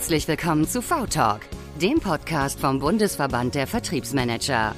Herzlich 0.00 0.26
willkommen 0.28 0.66
zu 0.66 0.80
V-Talk, 0.80 1.42
dem 1.78 2.00
Podcast 2.00 2.58
vom 2.58 2.78
Bundesverband 2.78 3.54
der 3.54 3.66
Vertriebsmanager. 3.66 4.74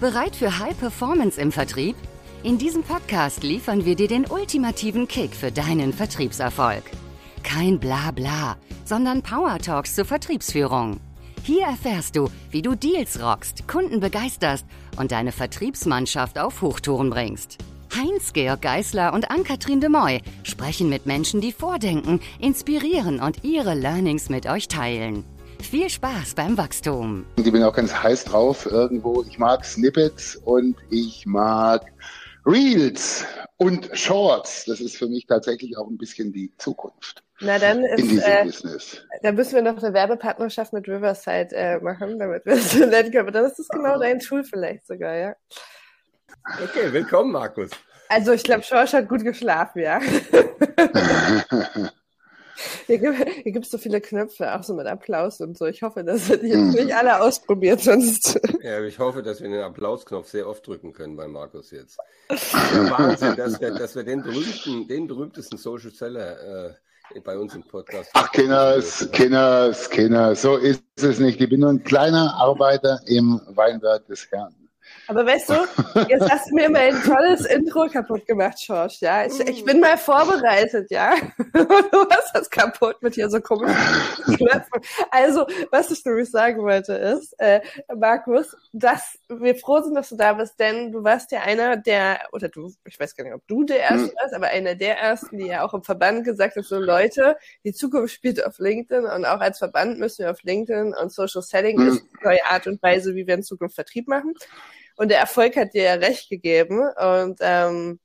Bereit 0.00 0.34
für 0.34 0.58
High 0.58 0.76
Performance 0.76 1.40
im 1.40 1.52
Vertrieb? 1.52 1.94
In 2.42 2.58
diesem 2.58 2.82
Podcast 2.82 3.44
liefern 3.44 3.84
wir 3.84 3.94
dir 3.94 4.08
den 4.08 4.26
ultimativen 4.26 5.06
Kick 5.06 5.32
für 5.36 5.52
deinen 5.52 5.92
Vertriebserfolg. 5.92 6.82
Kein 7.44 7.78
Blabla, 7.78 8.56
sondern 8.84 9.22
Power 9.22 9.60
Talks 9.60 9.94
zur 9.94 10.06
Vertriebsführung. 10.06 10.98
Hier 11.44 11.66
erfährst 11.66 12.16
du, 12.16 12.28
wie 12.50 12.62
du 12.62 12.74
Deals 12.74 13.22
rockst, 13.22 13.68
Kunden 13.68 14.00
begeisterst 14.00 14.66
und 14.96 15.12
deine 15.12 15.30
Vertriebsmannschaft 15.30 16.36
auf 16.36 16.62
Hochtouren 16.62 17.10
bringst. 17.10 17.58
Heinz-Georg 17.96 18.60
Geißler 18.60 19.12
und 19.12 19.30
Ann-Kathrin 19.30 19.80
de 19.80 19.88
Moy 19.88 20.20
sprechen 20.42 20.88
mit 20.88 21.06
Menschen, 21.06 21.40
die 21.40 21.52
vordenken, 21.52 22.20
inspirieren 22.40 23.20
und 23.20 23.44
ihre 23.44 23.74
Learnings 23.74 24.28
mit 24.28 24.46
euch 24.46 24.66
teilen. 24.66 25.24
Viel 25.62 25.88
Spaß 25.88 26.34
beim 26.34 26.58
Wachstum. 26.58 27.24
Ich 27.36 27.50
bin 27.50 27.62
auch 27.62 27.74
ganz 27.74 27.94
heiß 27.94 28.24
drauf 28.24 28.66
irgendwo. 28.66 29.22
Ich 29.22 29.38
mag 29.38 29.64
Snippets 29.64 30.36
und 30.36 30.76
ich 30.90 31.24
mag 31.24 31.92
Reels 32.44 33.24
und 33.56 33.88
Shorts. 33.92 34.64
Das 34.66 34.80
ist 34.80 34.96
für 34.96 35.06
mich 35.06 35.26
tatsächlich 35.26 35.78
auch 35.78 35.88
ein 35.88 35.96
bisschen 35.96 36.32
die 36.32 36.52
Zukunft. 36.58 37.22
Na 37.40 37.58
dann 37.58 37.84
ist, 37.84 38.00
in 38.00 38.08
diesem 38.08 38.32
äh, 38.32 38.44
Business. 38.44 39.02
Da 39.22 39.32
müssen 39.32 39.54
wir 39.54 39.62
noch 39.62 39.82
eine 39.82 39.94
Werbepartnerschaft 39.94 40.72
mit 40.72 40.88
Riverside 40.88 41.54
äh, 41.54 41.78
machen, 41.80 42.18
damit 42.18 42.44
wir 42.44 42.54
es 42.54 42.74
nennen 42.74 43.10
können. 43.10 43.18
Aber 43.18 43.30
dann 43.30 43.44
ist 43.44 43.58
das 43.58 43.68
genau 43.68 43.98
dein 43.98 44.18
Tool 44.18 44.44
vielleicht 44.44 44.86
sogar, 44.86 45.14
ja. 45.16 45.36
Okay, 46.44 46.92
willkommen, 46.92 47.32
Markus. 47.32 47.70
Also 48.08 48.32
ich 48.32 48.42
glaube, 48.44 48.62
Schorsch 48.62 48.92
hat 48.92 49.08
gut 49.08 49.24
geschlafen, 49.24 49.80
ja. 49.80 49.98
Hier 52.86 52.98
gibt 52.98 53.64
es 53.64 53.70
so 53.70 53.78
viele 53.78 54.00
Knöpfe, 54.00 54.54
auch 54.54 54.62
so 54.62 54.74
mit 54.74 54.86
Applaus 54.86 55.40
und 55.40 55.56
so. 55.56 55.66
Ich 55.66 55.82
hoffe, 55.82 56.04
dass 56.04 56.28
ihr 56.28 56.36
die 56.36 56.48
jetzt 56.48 56.74
nicht 56.74 56.94
alle 56.94 57.20
ausprobiert, 57.20 57.80
sonst. 57.80 58.38
Ja, 58.62 58.80
ich 58.82 58.98
hoffe, 58.98 59.22
dass 59.22 59.40
wir 59.40 59.48
den 59.48 59.62
Applausknopf 59.62 60.28
sehr 60.28 60.46
oft 60.46 60.66
drücken 60.66 60.92
können 60.92 61.16
bei 61.16 61.26
Markus 61.26 61.70
jetzt. 61.70 61.98
Wahnsinn, 62.28 63.36
dass 63.36 63.60
wir, 63.60 63.72
dass 63.72 63.96
wir 63.96 64.04
den, 64.04 64.22
berühmten, 64.22 64.86
den 64.86 65.06
berühmtesten 65.08 65.56
Social 65.56 65.90
Seller 65.90 66.68
äh, 67.14 67.20
bei 67.20 67.36
uns 67.38 67.54
im 67.54 67.62
Podcast. 67.64 68.10
Ach, 68.12 68.30
Kenners, 68.32 69.08
Kenners, 69.12 69.88
Kenners, 69.90 70.42
so 70.42 70.56
ist 70.56 70.82
es 70.96 71.18
nicht. 71.18 71.40
Ich 71.40 71.48
bin 71.48 71.60
nur 71.60 71.70
ein 71.70 71.82
kleiner 71.82 72.34
Arbeiter 72.34 73.00
im 73.06 73.40
Weinberg 73.48 74.06
des 74.06 74.30
Herrn. 74.30 74.54
Aber 75.06 75.26
weißt 75.26 75.50
du, 75.50 75.54
jetzt 76.08 76.30
hast 76.30 76.50
du 76.50 76.54
mir 76.54 76.70
mal 76.70 76.82
ein 76.82 77.02
tolles 77.02 77.44
Intro 77.46 77.88
kaputt 77.88 78.26
gemacht, 78.26 78.62
Schorsch, 78.62 79.00
ja. 79.00 79.26
Ich, 79.26 79.38
ich 79.40 79.64
bin 79.64 79.80
mal 79.80 79.98
vorbereitet, 79.98 80.90
ja. 80.90 81.14
du 81.52 82.08
hast 82.10 82.34
das 82.34 82.48
kaputt 82.50 83.02
mit 83.02 83.14
hier 83.14 83.28
so 83.28 83.40
komischen 83.40 83.76
Knöpfen. 84.24 84.80
Also, 85.10 85.46
was 85.70 85.90
ich 85.90 86.04
nämlich 86.04 86.30
sagen 86.30 86.62
wollte 86.62 86.94
ist, 86.94 87.34
äh, 87.38 87.60
Markus, 87.94 88.56
dass 88.72 89.18
wir 89.28 89.54
froh 89.56 89.82
sind, 89.82 89.94
dass 89.94 90.08
du 90.08 90.16
da 90.16 90.32
bist, 90.32 90.58
denn 90.58 90.92
du 90.92 91.04
warst 91.04 91.32
ja 91.32 91.42
einer 91.42 91.76
der, 91.76 92.20
oder 92.32 92.48
du, 92.48 92.72
ich 92.84 92.98
weiß 92.98 93.14
gar 93.16 93.24
nicht, 93.24 93.34
ob 93.34 93.46
du 93.46 93.64
der 93.64 93.80
Erste 93.80 94.08
hm. 94.08 94.14
warst, 94.20 94.34
aber 94.34 94.48
einer 94.48 94.74
der 94.74 94.98
Ersten, 94.98 95.38
die 95.38 95.46
ja 95.46 95.64
auch 95.64 95.74
im 95.74 95.82
Verband 95.82 96.24
gesagt 96.24 96.56
hat, 96.56 96.64
so 96.64 96.78
Leute, 96.78 97.36
die 97.64 97.72
Zukunft 97.72 98.14
spielt 98.14 98.44
auf 98.44 98.58
LinkedIn 98.58 99.04
und 99.04 99.24
auch 99.24 99.40
als 99.40 99.58
Verband 99.58 99.98
müssen 99.98 100.24
wir 100.24 100.30
auf 100.30 100.42
LinkedIn 100.42 100.94
und 100.94 101.12
Social 101.12 101.42
Selling 101.42 101.78
hm. 101.78 101.88
ist 101.88 102.04
neue 102.24 102.44
Art 102.46 102.66
und 102.66 102.82
Weise, 102.82 103.14
wie 103.14 103.26
wir 103.26 103.34
in 103.34 103.42
Zukunft 103.42 103.74
Vertrieb 103.74 104.08
machen. 104.08 104.34
Und 104.96 105.10
der 105.10 105.18
Erfolg 105.18 105.56
hat 105.56 105.74
dir 105.74 105.82
ja 105.82 105.94
recht 105.94 106.28
gegeben. 106.28 106.80
Und 106.96 107.38
ähm, 107.40 107.98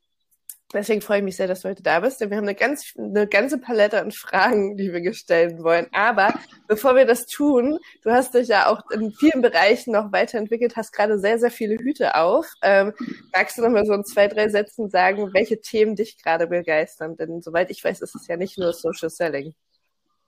deswegen 0.74 1.02
freue 1.02 1.20
ich 1.20 1.24
mich 1.24 1.36
sehr, 1.36 1.48
dass 1.48 1.62
du 1.62 1.70
heute 1.70 1.84
da 1.84 2.00
bist. 2.00 2.20
Denn 2.20 2.30
wir 2.30 2.38
haben 2.38 2.46
eine, 2.46 2.56
ganz, 2.56 2.94
eine 2.98 3.28
ganze 3.28 3.60
Palette 3.60 4.00
an 4.00 4.12
Fragen, 4.12 4.76
die 4.76 4.92
wir 4.92 5.14
stellen 5.14 5.64
wollen. 5.64 5.88
Aber 5.94 6.34
bevor 6.68 6.96
wir 6.96 7.06
das 7.06 7.26
tun, 7.28 7.78
du 8.02 8.12
hast 8.12 8.34
dich 8.34 8.48
ja 8.48 8.68
auch 8.68 8.90
in 8.92 9.12
vielen 9.14 9.42
Bereichen 9.42 9.94
noch 9.94 10.12
weiterentwickelt, 10.12 10.76
hast 10.76 10.92
gerade 10.92 11.20
sehr, 11.20 11.38
sehr 11.40 11.52
viele 11.52 11.76
Hüte 11.76 12.16
auf. 12.16 12.48
Ähm, 12.64 12.94
magst 13.34 13.58
du 13.58 13.62
noch 13.62 13.70
mal 13.70 13.86
so 13.86 13.94
in 13.94 14.06
zwei, 14.06 14.28
drei 14.28 14.50
Sätzen 14.50 14.90
sagen, 14.90 15.34
welche 15.34 15.62
Themen 15.62 15.96
dich 15.96 16.22
gerade 16.22 16.48
begeistern? 16.48 17.18
Denn 17.18 17.42
soweit 17.42 17.70
ich 17.70 17.84
weiß, 17.84 18.02
ist 18.02 18.16
es 18.16 18.28
ja 18.28 18.38
nicht 18.38 18.58
nur 18.58 18.74
Social 18.74 19.10
Selling. 19.10 19.54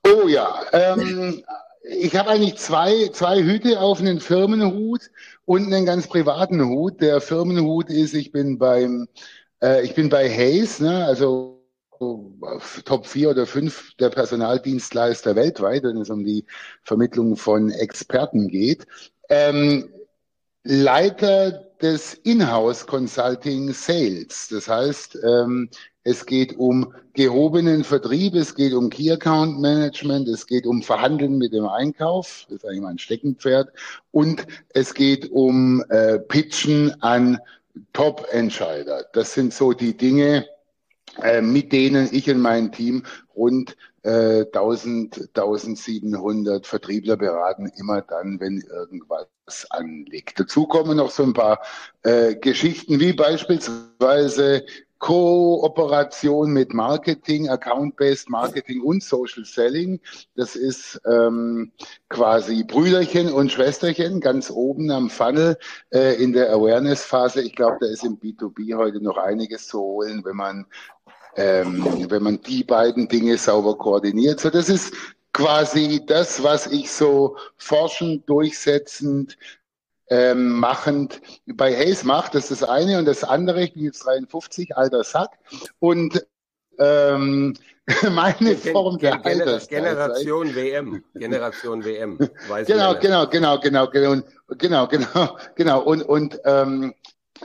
Oh 0.06 0.28
ja, 0.28 0.64
ähm, 0.74 1.44
ich 1.84 2.16
habe 2.16 2.30
eigentlich 2.30 2.58
zwei, 2.58 3.09
zwei 3.14 3.42
Hüte 3.42 3.80
auf, 3.80 4.00
einen 4.00 4.19
Firmenhut 4.19 5.09
und 5.46 5.66
einen 5.66 5.86
ganz 5.86 6.08
privaten 6.08 6.64
Hut. 6.64 7.02
Der 7.02 7.22
Firmenhut 7.22 7.90
ist, 7.90 8.14
ich 8.14 8.31
bin 8.31 8.58
beim, 8.58 9.08
äh, 9.62 9.84
ich 9.84 9.96
bin 9.96 10.09
bei 10.09 10.30
Hayes, 10.30 10.80
ne, 10.80 11.06
also 11.06 11.58
Top 12.86 13.06
4 13.06 13.30
oder 13.30 13.46
5 13.46 13.96
der 14.00 14.09
Personaldienstleister 14.09 15.36
weltweit, 15.36 15.84
wenn 15.84 15.97
es 15.97 16.09
um 16.09 16.24
die 16.24 16.46
Vermittlung 16.84 17.36
von 17.36 17.70
Experten 17.70 18.47
geht. 18.47 18.88
Ähm, 19.30 19.90
Leiter 20.64 21.52
des 21.81 22.16
Inhouse 22.16 22.86
Consulting 22.88 23.72
Sales. 23.74 24.47
Das 24.50 24.68
heißt, 24.68 25.20
ähm, 25.24 25.70
es 26.04 26.26
geht 26.26 26.58
um 26.58 26.94
gehobenen 27.14 27.84
Vertrieb, 27.84 28.34
es 28.36 28.56
geht 28.56 28.74
um 28.74 28.90
Key 28.90 29.12
Account 29.12 29.60
Management, 29.60 30.28
es 30.28 30.48
geht 30.48 30.66
um 30.66 30.82
Verhandeln 30.82 31.38
mit 31.38 31.54
dem 31.54 31.68
Einkauf, 31.68 32.46
das 32.50 32.58
ist 32.58 32.66
eigentlich 32.66 32.82
mein 32.82 32.98
Steckenpferd, 32.98 33.70
und 34.12 34.48
es 34.70 34.94
geht 34.94 35.32
um 35.32 35.84
äh, 35.90 36.20
Pitchen 36.20 37.02
an 37.02 37.40
Top-Entscheider. 37.94 39.06
Das 39.14 39.34
sind 39.34 39.54
so 39.54 39.74
die 39.74 39.96
Dinge, 39.96 40.46
äh, 41.22 41.42
mit 41.42 41.72
denen 41.72 42.10
ich 42.12 42.30
und 42.30 42.40
mein 42.40 42.72
Team 42.72 43.04
rund 43.36 43.78
äh, 44.04 44.46
1000, 44.46 45.30
1700 45.36 46.66
Vertriebler 46.66 47.18
beraten, 47.18 47.72
immer 47.78 48.02
dann, 48.02 48.40
wenn 48.40 48.62
irgendwas 48.62 49.28
anliegt. 49.70 50.40
Dazu 50.40 50.66
kommen 50.66 50.98
noch 50.98 51.12
so 51.12 51.24
ein 51.24 51.34
paar 51.34 51.62
äh, 52.04 52.36
Geschichten 52.36 53.00
wie 53.00 53.14
beispielsweise 53.14 54.66
Kooperation 55.02 56.52
mit 56.54 56.76
Marketing, 56.76 57.50
Account-Based 57.50 58.30
Marketing 58.30 58.82
und 58.82 59.04
Social 59.04 59.44
Selling. 59.44 60.00
Das 60.36 60.56
ist 60.56 61.02
ähm, 61.08 61.72
quasi 62.10 62.64
Brüderchen 62.64 63.34
und 63.34 63.52
Schwesterchen 63.52 64.22
ganz 64.22 64.52
oben 64.52 64.92
am 64.92 65.10
Funnel 65.10 65.58
äh, 65.90 66.24
in 66.24 66.34
der 66.34 66.54
Awareness-Phase. 66.54 67.42
Ich 67.42 67.56
glaube, 67.56 67.78
da 67.82 67.88
ist 67.88 68.04
im 68.04 68.20
B2B 68.20 68.78
heute 68.78 69.04
noch 69.04 69.18
einiges 69.18 69.68
zu 69.68 69.80
holen, 69.80 70.24
wenn 70.24 70.36
man 70.36 70.68
ähm, 71.36 71.84
wenn 72.10 72.22
man 72.22 72.42
die 72.42 72.64
beiden 72.64 73.08
Dinge 73.08 73.38
sauber 73.38 73.78
koordiniert. 73.78 74.40
So, 74.40 74.52
das 74.52 74.70
ist 74.70 74.94
quasi 75.34 76.04
das, 76.06 76.44
was 76.44 76.68
ich 76.68 76.92
so 76.92 77.38
forschend, 77.58 78.30
durchsetzend, 78.30 79.38
ähm, 80.12 80.60
machend 80.60 81.22
bei 81.48 81.74
Hayes 81.74 82.04
macht. 82.04 82.36
Das 82.36 82.52
ist 82.52 82.62
das 82.62 82.70
eine. 82.70 83.00
Und 83.00 83.06
das 83.06 83.24
andere, 83.24 83.64
ich 83.64 83.74
bin 83.74 83.86
jetzt 83.86 84.06
53, 84.06 84.76
alter 84.76 85.04
Sack. 85.04 85.32
Und 85.80 86.24
ähm, 86.78 87.56
meine 88.12 88.56
Gen 88.56 88.74
Form 88.74 88.98
der 89.00 89.18
Gen 89.20 89.42
Generation 89.70 90.54
WM. 90.54 91.04
Generation 91.16 91.84
WM. 91.84 92.20
Weiß 92.48 92.68
genau, 92.68 92.94
genau, 93.00 93.26
genau, 93.28 93.58
genau, 93.58 93.88
genau, 93.88 94.22
genau, 94.58 94.88
genau, 94.88 95.38
genau. 95.56 95.82
Und, 95.82 96.04
und 96.04 96.40
ähm, 96.44 96.94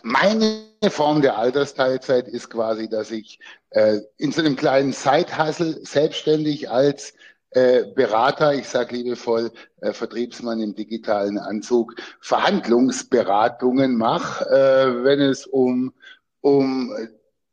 meine 0.03 0.67
Form 0.91 1.23
der 1.23 1.39
Altersteilzeit 1.39 2.27
ist 2.27 2.51
quasi, 2.51 2.89
dass 2.89 3.13
ich 3.13 3.39
äh, 3.71 3.99
in 4.19 4.33
so 4.33 4.41
einem 4.41 4.57
kleinen 4.57 4.93
Side-Hustle 4.93 5.85
selbstständig 5.85 6.69
als 6.69 7.15
Berater, 7.51 8.55
ich 8.55 8.69
sage 8.69 8.97
liebevoll 8.97 9.51
äh, 9.81 9.93
Vertriebsmann 9.93 10.61
im 10.61 10.75
digitalen 10.75 11.39
Anzug, 11.39 11.95
Verhandlungsberatungen 12.21 13.97
mache, 13.97 14.45
äh, 14.51 15.05
wenn 15.05 15.21
es 15.21 15.47
um, 15.47 15.93
um 16.41 16.93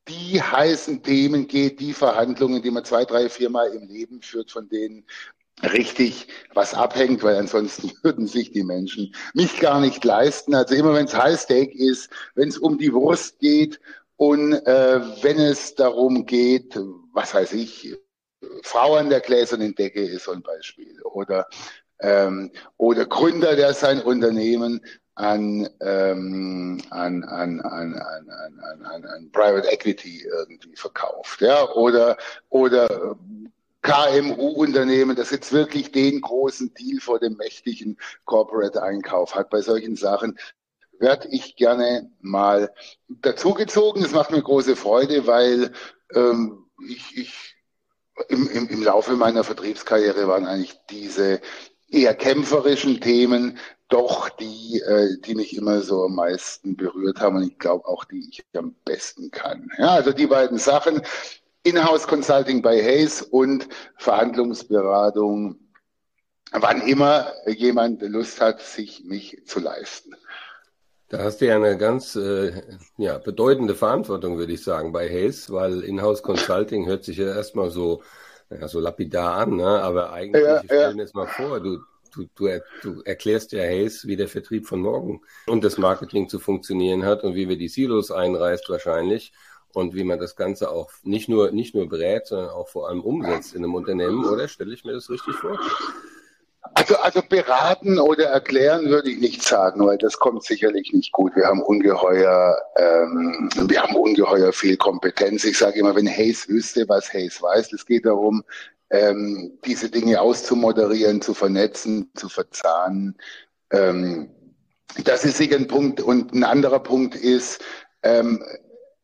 die 0.07 0.41
heißen 0.41 1.03
Themen 1.03 1.47
geht, 1.47 1.79
die 1.79 1.93
Verhandlungen, 1.93 2.61
die 2.61 2.71
man 2.71 2.83
zwei, 2.83 3.05
drei, 3.05 3.29
viermal 3.29 3.69
im 3.69 3.87
Leben 3.87 4.21
führt, 4.21 4.51
von 4.51 4.67
denen 4.67 5.05
richtig 5.61 6.27
was 6.53 6.73
abhängt, 6.73 7.23
weil 7.23 7.37
ansonsten 7.37 7.91
würden 8.03 8.27
sich 8.27 8.51
die 8.51 8.63
Menschen 8.63 9.13
mich 9.33 9.59
gar 9.59 9.79
nicht 9.79 10.03
leisten. 10.03 10.55
Also 10.55 10.75
immer 10.75 10.93
wenn 10.93 11.05
es 11.05 11.15
High 11.15 11.39
Stake 11.39 11.77
ist, 11.77 12.09
wenn 12.35 12.49
es 12.49 12.57
um 12.57 12.77
die 12.77 12.93
Wurst 12.93 13.39
geht 13.39 13.79
und 14.17 14.53
äh, 14.53 14.99
wenn 15.21 15.39
es 15.39 15.75
darum 15.75 16.25
geht, 16.25 16.77
was 17.13 17.33
weiß 17.33 17.53
ich, 17.53 17.95
Frau 18.63 18.95
an 18.95 19.09
der 19.09 19.21
gläsernen 19.21 19.75
Decke 19.75 20.01
ist 20.01 20.25
so 20.25 20.31
ein 20.31 20.41
Beispiel 20.41 21.01
oder 21.03 21.47
ähm, 21.99 22.51
oder 22.77 23.05
Gründer, 23.05 23.55
der 23.55 23.73
sein 23.73 24.01
Unternehmen 24.01 24.81
an, 25.15 25.69
ähm, 25.81 26.81
an, 26.89 27.23
an, 27.23 27.61
an, 27.61 27.95
an, 27.95 28.29
an, 28.59 28.85
an, 28.85 29.05
an 29.05 29.31
Private 29.31 29.71
Equity 29.71 30.25
irgendwie 30.25 30.75
verkauft, 30.75 31.41
ja, 31.41 31.69
oder, 31.73 32.17
oder 32.49 33.15
KMU-Unternehmen, 33.83 35.15
das 35.15 35.31
jetzt 35.31 35.51
wirklich 35.51 35.91
den 35.91 36.21
großen 36.21 36.73
Deal 36.73 36.99
vor 36.99 37.19
dem 37.19 37.35
mächtigen 37.35 37.97
Corporate-Einkauf 38.25 39.35
hat. 39.35 39.49
Bei 39.49 39.61
solchen 39.61 39.95
Sachen 39.95 40.39
werde 40.99 41.27
ich 41.29 41.57
gerne 41.57 42.09
mal 42.21 42.73
dazugezogen. 43.09 44.01
Das 44.01 44.13
macht 44.13 44.31
mir 44.31 44.41
große 44.41 44.75
Freude, 44.75 45.27
weil 45.27 45.73
ähm, 46.15 46.65
ich, 46.87 47.17
ich 47.17 47.52
im, 48.29 48.49
im, 48.49 48.67
im 48.69 48.83
Laufe 48.83 49.13
meiner 49.13 49.43
Vertriebskarriere 49.43 50.27
waren 50.27 50.45
eigentlich 50.45 50.79
diese 50.89 51.41
eher 51.89 52.13
kämpferischen 52.15 53.01
Themen 53.01 53.57
doch 53.89 54.29
die, 54.29 54.81
äh, 54.81 55.19
die 55.21 55.35
mich 55.35 55.55
immer 55.55 55.81
so 55.81 56.05
am 56.05 56.15
meisten 56.15 56.75
berührt 56.75 57.19
haben 57.19 57.37
und 57.37 57.43
ich 57.43 57.59
glaube 57.59 57.87
auch 57.87 58.05
die 58.05 58.27
ich 58.29 58.43
am 58.57 58.75
besten 58.85 59.29
kann. 59.29 59.69
Ja, 59.77 59.89
also 59.89 60.11
die 60.11 60.25
beiden 60.25 60.57
Sachen, 60.57 61.01
Inhouse 61.63 62.07
Consulting 62.07 62.61
bei 62.61 62.81
Hayes 62.81 63.21
und 63.21 63.67
Verhandlungsberatung, 63.97 65.59
wann 66.51 66.81
immer 66.81 67.31
jemand 67.47 68.01
Lust 68.01 68.41
hat, 68.41 68.61
sich 68.61 69.03
mich 69.05 69.43
zu 69.45 69.59
leisten. 69.59 70.15
Da 71.13 71.23
hast 71.23 71.41
du 71.41 71.45
ja 71.45 71.57
eine 71.57 71.77
ganz 71.77 72.15
äh, 72.15 72.63
ja, 72.97 73.19
bedeutende 73.19 73.75
Verantwortung, 73.75 74.39
würde 74.39 74.53
ich 74.53 74.63
sagen, 74.63 74.91
bei 74.91 75.07
Hayes, 75.07 75.51
weil 75.51 75.81
Inhouse 75.81 76.23
Consulting 76.23 76.87
hört 76.87 77.03
sich 77.03 77.17
ja 77.17 77.27
erstmal 77.27 77.69
so, 77.69 78.01
ja, 78.49 78.67
so 78.67 78.79
lapidar 78.79 79.35
an, 79.35 79.57
ne? 79.57 79.63
aber 79.63 80.11
eigentlich, 80.11 80.43
ja, 80.43 80.61
ich 80.61 80.65
stelle 80.65 80.95
mir 80.95 81.03
jetzt 81.03 81.13
mal 81.13 81.27
vor, 81.27 81.59
du, 81.59 81.81
du, 82.15 82.25
du, 82.33 82.47
er, 82.47 82.63
du 82.81 83.03
erklärst 83.05 83.51
ja 83.51 83.61
Hayes, 83.61 84.07
wie 84.07 84.15
der 84.15 84.27
Vertrieb 84.27 84.65
von 84.65 84.79
morgen 84.79 85.21
und 85.45 85.63
das 85.63 85.77
Marketing 85.77 86.29
zu 86.29 86.39
funktionieren 86.39 87.05
hat 87.05 87.23
und 87.23 87.35
wie 87.35 87.47
wir 87.47 87.59
die 87.59 87.67
Silos 87.69 88.09
einreißt 88.09 88.67
wahrscheinlich 88.69 89.33
und 89.71 89.93
wie 89.93 90.05
man 90.05 90.17
das 90.17 90.35
Ganze 90.35 90.71
auch 90.71 90.89
nicht 91.03 91.29
nur, 91.29 91.51
nicht 91.51 91.75
nur 91.75 91.87
berät, 91.87 92.25
sondern 92.25 92.49
auch 92.49 92.69
vor 92.69 92.89
allem 92.89 93.01
umsetzt 93.01 93.53
in 93.53 93.63
einem 93.63 93.75
Unternehmen, 93.75 94.25
oder 94.25 94.47
stelle 94.47 94.73
ich 94.73 94.83
mir 94.83 94.93
das 94.93 95.11
richtig 95.11 95.35
vor? 95.35 95.59
Also, 96.83 96.97
also 96.97 97.21
beraten 97.21 97.97
oder 97.97 98.25
erklären 98.25 98.89
würde 98.89 99.09
ich 99.09 99.19
nicht 99.19 99.41
sagen, 99.41 99.85
weil 99.85 99.97
das 99.97 100.19
kommt 100.19 100.43
sicherlich 100.43 100.91
nicht 100.91 101.13
gut. 101.13 101.33
Wir 101.33 101.45
haben 101.45 101.61
ungeheuer, 101.61 102.57
ähm, 102.75 103.49
wir 103.67 103.81
haben 103.81 103.95
ungeheuer 103.95 104.51
viel 104.51 104.75
Kompetenz. 104.75 105.45
Ich 105.45 105.57
sage 105.57 105.79
immer, 105.79 105.95
wenn 105.95 106.09
Hayes 106.09 106.49
wüsste, 106.49 106.83
was 106.89 107.13
Hayes 107.13 107.41
weiß, 107.41 107.71
es 107.71 107.85
geht 107.85 108.05
darum, 108.05 108.43
ähm, 108.89 109.57
diese 109.63 109.89
Dinge 109.89 110.19
auszumoderieren, 110.19 111.21
zu 111.21 111.33
vernetzen, 111.33 112.11
zu 112.15 112.27
verzahnen. 112.27 113.17
Ähm, 113.71 114.29
das 115.05 115.23
ist 115.23 115.37
sicher 115.37 115.55
ein 115.55 115.67
Punkt. 115.67 116.01
Und 116.01 116.33
ein 116.33 116.43
anderer 116.43 116.79
Punkt 116.79 117.15
ist, 117.15 117.61
ähm, 118.03 118.43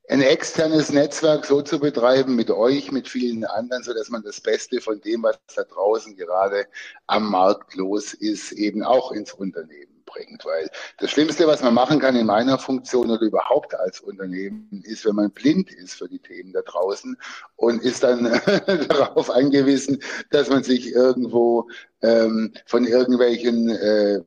ein 0.10 0.24
externes 0.24 0.92
Netzwerk 0.92 1.46
so 1.46 1.62
zu 1.62 1.80
betreiben 1.80 2.36
mit 2.36 2.50
euch, 2.50 2.92
mit 2.92 3.08
vielen 3.08 3.46
anderen, 3.46 3.84
so 3.84 3.94
dass 3.94 4.10
man 4.10 4.24
das 4.24 4.42
Beste 4.42 4.82
von 4.82 5.00
dem, 5.02 5.22
was 5.22 5.38
da 5.56 5.64
draußen 5.64 6.16
gerade 6.16 6.66
am 7.06 7.30
Markt 7.30 7.76
los 7.76 8.14
ist, 8.16 8.52
eben 8.54 8.82
auch 8.82 9.12
ins 9.12 9.34
Unternehmen 9.34 10.04
bringt. 10.08 10.44
Weil 10.46 10.68
das 10.98 11.12
Schlimmste, 11.12 11.46
was 11.46 11.62
man 11.62 11.76
machen 11.76 12.00
kann 12.00 12.16
in 12.16 12.26
meiner 12.26 12.58
Funktion 12.58 13.12
oder 13.12 13.22
überhaupt 13.22 13.76
als 13.76 14.00
Unternehmen, 14.00 14.84
ist, 14.84 15.06
wenn 15.06 15.16
man 15.16 15.30
blind 15.30 15.72
ist 15.72 15.94
für 15.94 16.10
die 16.10 16.20
Themen 16.20 16.54
da 16.54 16.62
draußen 16.64 17.16
und 17.58 17.84
ist 17.84 18.02
dann 18.02 18.24
darauf 18.88 19.30
angewiesen, 19.30 20.02
dass 20.32 20.50
man 20.50 20.64
sich 20.64 20.92
irgendwo 20.92 21.70
ähm, 22.02 22.52
von 22.66 22.84
irgendwelchen 22.88 23.70
äh, 23.70 24.22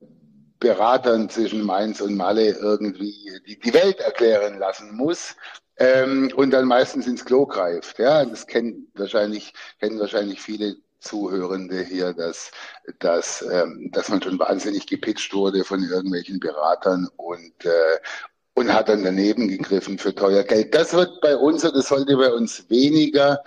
Beratern 0.61 1.29
zwischen 1.29 1.62
Mainz 1.62 2.00
und 2.00 2.14
Malle 2.14 2.50
irgendwie 2.50 3.32
die, 3.49 3.58
die 3.58 3.75
Welt 3.75 3.99
erklären 3.99 4.61
lassen 4.61 4.94
muss 4.94 5.34
ähm, 5.82 6.32
und 6.37 6.50
dann 6.52 6.67
meistens 6.67 7.06
ins 7.06 7.25
Klo 7.25 7.46
greift. 7.46 7.99
Ja, 7.99 8.25
das 8.25 8.46
kennen 8.46 8.88
wahrscheinlich, 8.94 9.52
kennen 9.81 9.99
wahrscheinlich 9.99 10.40
viele 10.40 10.76
Zuhörende 11.00 11.82
hier, 11.82 12.12
dass, 12.12 12.52
dass, 13.00 13.43
ähm, 13.43 13.90
dass 13.93 14.08
man 14.08 14.23
schon 14.23 14.38
wahnsinnig 14.38 14.87
gepitcht 14.87 15.34
wurde 15.34 15.64
von 15.64 15.82
irgendwelchen 15.82 16.38
Beratern 16.38 17.08
und, 17.17 17.64
äh, 17.64 17.99
und 18.55 18.73
hat 18.73 18.88
dann 18.88 19.02
daneben 19.02 19.49
gegriffen 19.49 19.99
für 19.99 20.14
teuer 20.14 20.44
Geld. 20.44 20.75
Das 20.75 20.93
wird 20.93 21.20
bei 21.20 21.37
uns, 21.37 21.62
das 21.62 21.88
sollte 21.88 22.17
bei 22.17 22.32
uns 22.32 22.69
weniger 22.70 23.43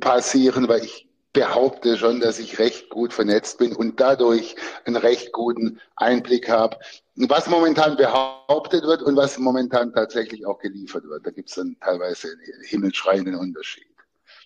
passieren, 0.00 0.68
weil 0.68 0.84
ich 0.84 1.08
behaupte 1.32 1.96
schon, 1.96 2.20
dass 2.20 2.38
ich 2.38 2.58
recht 2.58 2.90
gut 2.90 3.12
vernetzt 3.12 3.58
bin 3.58 3.74
und 3.74 4.00
dadurch 4.00 4.54
einen 4.84 4.96
recht 4.96 5.32
guten 5.32 5.80
Einblick 5.96 6.48
habe, 6.48 6.78
was 7.14 7.48
momentan 7.48 7.96
behauptet 7.96 8.84
wird 8.84 9.02
und 9.02 9.16
was 9.16 9.38
momentan 9.38 9.92
tatsächlich 9.92 10.44
auch 10.46 10.58
geliefert 10.58 11.04
wird. 11.04 11.26
Da 11.26 11.30
gibt 11.30 11.48
es 11.48 11.54
dann 11.54 11.76
teilweise 11.80 12.28
einen 12.28 12.64
himmelschreienden 12.64 13.34
Unterschied. 13.34 13.86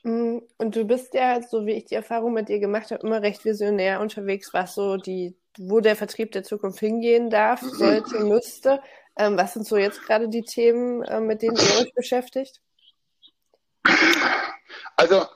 Mm, 0.02 0.38
und 0.58 0.76
du 0.76 0.84
bist 0.84 1.14
ja, 1.14 1.42
so 1.42 1.66
wie 1.66 1.72
ich 1.72 1.86
die 1.86 1.96
Erfahrung 1.96 2.32
mit 2.32 2.48
dir 2.48 2.60
gemacht 2.60 2.90
habe, 2.90 3.04
immer 3.04 3.22
recht 3.22 3.44
visionär 3.44 4.00
unterwegs, 4.00 4.52
was 4.52 4.74
so 4.74 4.96
die, 4.96 5.36
wo 5.58 5.80
der 5.80 5.96
Vertrieb 5.96 6.32
der 6.32 6.44
Zukunft 6.44 6.78
hingehen 6.78 7.30
darf, 7.30 7.62
mhm. 7.62 7.70
sollte, 7.70 8.20
müsste. 8.20 8.80
Ähm, 9.18 9.36
was 9.36 9.54
sind 9.54 9.66
so 9.66 9.76
jetzt 9.76 10.02
gerade 10.02 10.28
die 10.28 10.42
Themen, 10.42 11.02
äh, 11.02 11.20
mit 11.20 11.42
denen 11.42 11.56
ihr 11.56 11.82
euch 11.82 11.94
beschäftigt? 11.94 12.60
Also 14.96 15.26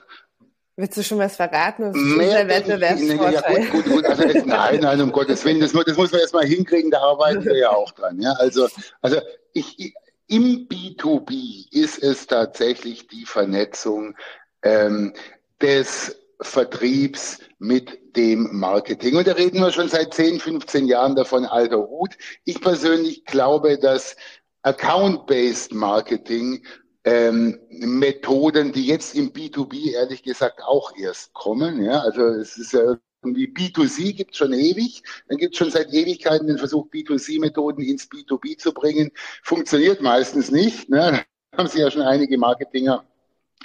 Willst 0.76 0.96
du 0.96 1.02
schon 1.02 1.18
was 1.18 1.36
verraten? 1.36 1.90
Mehr 2.16 2.48
Wettbewerbsvorteil. 2.48 3.64
Ja, 3.64 3.70
gut, 3.70 3.84
gut, 3.84 3.92
gut. 3.92 4.04
Also, 4.06 4.24
nein, 4.46 4.80
nein, 4.80 5.00
um 5.00 5.12
Gottes 5.12 5.44
Willen, 5.44 5.60
das, 5.60 5.72
das 5.72 5.96
muss 5.96 6.12
man 6.12 6.20
erstmal 6.20 6.46
hinkriegen, 6.46 6.90
da 6.90 7.00
arbeiten 7.00 7.44
wir 7.44 7.56
ja 7.56 7.70
auch 7.70 7.90
dran. 7.92 8.20
Ja? 8.20 8.32
Also, 8.38 8.68
also 9.02 9.20
ich, 9.52 9.94
im 10.26 10.68
B2B 10.68 11.66
ist 11.72 12.02
es 12.02 12.26
tatsächlich 12.26 13.08
die 13.08 13.26
Vernetzung 13.26 14.14
ähm, 14.62 15.12
des 15.60 16.16
Vertriebs 16.40 17.40
mit 17.58 18.16
dem 18.16 18.48
Marketing. 18.52 19.16
Und 19.16 19.26
da 19.26 19.32
reden 19.32 19.60
wir 19.60 19.72
schon 19.72 19.88
seit 19.88 20.14
10, 20.14 20.40
15 20.40 20.86
Jahren 20.86 21.14
davon, 21.14 21.44
alter 21.44 21.78
Hut. 21.78 22.16
Ich 22.44 22.60
persönlich 22.60 23.24
glaube, 23.24 23.78
dass 23.78 24.16
Account-Based 24.62 25.72
Marketing 25.72 26.64
ähm, 27.04 27.58
Methoden, 27.70 28.72
die 28.72 28.86
jetzt 28.86 29.14
im 29.14 29.32
B2B 29.32 29.92
ehrlich 29.92 30.22
gesagt 30.22 30.62
auch 30.62 30.96
erst 30.96 31.32
kommen. 31.32 31.82
Ja, 31.82 32.00
also 32.00 32.22
es 32.22 32.56
ist 32.58 32.72
ja 32.72 32.96
irgendwie 33.22 33.46
B2C 33.46 34.14
gibt 34.14 34.36
schon 34.36 34.52
ewig. 34.52 35.02
Dann 35.28 35.38
gibt 35.38 35.54
es 35.54 35.58
schon 35.58 35.70
seit 35.70 35.92
Ewigkeiten 35.92 36.46
den 36.46 36.58
Versuch, 36.58 36.86
B2C-Methoden 36.90 37.82
ins 37.82 38.08
B2B 38.10 38.58
zu 38.58 38.72
bringen. 38.72 39.10
Funktioniert 39.42 40.00
meistens 40.00 40.50
nicht. 40.50 40.88
Ne? 40.88 41.24
Da 41.52 41.58
haben 41.58 41.68
Sie 41.68 41.80
ja 41.80 41.90
schon 41.90 42.02
einige 42.02 42.38
Marketinger 42.38 43.04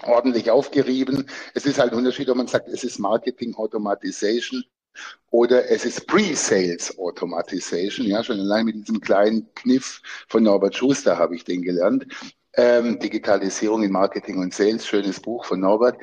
ordentlich 0.04 0.52
aufgerieben. 0.52 1.26
Es 1.54 1.66
ist 1.66 1.80
halt 1.80 1.94
ein 1.94 1.98
Unterschied, 2.00 2.30
ob 2.30 2.38
man 2.38 2.48
sagt, 2.48 2.68
es 2.68 2.84
ist 2.84 3.00
Marketing 3.00 3.56
Automatization 3.56 4.64
oder 5.30 5.70
es 5.70 5.86
ist 5.86 6.08
Pre-Sales 6.08 6.98
Automatization. 6.98 8.08
Ja, 8.08 8.24
schon 8.24 8.40
allein 8.40 8.66
mit 8.66 8.76
diesem 8.76 9.00
kleinen 9.00 9.48
Kniff 9.56 10.02
von 10.28 10.44
Norbert 10.44 10.76
Schuster 10.76 11.18
habe 11.18 11.36
ich 11.36 11.44
den 11.46 11.62
gelernt 11.62 12.06
ähm, 12.58 13.00
Digitalisierung 13.00 13.84
in 13.84 13.92
Marketing 13.92 14.38
und 14.40 14.54
Sales, 14.54 14.86
schönes 14.86 15.20
Buch 15.20 15.46
von 15.46 15.60
Norbert. 15.60 15.98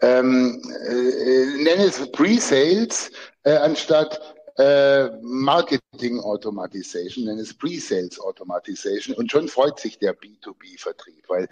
Ähm, 0.00 0.62
äh, 0.88 1.62
nenne 1.62 1.84
es 1.84 2.10
Pre-Sales 2.12 3.10
äh, 3.44 3.56
anstatt 3.56 4.20
äh, 4.56 5.08
Marketing 5.22 6.20
Automatization, 6.20 7.24
nenne 7.24 7.42
es 7.42 7.56
Pre-Sales 7.56 8.18
Automatization 8.20 9.16
und 9.16 9.30
schon 9.30 9.48
freut 9.48 9.78
sich 9.78 9.98
der 9.98 10.16
B2B-Vertrieb, 10.18 11.24
weil 11.28 11.48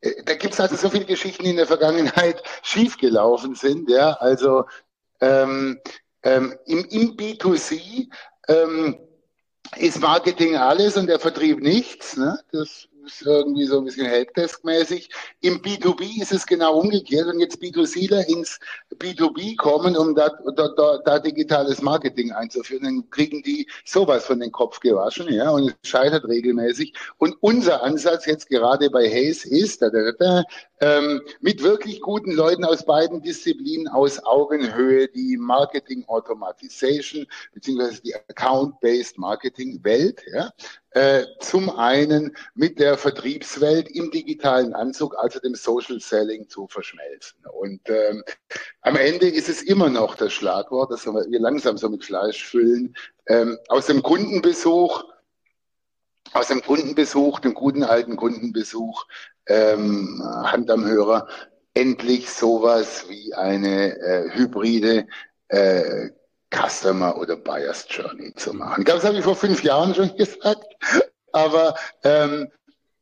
äh, 0.00 0.22
da 0.24 0.34
gibt 0.34 0.54
es 0.54 0.60
also 0.60 0.76
so 0.76 0.90
viele 0.90 1.06
Geschichten, 1.06 1.44
die 1.44 1.50
in 1.50 1.56
der 1.56 1.66
Vergangenheit 1.66 2.42
schiefgelaufen 2.62 3.54
sind, 3.54 3.88
ja, 3.88 4.12
also 4.14 4.64
ähm, 5.20 5.80
ähm, 6.24 6.54
im, 6.66 6.84
im 6.86 7.16
B2C 7.16 8.08
ähm, 8.48 8.98
ist 9.76 10.00
Marketing 10.00 10.56
alles 10.56 10.96
und 10.96 11.06
der 11.06 11.18
Vertrieb 11.18 11.60
nichts. 11.60 12.16
Ne? 12.16 12.38
Das 12.52 12.88
irgendwie 13.24 13.64
so 13.64 13.78
ein 13.78 13.84
bisschen 13.84 14.06
Helpdesk-mäßig. 14.06 15.08
Im 15.40 15.60
B2B 15.60 16.20
ist 16.20 16.32
es 16.32 16.46
genau 16.46 16.78
umgekehrt 16.78 17.26
und 17.26 17.40
jetzt 17.40 17.60
B2Cler 17.60 18.26
ins 18.28 18.58
B2B 18.94 19.56
kommen, 19.56 19.96
um 19.96 20.14
da, 20.14 20.30
da, 20.56 20.68
da, 20.68 20.98
da 21.04 21.18
digitales 21.18 21.82
Marketing 21.82 22.32
einzuführen, 22.32 22.84
dann 22.84 23.10
kriegen 23.10 23.42
die 23.42 23.68
sowas 23.84 24.24
von 24.26 24.40
den 24.40 24.52
Kopf 24.52 24.80
gewaschen, 24.80 25.32
ja, 25.32 25.50
und 25.50 25.74
es 25.82 25.88
scheitert 25.88 26.24
regelmäßig. 26.26 26.94
Und 27.18 27.36
unser 27.40 27.82
Ansatz 27.82 28.26
jetzt 28.26 28.48
gerade 28.48 28.90
bei 28.90 29.08
Hayes 29.08 29.44
ist, 29.44 29.82
da, 29.82 29.90
da, 29.90 30.12
da, 30.18 30.44
ähm, 30.82 31.22
mit 31.40 31.62
wirklich 31.62 32.00
guten 32.00 32.32
Leuten 32.32 32.64
aus 32.64 32.84
beiden 32.84 33.22
Disziplinen 33.22 33.86
aus 33.88 34.22
Augenhöhe 34.24 35.08
die 35.08 35.36
Marketing 35.36 36.04
Automatization 36.08 37.26
beziehungsweise 37.54 38.02
die 38.02 38.14
Account-Based 38.14 39.16
Marketing 39.16 39.82
Welt, 39.84 40.22
ja, 40.32 40.50
äh, 40.90 41.24
zum 41.40 41.70
einen 41.70 42.36
mit 42.54 42.80
der 42.80 42.98
Vertriebswelt 42.98 43.88
im 43.88 44.10
digitalen 44.10 44.74
Anzug, 44.74 45.16
also 45.16 45.38
dem 45.38 45.54
Social 45.54 46.00
Selling, 46.00 46.48
zu 46.48 46.66
verschmelzen. 46.66 47.38
Und 47.52 47.80
ähm, 47.88 48.24
am 48.80 48.96
Ende 48.96 49.28
ist 49.28 49.48
es 49.48 49.62
immer 49.62 49.88
noch 49.88 50.16
das 50.16 50.32
Schlagwort, 50.32 50.90
das 50.90 51.06
wir 51.06 51.40
langsam 51.40 51.78
so 51.78 51.88
mit 51.88 52.04
Fleisch 52.04 52.44
füllen, 52.44 52.94
ähm, 53.26 53.56
aus 53.68 53.86
dem 53.86 54.02
Kundenbesuch, 54.02 55.04
aus 56.32 56.48
dem 56.48 56.62
Kundenbesuch, 56.62 57.40
dem 57.40 57.54
guten 57.54 57.84
alten 57.84 58.16
Kundenbesuch, 58.16 59.06
ähm, 59.46 60.22
Hand 60.44 60.70
am 60.70 60.84
Hörer, 60.84 61.26
endlich 61.74 62.30
sowas 62.30 63.06
wie 63.08 63.34
eine 63.34 63.98
äh, 63.98 64.30
hybride 64.30 65.06
äh, 65.48 66.10
Customer 66.50 67.16
oder 67.16 67.36
Buyers 67.36 67.86
Journey 67.88 68.34
zu 68.34 68.52
machen. 68.52 68.84
Das 68.84 69.04
habe 69.04 69.16
ich 69.16 69.24
vor 69.24 69.36
fünf 69.36 69.62
Jahren 69.62 69.94
schon 69.94 70.14
gesagt, 70.16 70.64
aber 71.32 71.74
ähm, 72.04 72.48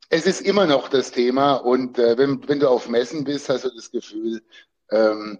es 0.08 0.26
ist 0.26 0.40
immer 0.40 0.66
noch 0.66 0.88
das 0.88 1.10
Thema 1.10 1.54
und 1.54 1.98
äh, 1.98 2.16
wenn, 2.16 2.46
wenn 2.48 2.60
du 2.60 2.68
auf 2.68 2.88
Messen 2.88 3.24
bist, 3.24 3.48
hast 3.48 3.64
du 3.64 3.70
das 3.70 3.90
Gefühl, 3.90 4.42
ähm, 4.90 5.38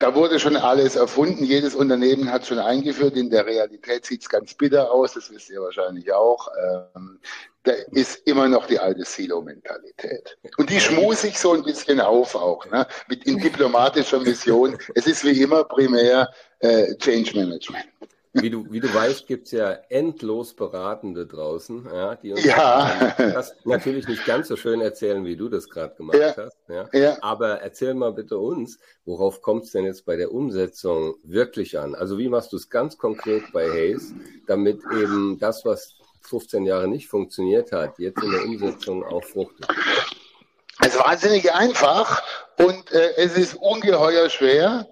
da 0.00 0.14
wurde 0.14 0.40
schon 0.40 0.56
alles 0.56 0.96
erfunden. 0.96 1.44
Jedes 1.44 1.74
Unternehmen 1.74 2.32
hat 2.32 2.46
schon 2.46 2.58
eingeführt. 2.58 3.16
In 3.16 3.28
der 3.28 3.44
Realität 3.44 4.06
sieht 4.06 4.22
es 4.22 4.28
ganz 4.28 4.54
bitter 4.54 4.90
aus. 4.90 5.12
Das 5.12 5.30
wisst 5.30 5.50
ihr 5.50 5.60
wahrscheinlich 5.60 6.10
auch. 6.10 6.48
Ähm, 6.96 7.20
da 7.64 7.72
ist 7.92 8.26
immer 8.26 8.48
noch 8.48 8.66
die 8.66 8.78
alte 8.78 9.04
Silo-Mentalität. 9.04 10.38
Und 10.56 10.70
die 10.70 10.80
schmuse 10.80 11.28
ich 11.28 11.38
so 11.38 11.52
ein 11.52 11.62
bisschen 11.62 12.00
auf 12.00 12.34
auch, 12.34 12.64
ne? 12.70 12.86
mit 13.08 13.24
in 13.24 13.38
diplomatischer 13.38 14.20
Mission. 14.20 14.78
Es 14.94 15.06
ist 15.06 15.22
wie 15.22 15.42
immer 15.42 15.64
primär 15.64 16.30
äh, 16.60 16.94
Change 16.96 17.36
Management. 17.36 17.86
Wie 18.32 18.48
du, 18.48 18.70
wie 18.70 18.78
du 18.78 18.92
weißt, 18.92 19.26
gibt's 19.26 19.50
ja 19.50 19.72
endlos 19.88 20.54
Beratende 20.54 21.26
draußen, 21.26 21.88
ja, 21.92 22.14
die 22.14 22.32
uns 22.32 22.44
ja. 22.44 23.12
das 23.18 23.56
natürlich 23.64 24.06
nicht 24.06 24.24
ganz 24.24 24.46
so 24.46 24.54
schön 24.54 24.80
erzählen, 24.80 25.24
wie 25.24 25.36
du 25.36 25.48
das 25.48 25.68
gerade 25.68 25.96
gemacht 25.96 26.16
ja. 26.16 26.36
hast. 26.36 26.56
Ja. 26.68 26.88
ja. 26.92 27.18
Aber 27.22 27.60
erzähl 27.60 27.94
mal 27.94 28.12
bitte 28.12 28.38
uns, 28.38 28.78
worauf 29.04 29.42
kommt 29.42 29.64
es 29.64 29.72
denn 29.72 29.84
jetzt 29.84 30.04
bei 30.06 30.14
der 30.14 30.32
Umsetzung 30.32 31.16
wirklich 31.24 31.76
an? 31.76 31.96
Also 31.96 32.18
wie 32.18 32.28
machst 32.28 32.52
du 32.52 32.56
es 32.56 32.70
ganz 32.70 32.96
konkret 32.98 33.42
bei 33.52 33.68
Hayes, 33.68 34.14
damit 34.46 34.80
eben 34.92 35.38
das, 35.40 35.64
was 35.64 35.96
15 36.20 36.66
Jahre 36.66 36.86
nicht 36.86 37.08
funktioniert 37.08 37.72
hat, 37.72 37.98
jetzt 37.98 38.22
in 38.22 38.30
der 38.30 38.44
Umsetzung 38.44 39.04
auch 39.04 39.24
fruchtet? 39.24 39.66
Es 40.82 40.94
ist 40.94 41.04
wahnsinnig 41.04 41.52
einfach 41.52 42.22
und 42.58 42.92
äh, 42.92 43.16
es 43.16 43.36
ist 43.36 43.54
ungeheuer 43.54 44.30
schwer. 44.30 44.86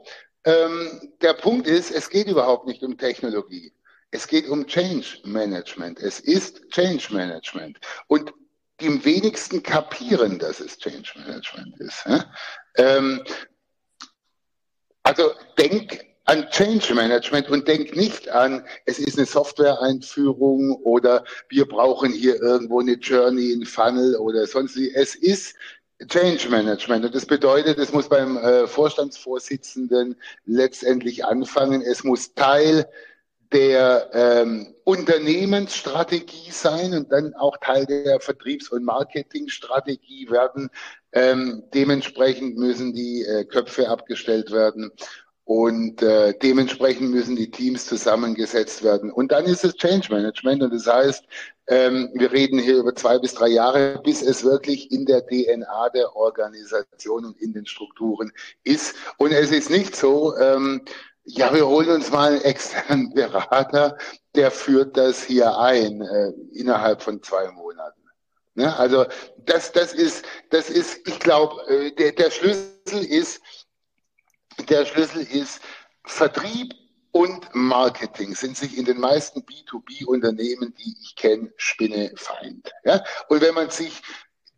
Ähm, 0.45 1.13
der 1.21 1.35
Punkt 1.35 1.67
ist, 1.67 1.91
es 1.91 2.09
geht 2.09 2.29
überhaupt 2.29 2.67
nicht 2.67 2.83
um 2.83 2.97
Technologie. 2.97 3.73
Es 4.11 4.27
geht 4.27 4.49
um 4.49 4.67
Change 4.67 5.19
Management. 5.25 5.99
Es 6.01 6.21
ist 6.21 6.69
Change 6.71 7.13
Management. 7.13 7.79
Und 8.07 8.33
die 8.81 9.05
wenigsten 9.05 9.63
kapieren, 9.63 10.39
dass 10.39 10.61
es 10.61 10.79
Change 10.79 11.13
Management 11.17 11.79
ist. 11.81 12.05
Ähm, 12.77 13.23
also 15.03 15.33
denk 15.59 16.05
an 16.25 16.49
Change 16.51 16.95
Management 16.95 17.49
und 17.49 17.67
denk 17.67 17.97
nicht 17.97 18.29
an, 18.29 18.65
es 18.85 18.99
ist 18.99 19.17
eine 19.17 19.27
Software-Einführung 19.27 20.77
oder 20.83 21.25
wir 21.49 21.67
brauchen 21.67 22.13
hier 22.13 22.41
irgendwo 22.41 22.81
eine 22.81 22.93
Journey, 22.93 23.53
ein 23.53 23.65
Funnel 23.65 24.15
oder 24.17 24.47
sonst 24.47 24.77
wie. 24.77 24.93
Es 24.95 25.15
ist 25.15 25.57
Change 26.07 26.49
Management. 26.49 27.05
Und 27.05 27.15
das 27.15 27.27
bedeutet, 27.27 27.79
es 27.79 27.93
muss 27.93 28.09
beim 28.09 28.37
äh, 28.37 28.67
Vorstandsvorsitzenden 28.67 30.17
letztendlich 30.47 31.25
anfangen. 31.25 31.83
Es 31.83 32.05
muss 32.05 32.35
Teil 32.35 32.87
der 33.53 34.11
ähm, 34.13 34.75
Unternehmensstrategie 34.85 36.51
sein 36.51 36.93
und 36.93 37.11
dann 37.11 37.35
auch 37.35 37.57
Teil 37.59 37.87
der 37.87 38.21
Vertriebs- 38.21 38.69
und 38.69 38.85
Marketingstrategie 38.85 40.31
werden. 40.31 40.71
Ähm, 41.13 41.65
dementsprechend 41.73 42.59
müssen 42.59 42.93
die 42.93 43.23
äh, 43.23 43.45
Köpfe 43.45 43.89
abgestellt 43.89 44.53
werden 44.53 44.93
und 45.45 46.03
äh, 46.03 46.35
dementsprechend 46.43 47.11
müssen 47.11 47.35
die 47.35 47.51
Teams 47.51 47.87
zusammengesetzt 47.87 48.85
werden. 48.85 49.11
Und 49.11 49.33
dann 49.33 49.47
ist 49.47 49.65
es 49.65 49.75
Change 49.77 50.13
Management. 50.13 50.63
Und 50.63 50.75
das 50.75 50.87
heißt, 50.87 51.25
ähm, 51.69 52.11
wir 52.15 52.33
reden 52.33 52.59
hier 52.59 52.79
über 52.79 52.95
zwei 52.95 53.19
bis 53.19 53.35
drei 53.35 53.49
Jahre, 53.49 54.01
bis 54.03 54.23
es 54.23 54.43
wirklich 54.43 54.91
in 54.91 55.05
der 55.05 55.27
DNA 55.27 55.91
der 55.91 56.17
Organisation 56.17 57.27
und 57.27 57.41
in 57.41 57.53
den 57.53 57.67
Strukturen 57.67 58.33
ist. 58.65 58.97
Und 59.19 59.33
es 59.33 59.51
ist 59.51 59.71
nicht 59.71 59.95
so, 59.95 60.37
ähm, 60.37 60.83
ja, 61.25 61.53
wir 61.53 61.67
holen 61.67 61.91
uns 61.91 62.11
mal 62.11 62.33
einen 62.33 62.43
externen 62.43 63.11
Berater, 63.15 63.99
der 64.35 64.51
führt 64.51 64.97
das 64.97 65.23
hier 65.25 65.59
ein 65.59 66.01
äh, 66.01 66.33
innerhalb 66.53 67.03
von 67.03 67.23
zwei 67.23 67.51
Monaten. 67.51 68.01
Ne? 68.55 68.75
Also 68.77 69.07
das, 69.45 69.73
das 69.73 69.93
ist, 69.93 70.25
das 70.51 70.71
ist, 70.71 71.07
ich 71.07 71.21
glaube, 71.21 71.61
äh, 71.69 71.93
der, 71.93 72.13
der 72.13 72.31
Schlüssel 72.31 73.05
ist, 73.05 73.43
der 74.69 74.87
Schlüssel 74.87 75.23
ist 75.23 75.61
Vertrieb 76.05 76.75
und 77.19 77.53
Marketing 77.53 78.37
sind 78.37 78.57
sich 78.57 78.79
in 78.79 78.85
den 78.85 79.01
meisten 79.01 79.41
B2B-Unternehmen, 79.41 80.73
die 80.79 80.95
ich 81.03 81.17
kenne, 81.17 81.53
Spinnefeind. 81.57 82.71
Ja? 82.85 83.03
Und 83.29 83.41
wenn 83.41 83.55
man 83.55 83.71
sich 83.71 84.03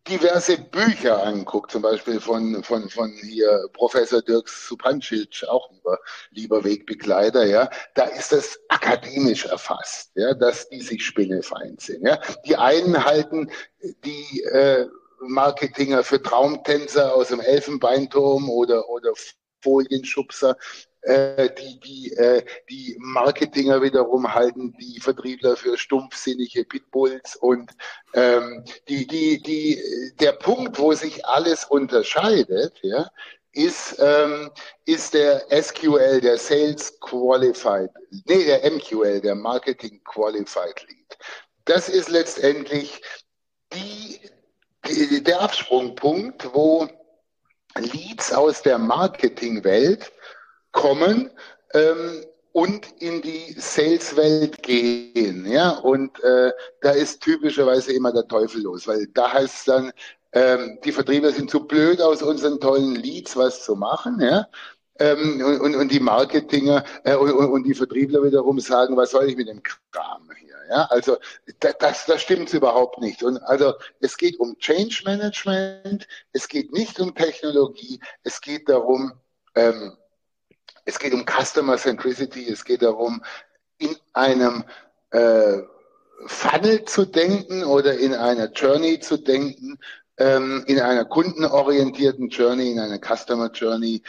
diverse 0.06 0.58
Bücher 0.58 1.22
anguckt, 1.22 1.70
zum 1.70 1.80
Beispiel 1.80 2.20
von, 2.20 2.62
von, 2.62 2.90
von 2.90 3.12
hier 3.12 3.66
Professor 3.72 4.20
Dirk 4.20 4.46
Supancic, 4.50 5.42
auch 5.48 5.70
lieber, 5.70 5.98
lieber 6.32 6.64
Wegbegleiter, 6.64 7.46
ja, 7.46 7.70
da 7.94 8.04
ist 8.04 8.32
das 8.32 8.60
akademisch 8.68 9.46
erfasst, 9.46 10.10
ja, 10.16 10.34
dass 10.34 10.68
die 10.68 10.82
sich 10.82 11.02
Spinnefeind 11.02 11.80
sind. 11.80 12.06
Ja. 12.06 12.20
Die 12.44 12.56
einen 12.56 13.02
halten 13.06 13.50
die 14.04 14.42
äh, 14.42 14.86
Marketinger 15.22 16.04
für 16.04 16.22
Traumtänzer 16.22 17.14
aus 17.14 17.28
dem 17.28 17.40
Elfenbeinturm 17.40 18.50
oder, 18.50 18.86
oder 18.90 19.14
Folienschubser, 19.62 20.56
äh, 21.02 21.48
die, 21.58 21.80
die, 21.80 22.12
äh, 22.12 22.44
die 22.68 22.96
Marketinger 22.98 23.80
wiederum 23.82 24.32
halten 24.34 24.74
die 24.78 25.00
Vertriebler 25.00 25.56
für 25.56 25.78
stumpfsinnige 25.78 26.64
Pitbulls 26.64 27.36
und 27.36 27.70
ähm, 28.14 28.64
die, 28.88 29.06
die, 29.06 29.40
die, 29.42 29.80
der 30.20 30.32
Punkt, 30.32 30.78
wo 30.78 30.92
sich 30.92 31.24
alles 31.24 31.64
unterscheidet, 31.64 32.74
ja, 32.82 33.10
ist, 33.52 33.96
ähm, 33.98 34.50
ist 34.84 35.14
der 35.14 35.46
SQL, 35.50 36.20
der 36.20 36.38
Sales 36.38 36.98
Qualified, 37.00 37.90
nee, 38.26 38.44
der 38.44 38.70
MQL, 38.70 39.20
der 39.20 39.34
Marketing 39.34 40.02
Qualified 40.04 40.86
Lead. 40.88 41.18
Das 41.64 41.88
ist 41.88 42.08
letztendlich 42.08 43.00
die, 43.72 44.20
die, 44.86 45.22
der 45.22 45.40
Absprungpunkt, 45.40 46.54
wo 46.54 46.88
Leads 47.76 48.32
aus 48.32 48.62
der 48.62 48.78
Marketingwelt 48.78 50.12
kommen 50.72 51.30
ähm, 51.74 52.24
und 52.52 52.86
in 53.00 53.22
die 53.22 53.54
Sales-Welt 53.58 54.62
gehen. 54.62 55.46
Ja? 55.46 55.70
Und 55.70 56.22
äh, 56.22 56.52
da 56.80 56.90
ist 56.90 57.22
typischerweise 57.22 57.92
immer 57.92 58.12
der 58.12 58.26
Teufel 58.26 58.62
los, 58.62 58.86
weil 58.86 59.06
da 59.08 59.32
heißt 59.32 59.54
es 59.54 59.64
dann, 59.64 59.92
ähm, 60.32 60.78
die 60.84 60.92
Vertriebler 60.92 61.32
sind 61.32 61.50
zu 61.50 61.66
blöd, 61.66 62.00
aus 62.00 62.22
unseren 62.22 62.60
tollen 62.60 62.94
Leads 62.96 63.36
was 63.36 63.64
zu 63.64 63.76
machen. 63.76 64.20
Ja? 64.20 64.46
Ähm, 64.98 65.42
und, 65.62 65.74
und 65.76 65.90
die 65.90 66.00
Marketinger 66.00 66.84
äh, 67.04 67.14
und, 67.14 67.32
und 67.32 67.64
die 67.64 67.74
Vertriebler 67.74 68.22
wiederum 68.22 68.60
sagen, 68.60 68.96
was 68.96 69.12
soll 69.12 69.28
ich 69.28 69.36
mit 69.36 69.48
dem 69.48 69.62
Kram 69.62 70.28
hier? 70.38 70.50
Ja, 70.68 70.86
also 70.90 71.16
das, 71.58 72.06
das 72.06 72.22
stimmt 72.22 72.52
überhaupt 72.54 73.00
nicht. 73.00 73.22
Und 73.24 73.38
also 73.38 73.74
es 74.00 74.16
geht 74.16 74.38
um 74.38 74.56
Change 74.58 75.02
Management, 75.04 76.06
es 76.32 76.46
geht 76.46 76.72
nicht 76.72 77.00
um 77.00 77.12
Technologie, 77.14 77.98
es 78.22 78.40
geht 78.40 78.68
darum, 78.68 79.12
ähm, 79.56 79.96
es 80.84 80.98
geht 80.98 81.12
um 81.14 81.24
Customer 81.24 81.76
Centricity, 81.76 82.48
es 82.48 82.64
geht 82.64 82.82
darum, 82.82 83.22
in 83.78 83.96
einem 84.12 84.64
äh, 85.10 85.58
Funnel 86.26 86.84
zu 86.84 87.06
denken 87.06 87.64
oder 87.64 87.98
in 87.98 88.14
einer 88.14 88.50
Journey 88.52 89.00
zu 89.00 89.16
denken, 89.16 89.78
ähm, 90.18 90.64
in 90.66 90.80
einer 90.80 91.04
kundenorientierten 91.04 92.28
Journey, 92.28 92.72
in 92.72 92.78
einer 92.78 92.98
Customer 92.98 93.50
Journey. 93.50 94.02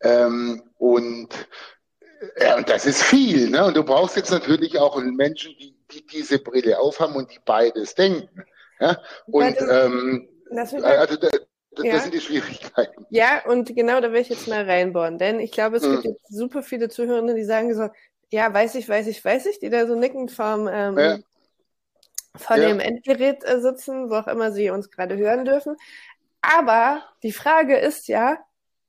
Ähm, 0.00 0.62
und, 0.78 1.28
ja, 2.40 2.56
und 2.56 2.68
das 2.68 2.86
ist 2.86 3.02
viel. 3.02 3.50
Ne? 3.50 3.64
Und 3.64 3.76
du 3.76 3.82
brauchst 3.82 4.16
jetzt 4.16 4.30
natürlich 4.30 4.78
auch 4.78 4.96
Menschen, 5.02 5.54
die 5.58 5.76
die 5.92 6.06
diese 6.06 6.38
Brille 6.38 6.78
aufhaben 6.78 7.14
und 7.14 7.30
die 7.30 7.40
beides 7.44 7.94
denken. 7.94 8.44
Ja? 8.80 9.00
Und 9.26 9.56
ähm, 9.60 10.28
also 10.82 11.16
das 11.76 11.86
ja. 11.86 11.98
sind 12.00 12.14
die 12.14 12.20
Schwierigkeiten. 12.20 13.06
Ja, 13.10 13.44
und 13.46 13.74
genau 13.74 14.00
da 14.00 14.12
will 14.12 14.20
ich 14.20 14.28
jetzt 14.28 14.48
mal 14.48 14.64
reinbauen, 14.64 15.18
denn 15.18 15.40
ich 15.40 15.52
glaube, 15.52 15.76
es 15.76 15.84
hm. 15.84 15.92
gibt 15.92 16.04
jetzt 16.04 16.28
super 16.28 16.62
viele 16.62 16.88
Zuhörende, 16.88 17.34
die 17.34 17.44
sagen 17.44 17.74
so, 17.74 17.88
ja, 18.30 18.52
weiß 18.52 18.74
ich, 18.74 18.88
weiß 18.88 19.06
ich, 19.06 19.24
weiß 19.24 19.46
ich, 19.46 19.60
die 19.60 19.70
da 19.70 19.86
so 19.86 19.94
nickend 19.94 20.32
vom, 20.32 20.68
ähm, 20.68 20.98
ja. 20.98 21.18
vor 22.34 22.56
ja. 22.56 22.68
dem 22.68 22.80
Endgerät 22.80 23.44
äh, 23.44 23.60
sitzen, 23.60 24.10
wo 24.10 24.14
auch 24.14 24.26
immer 24.26 24.52
sie 24.52 24.70
uns 24.70 24.90
gerade 24.90 25.16
hören 25.16 25.44
dürfen. 25.44 25.76
Aber 26.40 27.02
die 27.22 27.32
Frage 27.32 27.76
ist 27.76 28.08
ja, 28.08 28.38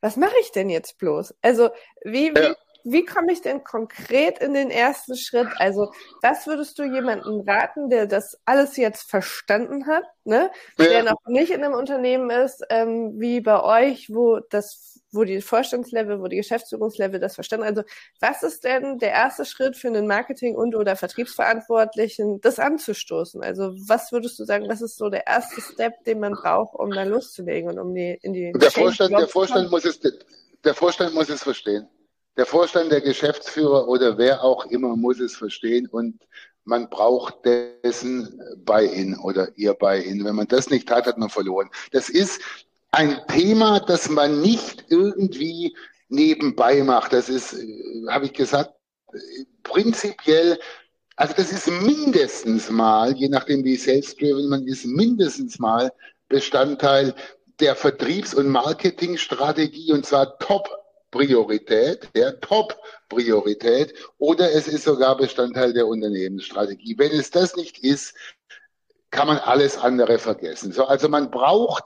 was 0.01 0.15
mache 0.15 0.35
ich 0.41 0.51
denn 0.51 0.69
jetzt 0.69 0.97
bloß? 0.97 1.35
Also, 1.41 1.69
wie, 2.03 2.33
wie 2.33 2.55
wie 2.83 3.05
komme 3.05 3.31
ich 3.31 3.41
denn 3.41 3.63
konkret 3.63 4.39
in 4.39 4.53
den 4.53 4.69
ersten 4.69 5.15
Schritt? 5.15 5.47
Also, 5.57 5.91
was 6.21 6.47
würdest 6.47 6.79
du 6.79 6.83
jemandem 6.83 7.41
raten, 7.41 7.89
der 7.89 8.05
das 8.05 8.37
alles 8.45 8.77
jetzt 8.77 9.09
verstanden 9.09 9.87
hat, 9.87 10.03
ne? 10.23 10.51
Ja. 10.77 10.85
der 10.85 11.03
noch 11.03 11.25
nicht 11.27 11.51
in 11.51 11.63
einem 11.63 11.73
Unternehmen 11.73 12.29
ist, 12.29 12.63
ähm, 12.69 13.19
wie 13.19 13.41
bei 13.41 13.61
euch, 13.61 14.13
wo 14.13 14.39
das, 14.39 15.01
wo 15.11 15.23
die 15.23 15.41
Vorstandslevel, 15.41 16.21
wo 16.21 16.27
die 16.27 16.37
Geschäftsführungslevel 16.37 17.19
das 17.19 17.35
verstanden. 17.35 17.65
Also, 17.65 17.83
was 18.19 18.43
ist 18.43 18.63
denn 18.63 18.99
der 18.99 19.11
erste 19.11 19.45
Schritt 19.45 19.75
für 19.75 19.87
einen 19.87 20.07
Marketing- 20.07 20.55
und 20.55 20.75
oder 20.75 20.95
Vertriebsverantwortlichen, 20.95 22.41
das 22.41 22.59
anzustoßen? 22.59 23.43
Also, 23.43 23.73
was 23.87 24.11
würdest 24.11 24.39
du 24.39 24.45
sagen, 24.45 24.69
was 24.69 24.81
ist 24.81 24.97
so 24.97 25.09
der 25.09 25.27
erste 25.27 25.61
Step, 25.61 26.03
den 26.05 26.19
man 26.19 26.33
braucht, 26.33 26.75
um 26.75 26.91
da 26.91 27.03
loszulegen 27.03 27.69
und 27.69 27.79
um 27.79 27.93
die 27.93 28.17
in 28.21 28.33
die 28.33 28.51
der 28.53 28.71
Vorstand, 28.71 29.11
der 29.11 29.27
Vorstand 29.27 29.71
muss 29.71 29.85
es, 29.85 29.99
der 30.63 30.73
Vorstand 30.73 31.13
muss 31.13 31.29
es 31.29 31.43
verstehen 31.43 31.87
der 32.37 32.45
Vorstand, 32.45 32.91
der 32.91 33.01
Geschäftsführer 33.01 33.87
oder 33.87 34.17
wer 34.17 34.43
auch 34.43 34.65
immer 34.67 34.95
muss 34.95 35.19
es 35.19 35.35
verstehen 35.35 35.87
und 35.87 36.19
man 36.63 36.89
braucht 36.89 37.45
dessen 37.45 38.41
Buy-in 38.57 39.17
oder 39.19 39.49
ihr 39.55 39.73
Buy-in. 39.73 40.25
Wenn 40.25 40.35
man 40.35 40.47
das 40.47 40.69
nicht 40.69 40.91
hat, 40.91 41.07
hat 41.07 41.17
man 41.17 41.29
verloren. 41.29 41.69
Das 41.91 42.09
ist 42.09 42.41
ein 42.91 43.19
Thema, 43.27 43.79
das 43.79 44.09
man 44.09 44.41
nicht 44.41 44.85
irgendwie 44.89 45.75
nebenbei 46.09 46.83
macht. 46.83 47.13
Das 47.13 47.29
ist, 47.29 47.53
äh, 47.53 48.07
habe 48.09 48.25
ich 48.25 48.33
gesagt, 48.33 48.73
prinzipiell, 49.63 50.59
also 51.15 51.33
das 51.35 51.51
ist 51.51 51.67
mindestens 51.67 52.69
mal, 52.69 53.13
je 53.13 53.29
nachdem 53.29 53.63
wie 53.63 53.75
sales-driven 53.75 54.49
man 54.49 54.67
ist, 54.67 54.85
mindestens 54.85 55.59
mal 55.59 55.91
Bestandteil 56.27 57.15
der 57.59 57.75
Vertriebs- 57.75 58.35
und 58.35 58.49
Marketingstrategie 58.49 59.93
und 59.93 60.05
zwar 60.05 60.37
top 60.39 60.69
Priorität, 61.17 62.09
ja, 62.15 62.31
Top-Priorität, 62.31 63.95
oder 64.19 64.51
es 64.51 64.67
ist 64.67 64.83
sogar 64.83 65.17
Bestandteil 65.17 65.73
der 65.73 65.87
Unternehmensstrategie. 65.87 66.95
Wenn 66.99 67.11
es 67.11 67.31
das 67.31 67.55
nicht 67.55 67.79
ist, 67.79 68.13
kann 69.09 69.25
man 69.25 69.39
alles 69.39 69.79
andere 69.79 70.19
vergessen. 70.19 70.71
So, 70.71 70.85
also 70.85 71.09
man 71.09 71.31
braucht 71.31 71.85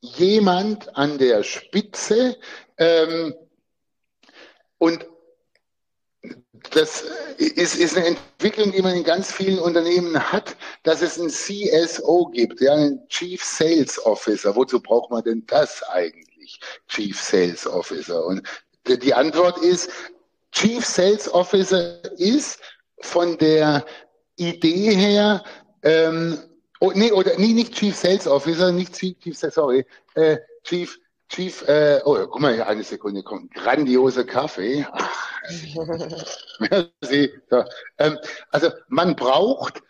jemand 0.00 0.96
an 0.96 1.16
der 1.18 1.44
Spitze 1.44 2.36
ähm, 2.76 3.34
und 4.78 5.06
das 6.72 7.04
ist, 7.38 7.76
ist 7.76 7.96
eine 7.96 8.06
Entwicklung, 8.06 8.72
die 8.72 8.82
man 8.82 8.96
in 8.96 9.04
ganz 9.04 9.30
vielen 9.30 9.60
Unternehmen 9.60 10.18
hat, 10.32 10.56
dass 10.82 11.02
es 11.02 11.20
einen 11.20 11.30
CSO 11.30 12.30
gibt, 12.32 12.60
ja, 12.60 12.74
einen 12.74 13.06
Chief 13.06 13.44
Sales 13.44 14.04
Officer. 14.04 14.56
Wozu 14.56 14.80
braucht 14.80 15.12
man 15.12 15.22
denn 15.22 15.44
das 15.46 15.84
eigentlich? 15.84 16.25
Chief 16.88 17.20
Sales 17.20 17.66
Officer. 17.66 18.24
Und 18.24 18.42
die 18.86 19.14
Antwort 19.14 19.58
ist, 19.58 19.90
Chief 20.52 20.84
Sales 20.84 21.32
Officer 21.32 22.00
ist 22.18 22.60
von 23.00 23.36
der 23.38 23.84
Idee 24.36 24.94
her, 24.94 25.44
ähm, 25.82 26.38
oh, 26.80 26.92
nee, 26.94 27.12
oder 27.12 27.32
nee, 27.38 27.52
nicht 27.52 27.74
Chief 27.74 27.94
Sales 27.94 28.26
Officer, 28.26 28.72
nicht 28.72 28.94
Chief, 28.94 29.18
Chief 29.18 29.36
sorry, 29.36 29.84
äh, 30.14 30.38
Chief, 30.64 30.98
Chief, 31.28 31.66
äh, 31.68 32.00
oh, 32.04 32.14
guck 32.26 32.40
mal, 32.40 32.60
eine 32.62 32.82
Sekunde, 32.82 33.22
kommt, 33.22 33.52
grandioser 33.54 34.24
Kaffee. 34.24 34.86
Merci. 36.58 37.32
So, 37.50 37.64
ähm, 37.98 38.18
also 38.50 38.70
man 38.88 39.16
braucht 39.16 39.82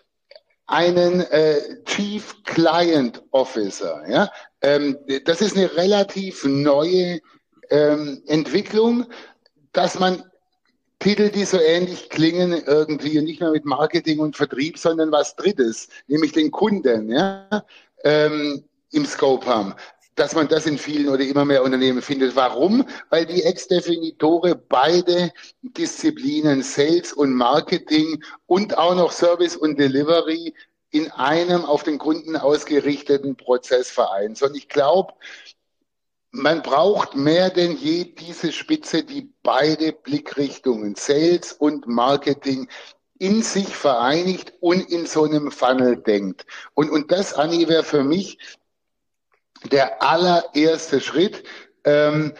einen 0.66 1.20
äh, 1.20 1.82
Chief 1.84 2.42
Client 2.44 3.22
Officer. 3.30 4.04
Ja? 4.08 4.30
Ähm, 4.66 4.98
das 5.26 5.42
ist 5.42 5.56
eine 5.56 5.76
relativ 5.76 6.44
neue 6.44 7.20
ähm, 7.70 8.20
Entwicklung, 8.26 9.06
dass 9.72 9.96
man 9.96 10.24
Titel, 10.98 11.30
die 11.30 11.44
so 11.44 11.60
ähnlich 11.60 12.08
klingen, 12.10 12.52
irgendwie 12.66 13.20
nicht 13.20 13.40
mehr 13.40 13.52
mit 13.52 13.64
Marketing 13.64 14.18
und 14.18 14.36
Vertrieb, 14.36 14.76
sondern 14.76 15.12
was 15.12 15.36
Drittes, 15.36 15.88
nämlich 16.08 16.32
den 16.32 16.50
Kunden, 16.50 17.12
ja, 17.12 17.64
ähm, 18.02 18.64
im 18.90 19.06
Scope 19.06 19.46
haben 19.46 19.74
dass 20.16 20.34
man 20.34 20.48
das 20.48 20.64
in 20.64 20.78
vielen 20.78 21.10
oder 21.10 21.22
immer 21.22 21.44
mehr 21.44 21.62
Unternehmen 21.62 22.00
findet. 22.00 22.34
Warum? 22.34 22.86
Weil 23.10 23.26
die 23.26 23.42
Ex-Definitore 23.42 24.54
beide 24.54 25.30
Disziplinen 25.60 26.62
Sales 26.62 27.12
und 27.12 27.34
Marketing 27.34 28.24
und 28.46 28.78
auch 28.78 28.94
noch 28.94 29.12
Service 29.12 29.56
und 29.56 29.78
Delivery 29.78 30.54
in 30.96 31.10
einem 31.10 31.64
auf 31.64 31.82
den 31.82 31.98
Kunden 31.98 32.36
ausgerichteten 32.36 33.36
Prozess 33.36 33.90
vereint. 33.90 34.40
Und 34.42 34.56
ich 34.56 34.68
glaube, 34.68 35.12
man 36.30 36.62
braucht 36.62 37.14
mehr 37.14 37.50
denn 37.50 37.76
je 37.76 38.04
diese 38.04 38.52
Spitze, 38.52 39.04
die 39.04 39.30
beide 39.42 39.92
Blickrichtungen, 39.92 40.94
Sales 40.94 41.52
und 41.52 41.86
Marketing, 41.86 42.68
in 43.18 43.42
sich 43.42 43.74
vereinigt 43.74 44.54
und 44.60 44.90
in 44.90 45.06
so 45.06 45.24
einem 45.24 45.50
Funnel 45.50 45.96
denkt. 45.96 46.46
Und, 46.74 46.90
und 46.90 47.10
das, 47.10 47.32
Anni, 47.34 47.68
wäre 47.68 47.84
für 47.84 48.04
mich 48.04 48.38
der 49.70 50.02
allererste 50.02 51.00
Schritt, 51.00 51.42
ähm, 51.84 52.34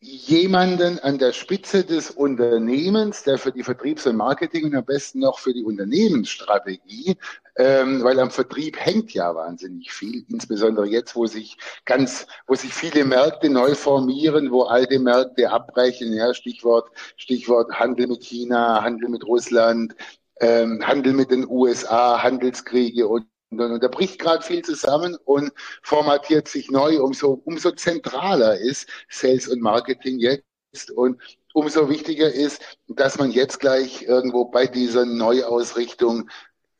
jemanden 0.00 0.98
an 0.98 1.18
der 1.18 1.32
Spitze 1.32 1.84
des 1.84 2.10
Unternehmens, 2.10 3.22
der 3.22 3.38
für 3.38 3.52
die 3.52 3.62
Vertriebs- 3.62 4.06
und 4.06 4.16
Marketing 4.16 4.64
und 4.66 4.74
am 4.74 4.84
besten 4.84 5.20
noch 5.20 5.38
für 5.38 5.54
die 5.54 5.64
Unternehmensstrategie, 5.64 7.16
ähm, 7.56 8.02
weil 8.02 8.18
am 8.18 8.30
Vertrieb 8.30 8.76
hängt 8.78 9.12
ja 9.14 9.34
wahnsinnig 9.34 9.92
viel, 9.92 10.24
insbesondere 10.28 10.86
jetzt, 10.86 11.14
wo 11.14 11.26
sich 11.26 11.56
ganz, 11.84 12.26
wo 12.46 12.54
sich 12.54 12.74
viele 12.74 13.04
Märkte 13.04 13.48
neu 13.48 13.74
formieren, 13.74 14.50
wo 14.50 14.62
alte 14.62 14.98
Märkte 14.98 15.50
abbrechen, 15.50 16.12
ja, 16.12 16.34
Stichwort, 16.34 16.90
Stichwort 17.16 17.72
Handel 17.72 18.08
mit 18.08 18.24
China, 18.24 18.82
Handel 18.82 19.08
mit 19.08 19.24
Russland, 19.24 19.94
ähm, 20.40 20.84
Handel 20.84 21.12
mit 21.12 21.30
den 21.30 21.46
USA, 21.48 22.22
Handelskriege 22.22 23.06
und 23.06 23.26
und 23.50 23.84
da 23.84 23.86
bricht 23.86 24.18
gerade 24.18 24.42
viel 24.42 24.62
zusammen 24.62 25.16
und 25.24 25.52
formatiert 25.82 26.48
sich 26.48 26.72
neu, 26.72 27.00
umso, 27.00 27.40
umso 27.44 27.70
zentraler 27.70 28.58
ist 28.58 28.88
Sales 29.08 29.46
und 29.46 29.60
Marketing 29.60 30.18
jetzt 30.18 30.90
und 30.96 31.20
umso 31.52 31.88
wichtiger 31.88 32.32
ist, 32.32 32.60
dass 32.88 33.16
man 33.16 33.30
jetzt 33.30 33.60
gleich 33.60 34.02
irgendwo 34.02 34.46
bei 34.46 34.66
dieser 34.66 35.06
Neuausrichtung 35.06 36.28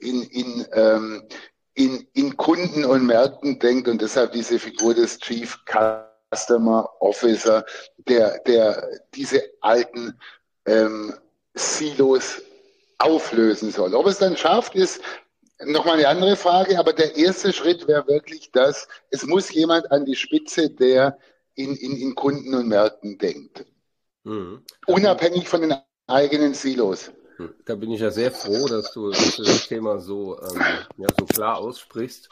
in, 0.05 0.23
in, 0.23 0.67
ähm, 0.73 1.23
in, 1.75 2.07
in 2.13 2.37
Kunden 2.37 2.85
und 2.85 3.07
Märkten 3.07 3.59
denkt 3.59 3.89
und 3.89 4.01
deshalb 4.01 4.33
diese 4.33 4.59
Figur 4.59 4.95
des 4.95 5.19
Chief 5.19 5.59
Customer 5.67 6.89
Officer, 7.01 7.65
der, 8.09 8.39
der 8.41 8.89
diese 9.15 9.43
alten 9.61 10.19
ähm, 10.67 11.15
Silos 11.55 12.43
auflösen 12.99 13.71
soll. 13.71 13.95
Ob 13.95 14.07
es 14.07 14.19
dann 14.19 14.37
schafft, 14.37 14.75
ist 14.75 15.01
Nochmal 15.67 15.99
eine 15.99 16.09
andere 16.09 16.37
Frage, 16.37 16.79
aber 16.79 16.93
der 16.93 17.17
erste 17.17 17.53
Schritt 17.53 17.87
wäre 17.87 18.07
wirklich 18.09 18.51
das, 18.51 18.89
es 19.11 19.25
muss 19.25 19.53
jemand 19.53 19.91
an 19.93 20.05
die 20.05 20.17
Spitze, 20.17 20.69
der 20.69 21.17
in, 21.55 21.77
in, 21.77 21.97
in 21.97 22.15
Kunden 22.15 22.55
und 22.55 22.69
Märkten 22.69 23.19
denkt. 23.19 23.65
Mhm. 24.25 24.65
Unabhängig 24.87 25.49
von 25.49 25.61
den 25.63 25.75
eigenen 26.09 26.55
Silos. 26.55 27.13
Hm. 27.37 27.55
Da 27.65 27.75
bin 27.75 27.91
ich 27.91 28.01
ja 28.01 28.11
sehr 28.11 28.31
froh, 28.31 28.67
dass 28.69 28.93
du, 28.93 29.11
dass 29.11 29.37
du 29.37 29.43
das 29.43 29.67
Thema 29.67 29.99
so, 29.99 30.41
ähm, 30.41 30.61
ja, 30.97 31.09
so 31.19 31.27
klar 31.27 31.59
aussprichst 31.59 32.29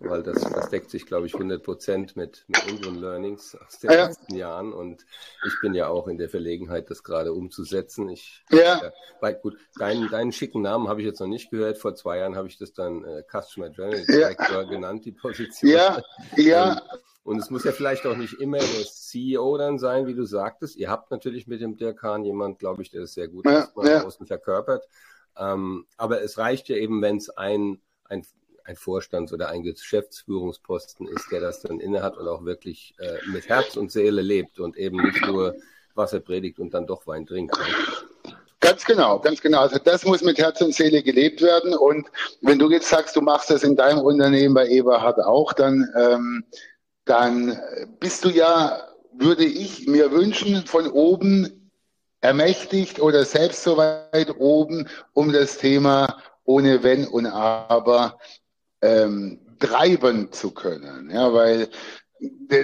weil 0.00 0.22
das, 0.22 0.42
das 0.42 0.70
deckt 0.70 0.90
sich, 0.90 1.06
glaube 1.06 1.26
ich, 1.26 1.34
100 1.34 1.62
Prozent 1.62 2.16
mit, 2.16 2.44
mit 2.48 2.70
unseren 2.70 2.96
Learnings 2.96 3.56
aus 3.56 3.78
den 3.78 3.90
ja. 3.90 4.06
letzten 4.06 4.34
Jahren. 4.34 4.72
Und 4.72 5.04
ich 5.46 5.54
bin 5.60 5.74
ja 5.74 5.88
auch 5.88 6.08
in 6.08 6.18
der 6.18 6.28
Verlegenheit, 6.28 6.90
das 6.90 7.02
gerade 7.02 7.32
umzusetzen. 7.32 8.08
Ich, 8.08 8.44
ja. 8.50 8.78
Äh, 8.78 8.92
weil, 9.20 9.34
gut, 9.34 9.56
deinen, 9.78 10.08
deinen 10.10 10.32
schicken 10.32 10.62
Namen 10.62 10.88
habe 10.88 11.00
ich 11.00 11.06
jetzt 11.06 11.20
noch 11.20 11.26
nicht 11.26 11.50
gehört. 11.50 11.78
Vor 11.78 11.94
zwei 11.94 12.18
Jahren 12.18 12.36
habe 12.36 12.48
ich 12.48 12.58
das 12.58 12.72
dann 12.72 13.04
äh, 13.04 13.22
Customer 13.30 13.68
Journal 13.68 14.04
Director 14.06 14.62
ja. 14.62 14.68
genannt, 14.68 15.04
die 15.04 15.12
Position. 15.12 15.70
Ja, 15.70 16.02
ja. 16.36 16.72
Ähm, 16.72 17.00
und 17.24 17.38
es 17.38 17.48
muss 17.48 17.64
ja 17.64 17.72
vielleicht 17.72 18.06
auch 18.06 18.16
nicht 18.16 18.34
immer 18.34 18.58
der 18.58 18.84
CEO 18.84 19.56
dann 19.56 19.78
sein, 19.78 20.06
wie 20.06 20.14
du 20.14 20.24
sagtest. 20.24 20.76
Ihr 20.76 20.90
habt 20.90 21.10
natürlich 21.10 21.46
mit 21.46 21.62
dem 21.62 21.76
Dirk 21.76 22.02
Hahn 22.02 22.22
jemand, 22.22 22.58
glaube 22.58 22.82
ich, 22.82 22.90
der 22.90 23.00
das 23.00 23.14
sehr 23.14 23.28
gut 23.28 23.46
ja, 23.46 23.66
ja. 23.82 24.04
außen 24.04 24.26
verkörpert. 24.26 24.86
Ähm, 25.36 25.86
aber 25.96 26.22
es 26.22 26.36
reicht 26.36 26.68
ja 26.68 26.76
eben, 26.76 27.00
wenn 27.00 27.16
es 27.16 27.30
ein, 27.30 27.80
ein 28.04 28.26
ein 28.64 28.76
Vorstands- 28.76 29.32
oder 29.32 29.48
ein 29.48 29.62
Geschäftsführungsposten 29.62 31.06
ist, 31.06 31.30
der 31.30 31.40
das 31.40 31.60
dann 31.60 31.80
innehat 31.80 32.16
und 32.16 32.26
auch 32.28 32.44
wirklich 32.44 32.94
äh, 32.98 33.18
mit 33.30 33.48
Herz 33.48 33.76
und 33.76 33.92
Seele 33.92 34.22
lebt 34.22 34.58
und 34.58 34.76
eben 34.76 35.02
nicht 35.02 35.26
nur 35.26 35.54
Wasser 35.94 36.20
predigt 36.20 36.58
und 36.58 36.74
dann 36.74 36.86
doch 36.86 37.06
Wein 37.06 37.26
trinkt. 37.26 37.56
Ne? 37.56 38.34
Ganz 38.60 38.84
genau, 38.86 39.18
ganz 39.18 39.42
genau. 39.42 39.60
Also 39.60 39.78
das 39.78 40.06
muss 40.06 40.22
mit 40.22 40.38
Herz 40.38 40.62
und 40.62 40.74
Seele 40.74 41.02
gelebt 41.02 41.42
werden. 41.42 41.74
Und 41.74 42.08
wenn 42.40 42.58
du 42.58 42.70
jetzt 42.70 42.88
sagst, 42.88 43.14
du 43.14 43.20
machst 43.20 43.50
das 43.50 43.62
in 43.62 43.76
deinem 43.76 43.98
Unternehmen 43.98 44.54
bei 44.54 44.66
Eberhard 44.66 45.20
auch, 45.20 45.52
dann, 45.52 45.86
ähm, 45.96 46.44
dann 47.04 47.60
bist 48.00 48.24
du 48.24 48.30
ja, 48.30 48.88
würde 49.12 49.44
ich 49.44 49.86
mir 49.86 50.10
wünschen, 50.10 50.66
von 50.66 50.90
oben 50.90 51.70
ermächtigt 52.22 53.00
oder 53.00 53.26
selbst 53.26 53.62
so 53.62 53.76
weit 53.76 54.34
oben, 54.38 54.88
um 55.12 55.30
das 55.30 55.58
Thema 55.58 56.16
ohne 56.44 56.82
Wenn 56.82 57.06
und 57.06 57.26
Aber 57.26 58.18
ähm, 58.84 59.40
treiben 59.58 60.30
zu 60.32 60.50
können. 60.50 61.10
Ja, 61.10 61.32
weil 61.32 61.68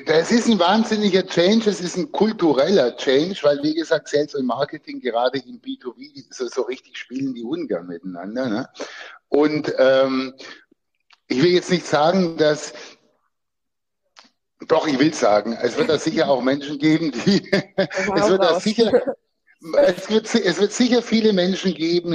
das 0.07 0.31
ist 0.31 0.49
ein 0.49 0.59
wahnsinniger 0.59 1.27
Change, 1.27 1.69
es 1.69 1.81
ist 1.81 1.97
ein 1.97 2.13
kultureller 2.13 2.97
Change, 2.97 3.39
weil 3.43 3.63
wie 3.63 3.75
gesagt, 3.75 4.09
Sales 4.09 4.35
und 4.35 4.47
Marketing 4.47 5.01
gerade 5.01 5.39
im 5.39 5.61
B2B 5.61 6.25
so, 6.31 6.47
so 6.47 6.63
richtig 6.63 6.97
spielen 6.97 7.35
die 7.35 7.43
ungern 7.43 7.87
miteinander. 7.87 8.49
Ne? 8.49 8.69
Und 9.29 9.73
ähm, 9.79 10.35
ich 11.27 11.43
will 11.43 11.51
jetzt 11.51 11.71
nicht 11.71 11.87
sagen, 11.87 12.37
dass 12.37 12.73
doch, 14.69 14.87
ich 14.87 14.99
will 14.99 15.15
sagen, 15.15 15.57
es 15.61 15.77
wird 15.77 15.89
da 15.89 15.99
sicher 15.99 16.29
auch 16.29 16.43
Menschen 16.43 16.79
geben, 16.79 17.13
die 17.13 17.51
es 17.77 18.29
wird 18.29 18.43
da 18.43 18.61
sicher 18.61 19.17
es 19.77 20.09
wird, 20.09 20.35
es 20.35 20.61
wird 20.61 20.73
sicher 20.73 21.03
viele 21.03 21.33
Menschen 21.33 21.75
geben, 21.75 22.13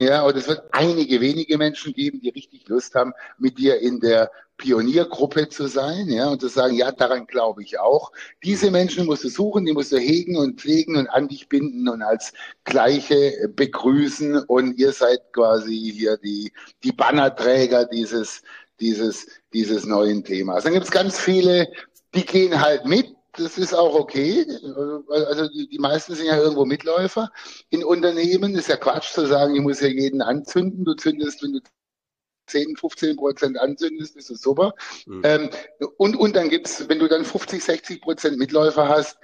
ja, 0.00 0.22
und 0.22 0.36
es 0.36 0.48
wird 0.48 0.62
einige 0.72 1.20
wenige 1.20 1.58
Menschen 1.58 1.92
geben, 1.92 2.20
die 2.20 2.30
richtig 2.30 2.66
Lust 2.68 2.94
haben, 2.94 3.12
mit 3.38 3.58
dir 3.58 3.80
in 3.80 4.00
der 4.00 4.30
Pioniergruppe 4.56 5.48
zu 5.48 5.68
sein, 5.68 6.08
ja, 6.08 6.28
und 6.28 6.40
zu 6.40 6.48
sagen, 6.48 6.74
ja, 6.74 6.90
daran 6.90 7.26
glaube 7.26 7.62
ich 7.62 7.78
auch. 7.78 8.12
Diese 8.42 8.70
Menschen 8.70 9.06
musst 9.06 9.24
du 9.24 9.28
suchen, 9.28 9.64
die 9.64 9.72
musst 9.72 9.92
du 9.92 9.98
hegen 9.98 10.36
und 10.36 10.60
pflegen 10.60 10.96
und 10.96 11.08
an 11.08 11.28
dich 11.28 11.48
binden 11.48 11.88
und 11.88 12.02
als 12.02 12.32
Gleiche 12.64 13.50
begrüßen 13.54 14.38
und 14.44 14.78
ihr 14.78 14.92
seid 14.92 15.32
quasi 15.32 15.92
hier 15.96 16.16
die, 16.16 16.52
die 16.82 16.92
Bannerträger 16.92 17.86
dieses, 17.86 18.42
dieses, 18.80 19.26
dieses 19.52 19.86
neuen 19.86 20.24
Themas. 20.24 20.64
Dann 20.64 20.72
gibt 20.72 20.86
es 20.86 20.90
ganz 20.90 21.18
viele 21.18 21.68
die 22.14 22.24
gehen 22.24 22.60
halt 22.60 22.84
mit. 22.86 23.14
Das 23.34 23.58
ist 23.58 23.74
auch 23.74 23.94
okay. 23.94 24.46
Also 25.08 25.48
die, 25.48 25.68
die 25.68 25.78
meisten 25.78 26.14
sind 26.14 26.26
ja 26.26 26.36
irgendwo 26.38 26.64
Mitläufer. 26.64 27.30
In 27.70 27.84
Unternehmen 27.84 28.54
ist 28.54 28.68
ja 28.68 28.76
Quatsch 28.76 29.12
zu 29.12 29.26
sagen, 29.26 29.54
ich 29.54 29.62
muss 29.62 29.80
ja 29.80 29.88
jeden 29.88 30.22
anzünden. 30.22 30.84
Du 30.84 30.94
zündest, 30.94 31.42
wenn 31.42 31.52
du 31.52 31.60
10, 32.46 32.76
15 32.76 33.16
Prozent 33.16 33.58
anzündest, 33.58 34.16
ist 34.16 34.30
es 34.30 34.42
super. 34.42 34.74
Mhm. 35.06 35.22
Ähm, 35.24 35.50
und, 35.96 36.16
und 36.16 36.36
dann 36.36 36.48
gibt's, 36.48 36.88
wenn 36.88 36.98
du 36.98 37.08
dann 37.08 37.24
50, 37.24 37.62
60 37.62 38.00
Prozent 38.00 38.38
Mitläufer 38.38 38.88
hast, 38.88 39.18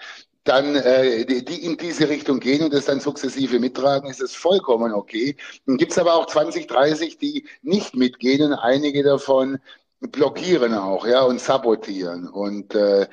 dann 0.45 0.77
äh, 0.77 1.25
die, 1.27 1.45
die 1.45 1.64
in 1.64 1.77
diese 1.77 2.09
Richtung 2.09 2.38
gehen 2.38 2.62
und 2.62 2.73
das 2.73 2.85
dann 2.85 3.01
sukzessive 3.01 3.59
mittragen, 3.59 4.09
ist 4.09 4.21
es 4.21 4.35
vollkommen 4.35 4.92
okay. 4.92 5.37
Dann 5.66 5.77
gibt's 5.77 5.99
aber 5.99 6.14
auch 6.14 6.27
20, 6.27 6.69
30, 6.69 7.19
die 7.19 7.47
nicht 7.62 7.97
mitgehen 7.97 8.53
und 8.53 8.55
einige 8.55 9.03
davon 9.03 9.59
blockieren 10.01 10.75
auch, 10.75 11.07
ja, 11.07 11.23
und 11.23 11.40
sabotieren. 11.40 12.29
Und 12.29 12.75
äh, 12.75 13.09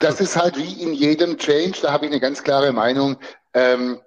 das 0.00 0.20
ist 0.20 0.36
halt 0.36 0.56
wie 0.56 0.82
in 0.82 0.92
jedem 0.92 1.38
Change, 1.38 1.78
da 1.82 1.92
habe 1.92 2.06
ich 2.06 2.12
eine 2.12 2.20
ganz 2.20 2.42
klare 2.42 2.72
Meinung. 2.72 3.16
Ähm, 3.54 4.00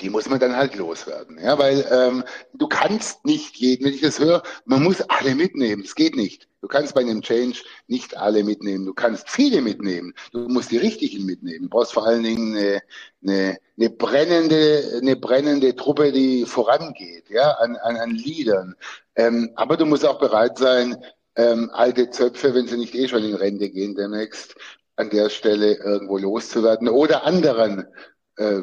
die 0.00 0.10
muss 0.10 0.28
man 0.28 0.40
dann 0.40 0.56
halt 0.56 0.74
loswerden. 0.74 1.38
Ja, 1.38 1.58
weil 1.58 1.86
ähm, 1.90 2.24
du 2.52 2.66
kannst 2.66 3.24
nicht 3.24 3.56
jeden, 3.56 3.84
wenn 3.84 3.94
ich 3.94 4.00
das 4.00 4.18
höre, 4.18 4.42
man 4.64 4.82
muss 4.82 5.00
alle 5.02 5.34
mitnehmen. 5.36 5.82
Es 5.84 5.94
geht 5.94 6.16
nicht. 6.16 6.48
Du 6.60 6.68
kannst 6.68 6.94
bei 6.94 7.02
einem 7.02 7.22
Change 7.22 7.60
nicht 7.86 8.16
alle 8.16 8.42
mitnehmen. 8.42 8.86
Du 8.86 8.94
kannst 8.94 9.28
viele 9.28 9.60
mitnehmen. 9.60 10.14
Du 10.32 10.48
musst 10.48 10.70
die 10.70 10.78
richtigen 10.78 11.24
mitnehmen. 11.24 11.64
Du 11.64 11.68
brauchst 11.68 11.92
vor 11.92 12.06
allen 12.06 12.22
Dingen 12.22 12.56
eine, 12.56 12.82
eine, 13.22 13.58
eine 13.76 13.90
brennende, 13.90 14.98
eine 15.00 15.14
brennende 15.14 15.76
Truppe, 15.76 16.10
die 16.10 16.46
vorangeht, 16.46 17.28
ja, 17.30 17.50
an, 17.52 17.76
an, 17.76 17.96
an 17.96 18.10
Liedern. 18.10 18.74
Ähm, 19.14 19.50
aber 19.54 19.76
du 19.76 19.86
musst 19.86 20.04
auch 20.04 20.18
bereit 20.18 20.58
sein, 20.58 20.96
ähm, 21.36 21.70
alte 21.72 22.10
Zöpfe, 22.10 22.54
wenn 22.54 22.66
sie 22.66 22.76
nicht 22.76 22.94
eh 22.94 23.08
schon 23.08 23.24
in 23.24 23.34
Rente 23.34 23.70
gehen 23.70 23.94
demnächst, 23.94 24.54
an 24.96 25.10
der 25.10 25.28
Stelle 25.28 25.74
irgendwo 25.74 26.18
loszuwerden 26.18 26.88
oder 26.88 27.24
anderen 27.24 27.86
äh, 28.36 28.62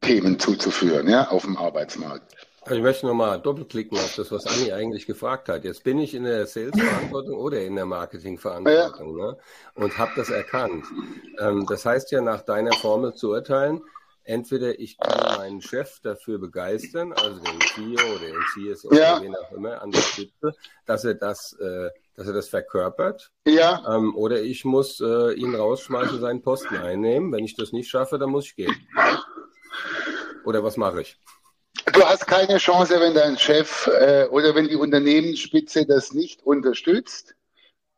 Themen 0.00 0.38
zuzuführen, 0.38 1.08
ja, 1.08 1.28
auf 1.28 1.42
dem 1.42 1.56
Arbeitsmarkt. 1.56 2.34
Also 2.62 2.76
ich 2.76 2.82
möchte 2.82 3.06
nochmal 3.06 3.40
doppelklicken 3.40 3.96
auf 3.96 4.14
das, 4.14 4.30
was 4.30 4.46
Anni 4.46 4.72
eigentlich 4.72 5.06
gefragt 5.06 5.48
hat. 5.48 5.64
Jetzt 5.64 5.84
bin 5.84 5.98
ich 5.98 6.14
in 6.14 6.24
der 6.24 6.46
Sales-Verantwortung 6.46 7.38
oder 7.38 7.62
in 7.62 7.76
der 7.76 7.86
Marketing-Verantwortung 7.86 9.18
ja. 9.18 9.26
ne? 9.26 9.36
und 9.74 9.96
habe 9.96 10.12
das 10.16 10.28
erkannt. 10.28 10.84
Ähm, 11.38 11.64
das 11.66 11.86
heißt 11.86 12.10
ja, 12.10 12.20
nach 12.20 12.42
deiner 12.42 12.74
Formel 12.74 13.14
zu 13.14 13.30
urteilen, 13.30 13.80
entweder 14.28 14.78
ich 14.78 14.98
kann 14.98 15.38
meinen 15.38 15.62
Chef 15.62 16.00
dafür 16.00 16.38
begeistern, 16.38 17.12
also 17.12 17.40
den 17.40 17.60
CEO 17.60 18.14
oder 18.14 18.26
den 18.26 18.74
CSO 18.74 18.94
ja. 18.94 19.16
oder 19.16 19.24
wen 19.24 19.34
auch 19.34 19.52
immer 19.52 19.80
an 19.80 19.90
der 19.90 20.00
Spitze, 20.00 20.54
dass 20.84 21.04
er 21.04 21.14
das, 21.14 21.54
äh, 21.54 21.88
dass 22.14 22.26
er 22.26 22.34
das 22.34 22.48
verkörpert. 22.48 23.32
Ja. 23.46 23.96
Ähm, 23.96 24.14
oder 24.14 24.42
ich 24.42 24.64
muss 24.66 25.00
äh, 25.00 25.32
ihn 25.32 25.54
rausschmeißen, 25.54 26.20
seinen 26.20 26.42
Posten 26.42 26.76
einnehmen. 26.76 27.32
Wenn 27.32 27.44
ich 27.44 27.56
das 27.56 27.72
nicht 27.72 27.88
schaffe, 27.88 28.18
dann 28.18 28.30
muss 28.30 28.46
ich 28.46 28.56
gehen. 28.56 28.74
Oder 30.44 30.62
was 30.62 30.76
mache 30.76 31.00
ich? 31.00 31.18
Du 31.92 32.04
hast 32.04 32.26
keine 32.26 32.58
Chance, 32.58 33.00
wenn 33.00 33.14
dein 33.14 33.38
Chef 33.38 33.86
äh, 33.86 34.26
oder 34.30 34.54
wenn 34.54 34.68
die 34.68 34.76
Unternehmensspitze 34.76 35.86
das 35.86 36.12
nicht 36.12 36.42
unterstützt. 36.42 37.34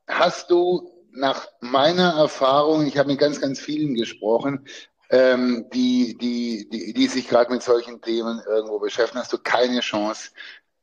Hast 0.06 0.50
du 0.50 0.90
nach 1.12 1.48
meiner 1.60 2.14
Erfahrung, 2.14 2.86
ich 2.86 2.96
habe 2.98 3.10
mit 3.10 3.18
ganz, 3.18 3.40
ganz 3.40 3.58
vielen 3.58 3.94
gesprochen, 3.94 4.66
ähm, 5.10 5.66
die, 5.72 6.16
die, 6.18 6.68
die, 6.70 6.92
die 6.92 7.06
sich 7.08 7.28
gerade 7.28 7.52
mit 7.52 7.62
solchen 7.62 8.00
Themen 8.00 8.40
irgendwo 8.46 8.78
beschäftigen, 8.78 9.20
hast 9.20 9.32
du 9.32 9.38
keine 9.38 9.80
Chance, 9.80 10.30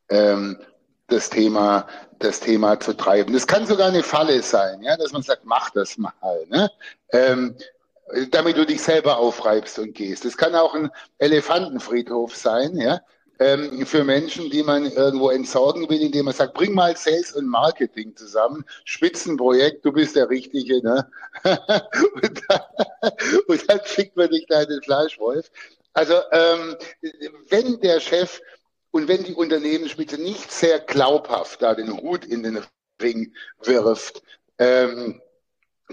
ähm, 0.10 0.60
das 1.08 1.30
Thema, 1.30 1.88
das 2.20 2.42
Thema 2.42 2.80
zu 2.80 2.94
treiben. 2.94 3.34
Das 3.34 3.48
kann 3.48 3.66
sogar 3.66 3.88
eine 3.88 4.04
Falle 4.04 4.42
sein, 4.42 4.82
ja, 4.82 4.98
dass 4.98 5.14
man 5.14 5.22
sagt, 5.22 5.46
mach 5.46 5.70
das 5.70 5.98
mal. 5.98 6.12
Ne? 6.50 6.70
Ähm, 7.12 7.56
damit 8.32 8.58
du 8.58 8.66
dich 8.66 8.82
selber 8.82 9.18
aufreibst 9.18 9.80
und 9.80 9.94
gehst. 9.94 10.26
Es 10.26 10.38
kann 10.38 10.56
auch 10.56 10.74
ein 10.76 10.90
Elefantenfriedhof 11.18 12.36
sein, 12.36 12.76
ja, 12.78 13.02
ähm, 13.40 13.86
für 13.86 14.04
Menschen, 14.04 14.50
die 14.50 14.64
man 14.64 14.92
irgendwo 14.92 15.30
entsorgen 15.30 15.90
will, 15.90 16.02
indem 16.02 16.26
man 16.26 16.34
sagt, 16.34 16.54
bring 16.54 16.74
mal 16.74 16.96
Sales 16.96 17.34
und 17.34 17.48
Marketing 17.48 18.16
zusammen, 18.16 18.66
Spitzenprojekt, 18.86 19.86
du 19.86 19.92
bist 19.92 20.16
der 20.16 20.30
Richtige, 20.30 20.82
ne? 20.84 21.10
und, 21.44 22.42
dann, 22.50 22.62
und 23.48 23.70
dann 23.70 23.80
schickt 23.86 24.16
man 24.18 24.30
dich 24.30 24.46
da 24.48 24.62
in 24.62 24.70
den 24.70 24.82
Fleischwolf. 24.82 25.52
Also 25.94 26.16
ähm, 26.32 26.76
wenn 27.50 27.80
der 27.82 28.00
Chef 28.00 28.42
und 28.92 29.08
wenn 29.08 29.24
die 29.24 29.34
Unternehmensspitze 29.34 30.22
nicht 30.22 30.52
sehr 30.52 30.80
glaubhaft 30.80 31.62
da 31.62 31.76
den 31.76 31.92
Hut 31.92 32.26
in 32.26 32.44
den 32.44 32.64
Ring 33.02 33.34
wirft, 33.62 34.22
ähm, 34.60 35.22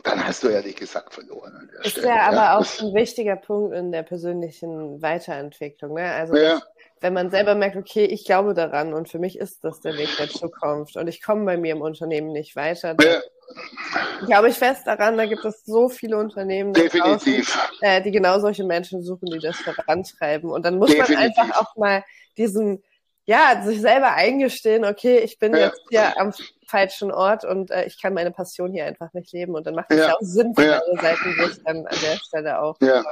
dann 0.02 0.26
hast 0.26 0.42
du 0.42 0.48
ehrlich 0.48 0.76
gesagt 0.76 1.14
verloren. 1.14 1.70
ist 1.82 1.92
Stelle. 1.92 2.08
ja 2.08 2.22
aber 2.26 2.36
ja, 2.36 2.58
auch 2.58 2.80
ein 2.80 2.94
wichtiger 2.94 3.36
Punkt 3.36 3.74
in 3.74 3.92
der 3.92 4.02
persönlichen 4.02 5.00
Weiterentwicklung. 5.00 5.94
Ne? 5.94 6.12
Also 6.12 6.36
ja. 6.36 6.60
wenn 7.00 7.12
man 7.12 7.30
selber 7.30 7.54
merkt, 7.54 7.76
okay, 7.76 8.04
ich 8.04 8.24
glaube 8.24 8.54
daran 8.54 8.92
und 8.92 9.08
für 9.08 9.18
mich 9.18 9.38
ist 9.38 9.62
das 9.62 9.80
der 9.80 9.96
Weg 9.96 10.08
der 10.18 10.28
Zukunft 10.28 10.96
und 10.96 11.06
ich 11.06 11.22
komme 11.22 11.44
bei 11.44 11.56
mir 11.56 11.72
im 11.72 11.80
Unternehmen 11.80 12.32
nicht 12.32 12.56
weiter, 12.56 12.94
dann 12.94 13.06
ja. 13.06 14.26
glaube 14.26 14.48
ich 14.48 14.56
fest 14.56 14.86
daran, 14.86 15.16
da 15.16 15.26
gibt 15.26 15.44
es 15.44 15.64
so 15.64 15.88
viele 15.88 16.18
Unternehmen, 16.18 16.72
Definitiv. 16.72 17.54
Draußen, 17.54 17.78
äh, 17.82 18.02
die 18.02 18.10
genau 18.10 18.40
solche 18.40 18.64
Menschen 18.64 19.02
suchen, 19.02 19.26
die 19.26 19.38
das 19.38 19.58
vorantreiben. 19.58 20.50
Und 20.50 20.64
dann 20.64 20.78
muss 20.78 20.90
Definitiv. 20.90 21.14
man 21.14 21.24
einfach 21.24 21.60
auch 21.60 21.76
mal 21.76 22.04
diesen 22.36 22.82
ja, 23.26 23.62
sich 23.64 23.80
selber 23.80 24.12
eingestehen, 24.12 24.84
okay, 24.84 25.18
ich 25.18 25.38
bin 25.38 25.52
ja. 25.52 25.66
jetzt 25.66 25.80
hier 25.88 26.20
am 26.20 26.32
falschen 26.66 27.10
Ort 27.10 27.44
und 27.44 27.70
äh, 27.70 27.84
ich 27.84 28.00
kann 28.00 28.14
meine 28.14 28.30
Passion 28.30 28.72
hier 28.72 28.84
einfach 28.86 29.12
nicht 29.12 29.32
leben. 29.32 29.54
Und 29.54 29.66
dann 29.66 29.74
macht 29.74 29.90
es 29.90 29.98
ja. 29.98 30.08
ja. 30.08 30.14
auch 30.14 30.20
Sinn 30.20 30.54
für 30.54 30.64
ja. 30.64 30.78
alle 30.78 31.00
Seiten, 31.00 31.46
sich 31.46 31.62
dann 31.64 31.86
an 31.86 31.96
der 32.02 32.16
Stelle 32.16 32.60
auch 32.60 32.76
ja. 32.80 33.02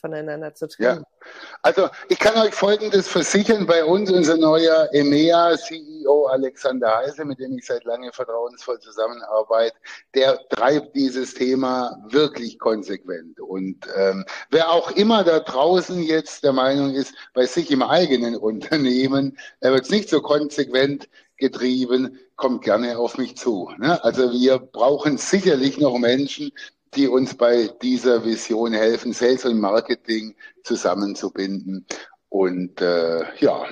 Voneinander 0.00 0.54
zu 0.54 0.68
trennen. 0.68 1.00
Ja. 1.00 1.28
Also 1.62 1.88
ich 2.08 2.18
kann 2.18 2.36
euch 2.36 2.54
Folgendes 2.54 3.08
versichern, 3.08 3.66
bei 3.66 3.84
uns 3.84 4.10
unser 4.10 4.36
neuer 4.36 4.88
EMEA-CEO 4.92 6.26
Alexander 6.26 6.96
Heise, 6.96 7.24
mit 7.24 7.38
dem 7.38 7.58
ich 7.58 7.66
seit 7.66 7.84
langem 7.84 8.12
vertrauensvoll 8.12 8.80
zusammenarbeite, 8.80 9.76
der 10.14 10.40
treibt 10.48 10.96
dieses 10.96 11.34
Thema 11.34 12.02
wirklich 12.08 12.58
konsequent. 12.58 13.38
Und 13.40 13.86
ähm, 13.96 14.24
wer 14.50 14.70
auch 14.70 14.90
immer 14.92 15.24
da 15.24 15.40
draußen 15.40 16.02
jetzt 16.02 16.44
der 16.44 16.52
Meinung 16.52 16.94
ist, 16.94 17.14
bei 17.34 17.46
sich 17.46 17.70
im 17.70 17.82
eigenen 17.82 18.36
Unternehmen, 18.40 19.38
er 19.60 19.72
wird 19.72 19.84
es 19.84 19.90
nicht 19.90 20.08
so 20.08 20.20
konsequent 20.20 21.08
getrieben, 21.36 22.18
kommt 22.36 22.62
gerne 22.62 22.98
auf 22.98 23.18
mich 23.18 23.36
zu. 23.36 23.70
Ne? 23.78 24.02
Also 24.04 24.30
wir 24.32 24.58
brauchen 24.58 25.18
sicherlich 25.18 25.78
noch 25.78 25.98
Menschen, 25.98 26.52
die 26.94 27.08
uns 27.08 27.34
bei 27.36 27.68
dieser 27.82 28.24
Vision 28.24 28.72
helfen, 28.72 29.12
Sales 29.12 29.44
und 29.44 29.60
Marketing 29.60 30.34
zusammenzubinden. 30.64 31.86
Und 32.28 32.80
äh, 32.80 33.22
ja. 33.38 33.64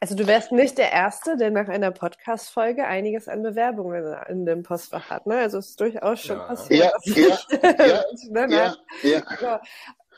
Also 0.00 0.14
du 0.14 0.26
wärst 0.26 0.50
nicht 0.52 0.78
der 0.78 0.92
Erste, 0.92 1.36
der 1.36 1.50
nach 1.50 1.68
einer 1.68 1.90
Podcast-Folge 1.90 2.86
einiges 2.86 3.28
an 3.28 3.42
Bewerbungen 3.42 4.16
in 4.28 4.46
dem 4.46 4.62
Postfach 4.62 5.10
hat. 5.10 5.26
Ne? 5.26 5.36
Also 5.36 5.58
es 5.58 5.70
ist 5.70 5.80
durchaus 5.80 6.20
schon 6.20 6.38
ja. 6.38 6.44
passiert. 6.44 6.94
Ja, 7.04 7.16
ja, 7.62 7.86
ja, 7.86 8.04
ne? 8.30 8.54
ja, 8.54 8.76
ja. 9.02 9.22
ja. 9.40 9.62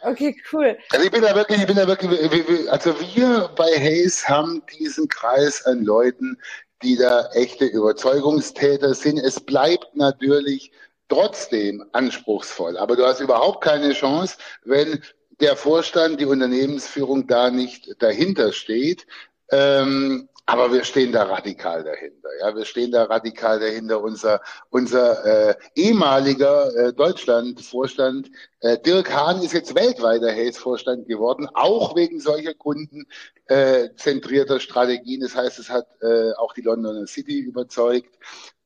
Okay, 0.04 0.36
cool. 0.52 0.76
Also 0.90 1.04
ich 1.06 1.12
bin 1.12 1.22
da 1.22 1.34
wirklich, 1.34 1.60
ich 1.60 1.66
bin 1.66 1.76
da 1.76 1.86
wirklich, 1.86 2.70
also 2.70 2.94
wir 3.00 3.50
bei 3.56 3.70
Hayes 3.78 4.28
haben 4.28 4.62
diesen 4.78 5.08
Kreis 5.08 5.64
an 5.64 5.84
Leuten, 5.84 6.36
die 6.82 6.96
da 6.96 7.28
echte 7.34 7.66
Überzeugungstäter 7.66 8.94
sind. 8.94 9.18
Es 9.18 9.38
bleibt 9.38 9.94
natürlich 9.94 10.72
trotzdem 11.12 11.84
anspruchsvoll, 11.92 12.78
aber 12.78 12.96
du 12.96 13.04
hast 13.04 13.20
überhaupt 13.20 13.62
keine 13.62 13.92
Chance, 13.92 14.38
wenn 14.64 15.02
der 15.40 15.56
Vorstand, 15.56 16.20
die 16.20 16.26
Unternehmensführung 16.26 17.26
da 17.26 17.50
nicht 17.50 18.02
dahinter 18.02 18.52
steht. 18.52 19.06
Ähm, 19.50 20.28
aber 20.46 20.72
wir 20.72 20.84
stehen 20.84 21.12
da 21.12 21.24
radikal 21.24 21.84
dahinter. 21.84 22.30
Ja, 22.40 22.56
wir 22.56 22.64
stehen 22.64 22.90
da 22.90 23.04
radikal 23.04 23.60
dahinter. 23.60 24.02
Unser 24.02 24.40
unser 24.70 25.50
äh, 25.50 25.54
ehemaliger 25.74 26.74
äh, 26.74 26.94
Deutschland-Vorstand 26.94 28.30
äh, 28.60 28.78
Dirk 28.78 29.14
Hahn 29.14 29.42
ist 29.42 29.52
jetzt 29.52 29.74
weltweiter 29.74 30.32
Hayes-Vorstand 30.32 31.06
geworden, 31.06 31.46
auch 31.54 31.94
wegen 31.94 32.20
solcher 32.20 32.54
kundenzentrierter 32.54 34.56
äh, 34.56 34.60
Strategien. 34.60 35.20
Das 35.20 35.36
heißt, 35.36 35.58
es 35.58 35.68
hat 35.68 35.86
äh, 36.00 36.32
auch 36.32 36.54
die 36.54 36.62
Londoner 36.62 37.06
City 37.06 37.38
überzeugt. 37.38 38.16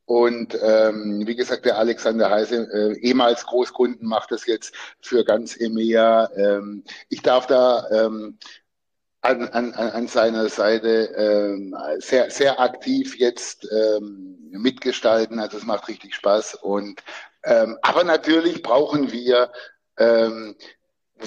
Und 0.06 0.56
ähm, 0.62 1.26
wie 1.26 1.34
gesagt, 1.34 1.64
der 1.64 1.78
Alexander 1.78 2.30
Heise, 2.30 2.68
äh, 2.72 2.98
ehemals 3.00 3.44
Großkunden, 3.44 4.06
macht 4.08 4.30
das 4.30 4.46
jetzt 4.46 4.72
für 5.00 5.24
ganz 5.24 5.60
EMEA. 5.60 6.30
Ähm, 6.36 6.84
ich 7.08 7.22
darf 7.22 7.48
da 7.48 7.88
ähm, 7.90 8.38
an, 9.20 9.48
an, 9.48 9.74
an 9.74 10.06
seiner 10.06 10.48
Seite 10.48 11.10
ähm, 11.16 11.76
sehr, 11.98 12.30
sehr 12.30 12.60
aktiv 12.60 13.16
jetzt 13.16 13.68
ähm, 13.72 14.38
mitgestalten. 14.50 15.40
Also 15.40 15.58
es 15.58 15.66
macht 15.66 15.88
richtig 15.88 16.14
Spaß. 16.14 16.54
Und 16.54 17.02
ähm, 17.42 17.76
aber 17.82 18.04
natürlich 18.04 18.62
brauchen 18.62 19.10
wir 19.10 19.50
ähm, 19.98 20.54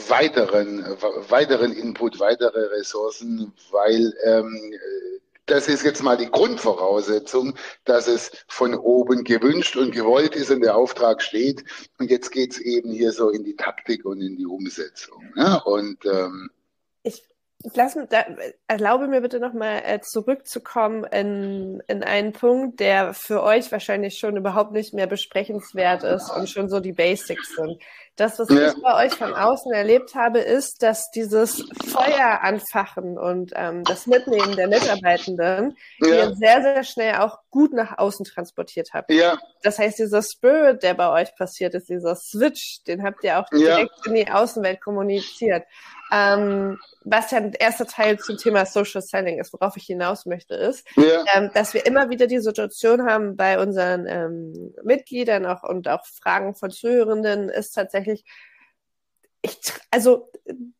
weiteren, 0.08 0.86
weiteren 1.30 1.74
Input, 1.74 2.20
weitere 2.20 2.68
Ressourcen, 2.78 3.54
weil 3.72 4.14
ähm, 4.24 4.74
das 5.50 5.68
ist 5.68 5.84
jetzt 5.84 6.04
mal 6.04 6.18
die 6.18 6.30
Grundvoraussetzung, 6.30 7.56
dass 7.86 8.08
es 8.08 8.32
von 8.48 8.76
oben 8.76 9.24
gewünscht 9.24 9.76
und 9.76 9.92
gewollt 9.92 10.36
ist 10.36 10.52
und 10.52 10.62
der 10.62 10.76
Auftrag 10.76 11.22
steht. 11.22 11.64
Und 11.98 12.10
jetzt 12.10 12.32
geht's 12.32 12.60
eben 12.60 12.92
hier 12.92 13.12
so 13.12 13.30
in 13.30 13.44
die 13.44 13.56
Taktik 13.56 14.06
und 14.06 14.22
in 14.22 14.38
die 14.38 14.46
Umsetzung. 14.46 15.24
Ne? 15.36 15.62
Und 15.66 16.06
ähm, 16.06 16.50
ich 17.04 17.24
lass, 17.74 17.98
da, 18.10 18.26
erlaube 18.68 19.08
mir 19.08 19.22
bitte 19.22 19.40
nochmal 19.40 19.82
äh, 19.86 20.00
zurückzukommen 20.02 21.04
in, 21.06 21.82
in 21.88 22.04
einen 22.04 22.34
Punkt, 22.34 22.80
der 22.80 23.14
für 23.14 23.44
euch 23.44 23.72
wahrscheinlich 23.72 24.18
schon 24.18 24.38
überhaupt 24.38 24.72
nicht 24.72 24.94
mehr 24.94 25.08
besprechenswert 25.08 26.04
ist 26.04 26.30
und 26.30 26.50
schon 26.50 26.70
so 26.70 26.80
die 26.80 26.94
Basics 26.94 27.56
sind. 27.56 27.82
Das, 28.20 28.38
was 28.38 28.50
ja. 28.50 28.70
ich 28.70 28.82
bei 28.82 29.06
euch 29.06 29.14
von 29.14 29.34
außen 29.34 29.72
erlebt 29.72 30.14
habe, 30.14 30.40
ist, 30.40 30.84
dass 30.84 31.10
dieses 31.12 31.64
Feuer 31.88 32.42
anfachen 32.42 33.18
und 33.18 33.54
ähm, 33.56 33.86
das 33.86 34.08
Mitnehmen 34.08 34.58
der 34.58 34.68
Mitarbeitenden 34.68 35.78
ja. 36.02 36.08
ihr 36.08 36.36
sehr, 36.36 36.62
sehr 36.62 36.84
schnell 36.84 37.16
auch 37.16 37.40
gut 37.50 37.72
nach 37.72 37.98
außen 37.98 38.26
transportiert 38.26 38.90
habt. 38.94 39.10
Ja. 39.10 39.38
Das 39.64 39.80
heißt, 39.80 40.00
dieser 40.00 40.22
Spirit, 40.22 40.84
der 40.84 40.96
bei 40.96 41.10
euch 41.22 41.34
passiert 41.36 41.74
ist, 41.76 41.88
dieser 41.88 42.16
Switch, 42.16 42.84
den 42.84 43.04
habt 43.04 43.24
ihr 43.24 43.40
auch 43.40 43.48
direkt 43.50 43.96
ja. 44.06 44.06
in 44.06 44.14
die 44.14 44.30
Außenwelt 44.30 44.82
kommuniziert. 44.82 45.64
Ähm, 46.12 46.78
was 47.04 47.32
ja 47.32 47.38
ein 47.38 47.54
erster 47.54 47.86
Teil 47.86 48.18
zum 48.20 48.38
Thema 48.38 48.66
Social 48.66 49.02
Selling 49.02 49.40
ist, 49.40 49.54
worauf 49.54 49.78
ich 49.78 49.86
hinaus 49.86 50.26
möchte, 50.26 50.56
ist, 50.56 50.86
ähm, 50.98 51.52
dass 51.54 51.74
wir 51.74 51.86
immer 51.86 52.10
wieder 52.10 52.28
die 52.28 52.40
Situation 52.40 53.06
haben 53.06 53.36
bei 53.36 53.60
unseren 53.62 54.06
ähm, 54.08 54.74
Mitgliedern 54.84 55.46
auch 55.46 55.64
und 55.64 55.88
auch 55.88 56.06
Fragen 56.06 56.56
von 56.56 56.72
Zuhörenden 56.72 57.50
ist 57.50 57.72
tatsächlich, 57.72 58.09
ich, 59.42 59.58
also 59.92 60.30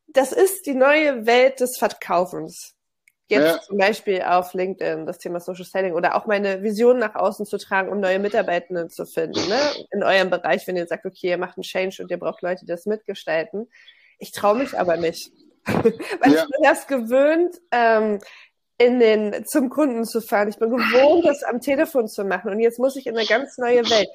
das 0.08 0.32
ist 0.32 0.66
die 0.66 0.74
neue 0.74 1.26
Welt 1.26 1.60
des 1.60 1.78
Verkaufens. 1.78 2.76
Jetzt 3.28 3.46
ja. 3.46 3.62
zum 3.62 3.78
Beispiel 3.78 4.24
auf 4.24 4.54
LinkedIn 4.56 5.06
das 5.06 5.20
Thema 5.20 5.40
Social 5.40 5.66
Selling 5.66 5.94
oder 5.94 6.16
auch 6.16 6.26
meine 6.26 6.64
Vision 6.64 6.98
nach 6.98 7.14
außen 7.14 7.46
zu 7.46 7.60
tragen, 7.60 7.90
um 7.90 8.00
neue 8.00 8.18
Mitarbeitenden 8.18 8.90
zu 8.90 9.06
finden. 9.06 9.48
Ne? 9.48 9.60
In 9.92 10.04
eurem 10.04 10.32
Bereich, 10.32 10.66
wenn 10.68 10.76
ihr 10.76 10.88
sagt, 10.88 11.06
okay, 11.06 11.30
ihr 11.30 11.38
macht 11.38 11.58
einen 11.58 11.64
Change 11.64 12.02
und 12.02 12.10
ihr 12.10 12.18
braucht 12.18 12.42
Leute, 12.42 12.62
die 12.62 12.72
das 12.72 12.88
mitgestalten 12.88 13.68
ich 14.20 14.32
traue 14.32 14.58
mich 14.58 14.78
aber 14.78 14.98
nicht. 14.98 15.32
Weil 15.66 16.34
ja. 16.34 16.44
ich 16.44 16.50
bin 16.50 16.64
erst 16.64 16.88
gewöhnt, 16.88 17.56
ähm, 17.72 18.20
in 18.78 19.00
den, 19.00 19.46
zum 19.46 19.70
Kunden 19.70 20.06
zu 20.06 20.22
fahren. 20.22 20.50
Ich 20.50 20.58
bin 20.58 20.70
gewohnt, 20.70 21.26
das 21.26 21.44
am 21.44 21.60
Telefon 21.60 22.08
zu 22.08 22.24
machen. 22.24 22.52
Und 22.52 22.60
jetzt 22.60 22.80
muss 22.80 22.96
ich 22.96 23.08
in 23.08 23.18
eine 23.18 23.28
ganz 23.28 23.58
neue 23.58 23.90
Welt. 23.90 24.08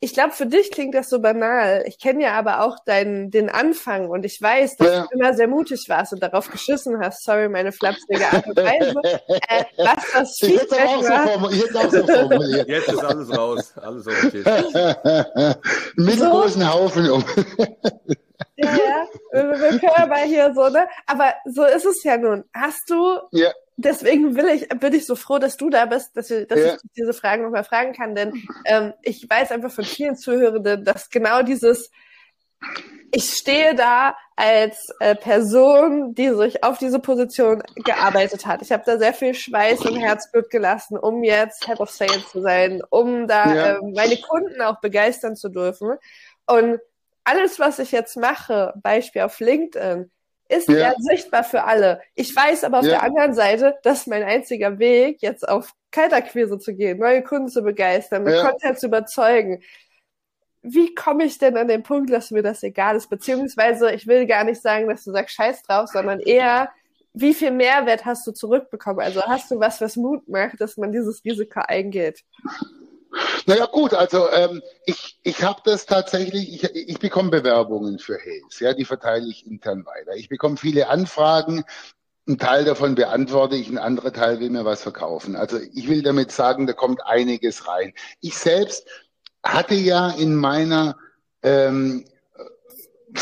Ich 0.00 0.14
glaube, 0.14 0.30
für 0.30 0.46
dich 0.46 0.70
klingt 0.70 0.94
das 0.94 1.08
so 1.08 1.20
banal. 1.20 1.82
Ich 1.86 1.98
kenne 1.98 2.22
ja 2.22 2.34
aber 2.34 2.62
auch 2.62 2.76
deinen, 2.84 3.32
den 3.32 3.50
Anfang 3.50 4.08
und 4.08 4.24
ich 4.24 4.40
weiß, 4.40 4.76
dass 4.76 4.86
ja. 4.86 5.02
du 5.02 5.18
immer 5.18 5.34
sehr 5.34 5.48
mutig 5.48 5.88
warst 5.88 6.12
und 6.12 6.22
darauf 6.22 6.48
geschissen 6.50 7.00
hast. 7.00 7.24
Sorry, 7.24 7.48
meine 7.48 7.72
flapsige 7.72 8.24
Art 8.26 8.46
und 8.46 8.56
Weise. 8.56 8.94
äh, 9.48 9.64
was 9.76 10.12
das 10.12 10.36
Feedback 10.38 11.02
war. 11.02 11.52
Jetzt, 11.52 11.76
auch 11.76 11.90
so 11.90 12.06
formuliert. 12.06 12.68
jetzt 12.68 12.88
ist 12.92 13.04
alles 13.04 13.36
raus. 13.36 13.74
Alles 13.76 14.06
auf 14.06 14.20
den 14.20 14.30
Tisch. 14.30 14.44
Mit 15.96 16.18
so. 16.20 16.30
großen 16.30 16.72
Haufen 16.72 17.10
um. 17.10 17.24
Ja, 18.56 19.06
wir 19.32 19.80
können 19.80 20.08
mal 20.08 20.24
hier 20.24 20.52
so, 20.54 20.68
ne? 20.68 20.86
Aber 21.06 21.34
so 21.44 21.64
ist 21.64 21.86
es 21.86 22.04
ja 22.04 22.16
nun. 22.16 22.44
Hast 22.54 22.88
du, 22.88 23.18
ja. 23.32 23.50
Deswegen 23.78 24.34
will 24.36 24.48
ich, 24.48 24.68
bin 24.68 24.92
ich 24.92 25.06
so 25.06 25.16
froh, 25.16 25.38
dass 25.38 25.56
du 25.56 25.70
da 25.70 25.86
bist, 25.86 26.16
dass, 26.16 26.28
wir, 26.28 26.46
dass 26.46 26.58
ja. 26.58 26.74
ich 26.74 26.80
diese 26.96 27.14
Fragen 27.14 27.44
nochmal 27.44 27.64
fragen 27.64 27.92
kann, 27.92 28.14
denn 28.14 28.34
ähm, 28.66 28.92
ich 29.02 29.28
weiß 29.28 29.52
einfach 29.52 29.70
von 29.70 29.84
vielen 29.84 30.16
Zuhörenden, 30.16 30.84
dass 30.84 31.08
genau 31.08 31.42
dieses, 31.42 31.90
ich 33.12 33.32
stehe 33.32 33.74
da 33.74 34.16
als 34.36 34.88
äh, 34.98 35.14
Person, 35.14 36.14
die 36.14 36.30
sich 36.30 36.64
auf 36.64 36.78
diese 36.78 36.98
Position 36.98 37.62
gearbeitet 37.76 38.46
hat. 38.46 38.62
Ich 38.62 38.72
habe 38.72 38.82
da 38.84 38.98
sehr 38.98 39.14
viel 39.14 39.32
Schweiß 39.32 39.86
und 39.86 39.96
Herzblut 39.96 40.50
gelassen, 40.50 40.98
um 40.98 41.22
jetzt 41.22 41.64
Head 41.66 41.80
of 41.80 41.90
Sales 41.90 42.28
zu 42.30 42.42
sein, 42.42 42.82
um 42.90 43.28
da 43.28 43.54
ja. 43.54 43.66
äh, 43.76 43.78
meine 43.94 44.16
Kunden 44.16 44.60
auch 44.60 44.80
begeistern 44.80 45.36
zu 45.36 45.48
dürfen. 45.48 45.96
Und 46.46 46.80
alles, 47.22 47.58
was 47.60 47.78
ich 47.78 47.92
jetzt 47.92 48.16
mache, 48.16 48.74
Beispiel 48.82 49.22
auf 49.22 49.38
LinkedIn, 49.38 50.10
ist 50.48 50.68
ja, 50.68 50.94
sichtbar 50.98 51.44
für 51.44 51.64
alle. 51.64 52.00
Ich 52.14 52.34
weiß 52.34 52.64
aber 52.64 52.78
auf 52.78 52.84
ja. 52.84 52.92
der 52.92 53.02
anderen 53.02 53.34
Seite, 53.34 53.76
dass 53.82 54.06
mein 54.06 54.22
einziger 54.22 54.78
Weg, 54.78 55.20
jetzt 55.20 55.46
auf 55.46 55.74
Kaltakquise 55.90 56.58
zu 56.58 56.74
gehen, 56.74 56.98
neue 56.98 57.22
Kunden 57.22 57.48
zu 57.48 57.62
begeistern, 57.62 58.24
mit 58.24 58.34
ja. 58.34 58.48
Content 58.48 58.78
zu 58.78 58.86
überzeugen. 58.86 59.62
Wie 60.62 60.94
komme 60.94 61.24
ich 61.24 61.38
denn 61.38 61.56
an 61.56 61.68
den 61.68 61.82
Punkt, 61.82 62.10
dass 62.10 62.30
mir 62.30 62.42
das 62.42 62.62
egal 62.62 62.96
ist? 62.96 63.08
Beziehungsweise, 63.08 63.92
ich 63.92 64.06
will 64.06 64.26
gar 64.26 64.44
nicht 64.44 64.60
sagen, 64.60 64.88
dass 64.88 65.04
du 65.04 65.12
sagst 65.12 65.34
Scheiß 65.34 65.62
drauf, 65.62 65.88
sondern 65.90 66.20
eher, 66.20 66.70
wie 67.12 67.34
viel 67.34 67.50
Mehrwert 67.50 68.04
hast 68.04 68.26
du 68.26 68.32
zurückbekommen? 68.32 69.00
Also 69.00 69.22
hast 69.22 69.50
du 69.50 69.60
was, 69.60 69.80
was 69.80 69.96
Mut 69.96 70.28
macht, 70.28 70.60
dass 70.60 70.76
man 70.76 70.92
dieses 70.92 71.24
Risiko 71.24 71.60
eingeht? 71.60 72.24
Naja 73.46 73.66
gut, 73.66 73.94
also 73.94 74.30
ähm, 74.30 74.62
ich, 74.84 75.18
ich 75.22 75.42
habe 75.42 75.60
das 75.64 75.86
tatsächlich, 75.86 76.52
ich, 76.52 76.74
ich 76.74 76.98
bekomme 76.98 77.30
Bewerbungen 77.30 77.98
für 77.98 78.18
Hayes, 78.18 78.60
ja, 78.60 78.74
die 78.74 78.84
verteile 78.84 79.26
ich 79.26 79.46
intern 79.46 79.86
weiter. 79.86 80.14
Ich 80.16 80.28
bekomme 80.28 80.56
viele 80.56 80.88
Anfragen, 80.88 81.64
ein 82.28 82.38
Teil 82.38 82.64
davon 82.64 82.94
beantworte 82.94 83.56
ich, 83.56 83.68
ein 83.68 83.78
anderer 83.78 84.12
Teil 84.12 84.38
will 84.38 84.50
mir 84.50 84.64
was 84.64 84.82
verkaufen. 84.82 85.34
Also 85.34 85.58
ich 85.58 85.88
will 85.88 86.02
damit 86.02 86.30
sagen, 86.30 86.66
da 86.66 86.74
kommt 86.74 87.04
einiges 87.06 87.66
rein. 87.66 87.94
Ich 88.20 88.36
selbst 88.36 88.86
hatte 89.42 89.74
ja 89.74 90.10
in 90.10 90.36
meiner 90.36 90.96
ähm, 91.42 92.04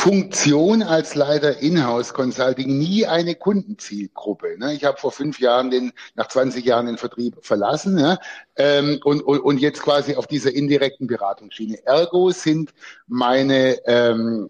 Funktion 0.07 0.85
als 0.85 1.17
Leiter 1.17 1.59
Inhouse 1.59 2.15
Consulting 2.15 2.79
nie 2.79 3.07
eine 3.07 3.35
Kundenzielgruppe. 3.35 4.57
Ne? 4.57 4.73
Ich 4.75 4.85
habe 4.85 4.99
vor 4.99 5.11
fünf 5.11 5.41
Jahren 5.41 5.69
den, 5.69 5.93
nach 6.15 6.29
20 6.29 6.65
Jahren 6.65 6.87
den 6.87 6.97
Vertrieb 6.97 7.39
verlassen 7.41 7.99
ja? 7.99 8.17
ähm, 8.55 9.01
und, 9.03 9.23
und, 9.23 9.41
und 9.41 9.59
jetzt 9.59 9.83
quasi 9.83 10.15
auf 10.15 10.29
dieser 10.29 10.55
indirekten 10.55 11.09
Beratungsschiene. 11.09 11.85
Ergo 11.85 12.31
sind 12.31 12.73
meine, 13.09 13.85
ähm, 13.87 14.49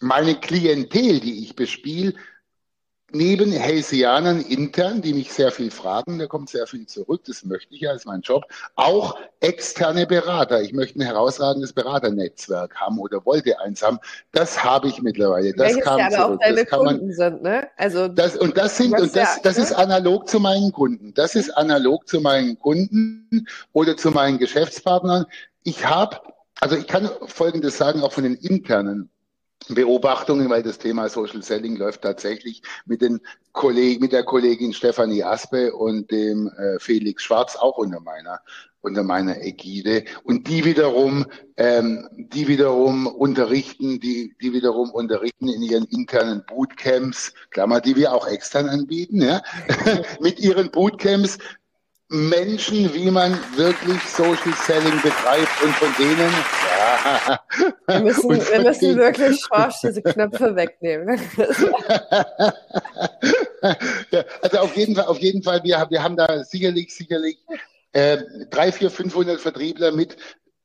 meine 0.00 0.40
Klientel, 0.40 1.20
die 1.20 1.44
ich 1.44 1.54
bespiele, 1.54 2.14
neben 3.12 3.52
Hellsianern 3.52 4.40
intern, 4.40 5.00
die 5.00 5.14
mich 5.14 5.32
sehr 5.32 5.52
viel 5.52 5.70
fragen, 5.70 6.18
da 6.18 6.26
kommt 6.26 6.50
sehr 6.50 6.66
viel 6.66 6.86
zurück, 6.86 7.22
das 7.26 7.44
möchte 7.44 7.74
ich 7.74 7.80
ja, 7.80 7.92
ist 7.92 8.06
mein 8.06 8.20
Job, 8.20 8.44
auch 8.74 9.16
externe 9.40 10.06
Berater. 10.06 10.60
Ich 10.62 10.72
möchte 10.72 10.98
ein 10.98 11.02
herausragendes 11.02 11.72
Beraternetzwerk 11.72 12.74
haben 12.76 12.98
oder 12.98 13.24
wollte 13.24 13.60
eins 13.60 13.82
haben. 13.82 13.98
Das 14.32 14.62
habe 14.64 14.88
ich 14.88 15.02
mittlerweile. 15.02 15.52
Das 15.52 15.68
Welches 15.68 15.84
kam 15.84 15.98
ja 15.98 16.06
aber 16.06 16.16
zurück. 16.16 16.30
auch 16.34 16.38
deine 16.40 16.56
das 16.56 16.66
kann 16.66 16.78
Kunden 16.80 17.06
man, 17.06 17.14
sind, 17.14 17.42
ne? 17.42 17.68
Also 17.76 18.08
das, 18.08 18.36
und 18.36 18.56
das 18.56 18.76
sind 18.76 18.98
und 18.98 19.14
das, 19.14 19.40
das 19.42 19.58
ist 19.58 19.72
analog 19.72 20.28
zu 20.28 20.40
meinen 20.40 20.72
Kunden. 20.72 21.14
Das 21.14 21.34
ist 21.34 21.50
analog 21.50 22.08
zu 22.08 22.20
meinen 22.20 22.58
Kunden 22.58 23.46
oder 23.72 23.96
zu 23.96 24.10
meinen 24.10 24.38
Geschäftspartnern. 24.38 25.26
Ich 25.62 25.86
habe, 25.86 26.20
also 26.60 26.76
ich 26.76 26.86
kann 26.86 27.08
Folgendes 27.26 27.78
sagen, 27.78 28.02
auch 28.02 28.12
von 28.12 28.24
den 28.24 28.34
internen 28.34 29.10
Beobachtungen, 29.68 30.48
weil 30.48 30.62
das 30.62 30.78
Thema 30.78 31.08
Social 31.08 31.42
Selling 31.42 31.76
läuft 31.76 32.02
tatsächlich 32.02 32.62
mit 32.84 33.02
den 33.02 33.20
Kollegen, 33.52 34.00
mit 34.00 34.12
der 34.12 34.22
Kollegin 34.22 34.72
Stefanie 34.72 35.24
Aspe 35.24 35.74
und 35.74 36.10
dem 36.10 36.48
äh, 36.56 36.78
Felix 36.78 37.24
Schwarz 37.24 37.56
auch 37.56 37.78
unter 37.78 38.00
meiner 38.00 38.40
unter 38.80 39.02
meiner 39.02 39.42
Ägide. 39.42 40.04
Und 40.22 40.46
die 40.48 40.64
wiederum 40.64 41.26
ähm, 41.56 42.08
die 42.12 42.46
wiederum 42.46 43.08
unterrichten 43.08 43.98
die 43.98 44.34
die 44.40 44.52
wiederum 44.52 44.90
unterrichten 44.90 45.48
in 45.48 45.62
ihren 45.62 45.84
internen 45.86 46.44
Bootcamps 46.46 47.34
Klammer 47.50 47.80
die 47.80 47.96
wir 47.96 48.12
auch 48.12 48.28
extern 48.28 48.68
anbieten 48.68 49.20
ja 49.20 49.42
mit 50.20 50.38
ihren 50.38 50.70
Bootcamps 50.70 51.38
Menschen, 52.08 52.94
wie 52.94 53.10
man 53.10 53.36
wirklich 53.56 54.00
Social 54.02 54.54
Selling 54.64 55.02
betreibt 55.02 55.62
und 55.62 55.74
von 55.74 55.92
denen. 55.98 56.32
Ja, 56.78 57.40
wir 57.88 58.00
müssen, 58.00 58.30
wir 58.30 58.60
müssen 58.62 58.96
wirklich 58.96 59.40
Schorsch 59.40 59.80
diese 59.82 60.02
Knöpfe 60.02 60.54
wegnehmen. 60.54 61.18
also 64.42 64.58
auf 64.58 64.76
jeden 64.76 64.94
Fall, 64.94 65.06
auf 65.06 65.18
jeden 65.18 65.42
Fall, 65.42 65.64
wir, 65.64 65.84
wir 65.90 66.02
haben 66.02 66.16
da 66.16 66.44
sicherlich, 66.44 66.94
sicherlich 66.94 67.38
äh, 67.92 68.18
drei, 68.50 68.70
vier, 68.70 68.90
500 68.90 69.40
Vertriebler 69.40 69.90
mit 69.90 70.16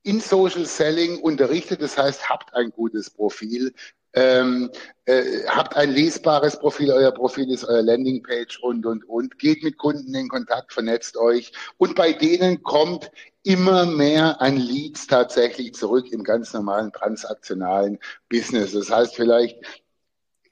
in 0.04 0.20
Social 0.20 0.66
Selling 0.66 1.22
unterrichtet. 1.22 1.82
Das 1.82 1.98
heißt, 1.98 2.30
habt 2.30 2.54
ein 2.54 2.70
gutes 2.70 3.10
Profil, 3.10 3.74
ähm, 4.14 4.70
äh, 5.06 5.46
habt 5.48 5.76
ein 5.76 5.92
lesbares 5.92 6.60
Profil, 6.60 6.92
euer 6.92 7.12
Profil 7.12 7.52
ist 7.52 7.64
euer 7.64 7.82
Landingpage 7.82 8.60
und, 8.62 8.86
und, 8.86 9.08
und. 9.08 9.40
Geht 9.40 9.64
mit 9.64 9.78
Kunden 9.78 10.14
in 10.14 10.28
Kontakt, 10.28 10.74
vernetzt 10.74 11.18
euch. 11.18 11.52
Und 11.78 11.96
bei 11.96 12.14
denen 12.14 12.64
kommt 12.64 13.12
immer 13.44 13.86
mehr 13.86 14.42
an 14.42 14.58
Leads 14.58 15.08
tatsächlich 15.08 15.74
zurück 15.74 16.12
im 16.12 16.24
ganz 16.24 16.54
normalen 16.54 16.92
transaktionalen 16.92 18.00
Business. 18.30 18.74
Das 18.74 18.90
heißt 18.90 19.16
vielleicht 19.16 19.58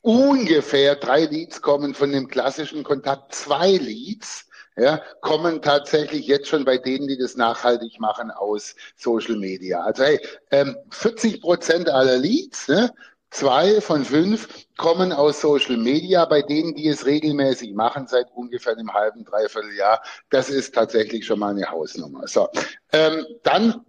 ungefähr 0.02 0.96
drei 0.96 1.26
Leads 1.26 1.62
kommen 1.62 1.94
von 1.94 2.12
dem 2.12 2.28
klassischen 2.28 2.84
Kontakt, 2.84 3.36
zwei 3.36 3.72
Leads 3.72 4.50
ja, 4.80 5.02
kommen 5.20 5.62
tatsächlich 5.62 6.26
jetzt 6.26 6.48
schon 6.48 6.64
bei 6.64 6.78
denen, 6.78 7.08
die 7.08 7.18
das 7.18 7.36
nachhaltig 7.36 8.00
machen, 8.00 8.32
aus 8.32 8.76
Social 8.96 9.36
Media. 9.36 9.82
Also 9.82 10.04
hey, 10.04 10.20
ähm, 10.52 10.78
40 10.92 11.42
Prozent 11.42 11.90
aller 11.90 12.18
Leads 12.18 12.70
ne, 12.70 12.90
Zwei 13.32 13.80
von 13.80 14.06
fünf 14.06 14.48
kommen 14.78 15.12
aus 15.12 15.42
Social 15.42 15.78
Media, 15.78 16.26
bei 16.26 16.42
denen, 16.42 16.74
die 16.74 16.88
es 16.88 17.06
regelmäßig 17.06 17.74
machen, 17.74 18.08
seit 18.08 18.32
ungefähr 18.34 18.74
einem 18.74 18.92
halben, 18.94 19.24
dreiviertel 19.24 19.76
Jahr. 19.76 20.02
Das 20.32 20.50
ist 20.50 20.74
tatsächlich 20.74 21.26
schon 21.26 21.40
mal 21.40 21.52
eine 21.52 21.70
Hausnummer. 21.70 22.28
So, 22.28 22.50
ähm, 22.92 23.26
dann 23.44 23.86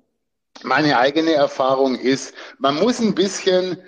meine 0.62 0.98
eigene 0.98 1.32
Erfahrung 1.32 1.98
ist, 1.98 2.34
man 2.58 2.74
muss 2.74 3.00
ein 3.00 3.14
bisschen 3.14 3.78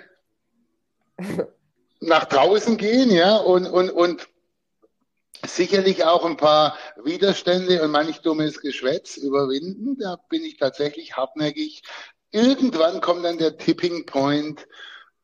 nach 1.99 2.25
draußen 2.25 2.77
gehen, 2.77 3.11
ja, 3.11 3.37
und, 3.37 3.67
und, 3.67 3.91
und 3.91 4.27
sicherlich 5.45 6.03
auch 6.03 6.25
ein 6.25 6.37
paar 6.37 6.77
Widerstände 7.03 7.81
und 7.83 7.91
manch 7.91 8.21
dummes 8.21 8.59
Geschwätz 8.59 9.17
überwinden. 9.17 9.97
Da 9.99 10.17
bin 10.29 10.43
ich 10.43 10.57
tatsächlich 10.57 11.15
hartnäckig. 11.15 11.83
Irgendwann 12.31 13.01
kommt 13.01 13.23
dann 13.25 13.37
der 13.37 13.57
Tipping 13.57 14.05
Point, 14.05 14.67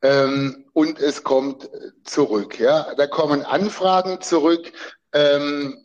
ähm, 0.02 0.66
und 0.74 1.00
es 1.00 1.24
kommt 1.24 1.70
zurück. 2.04 2.60
Ja, 2.60 2.94
da 2.96 3.08
kommen 3.08 3.44
Anfragen 3.44 4.22
zurück. 4.22 4.72
Ähm, 5.14 5.78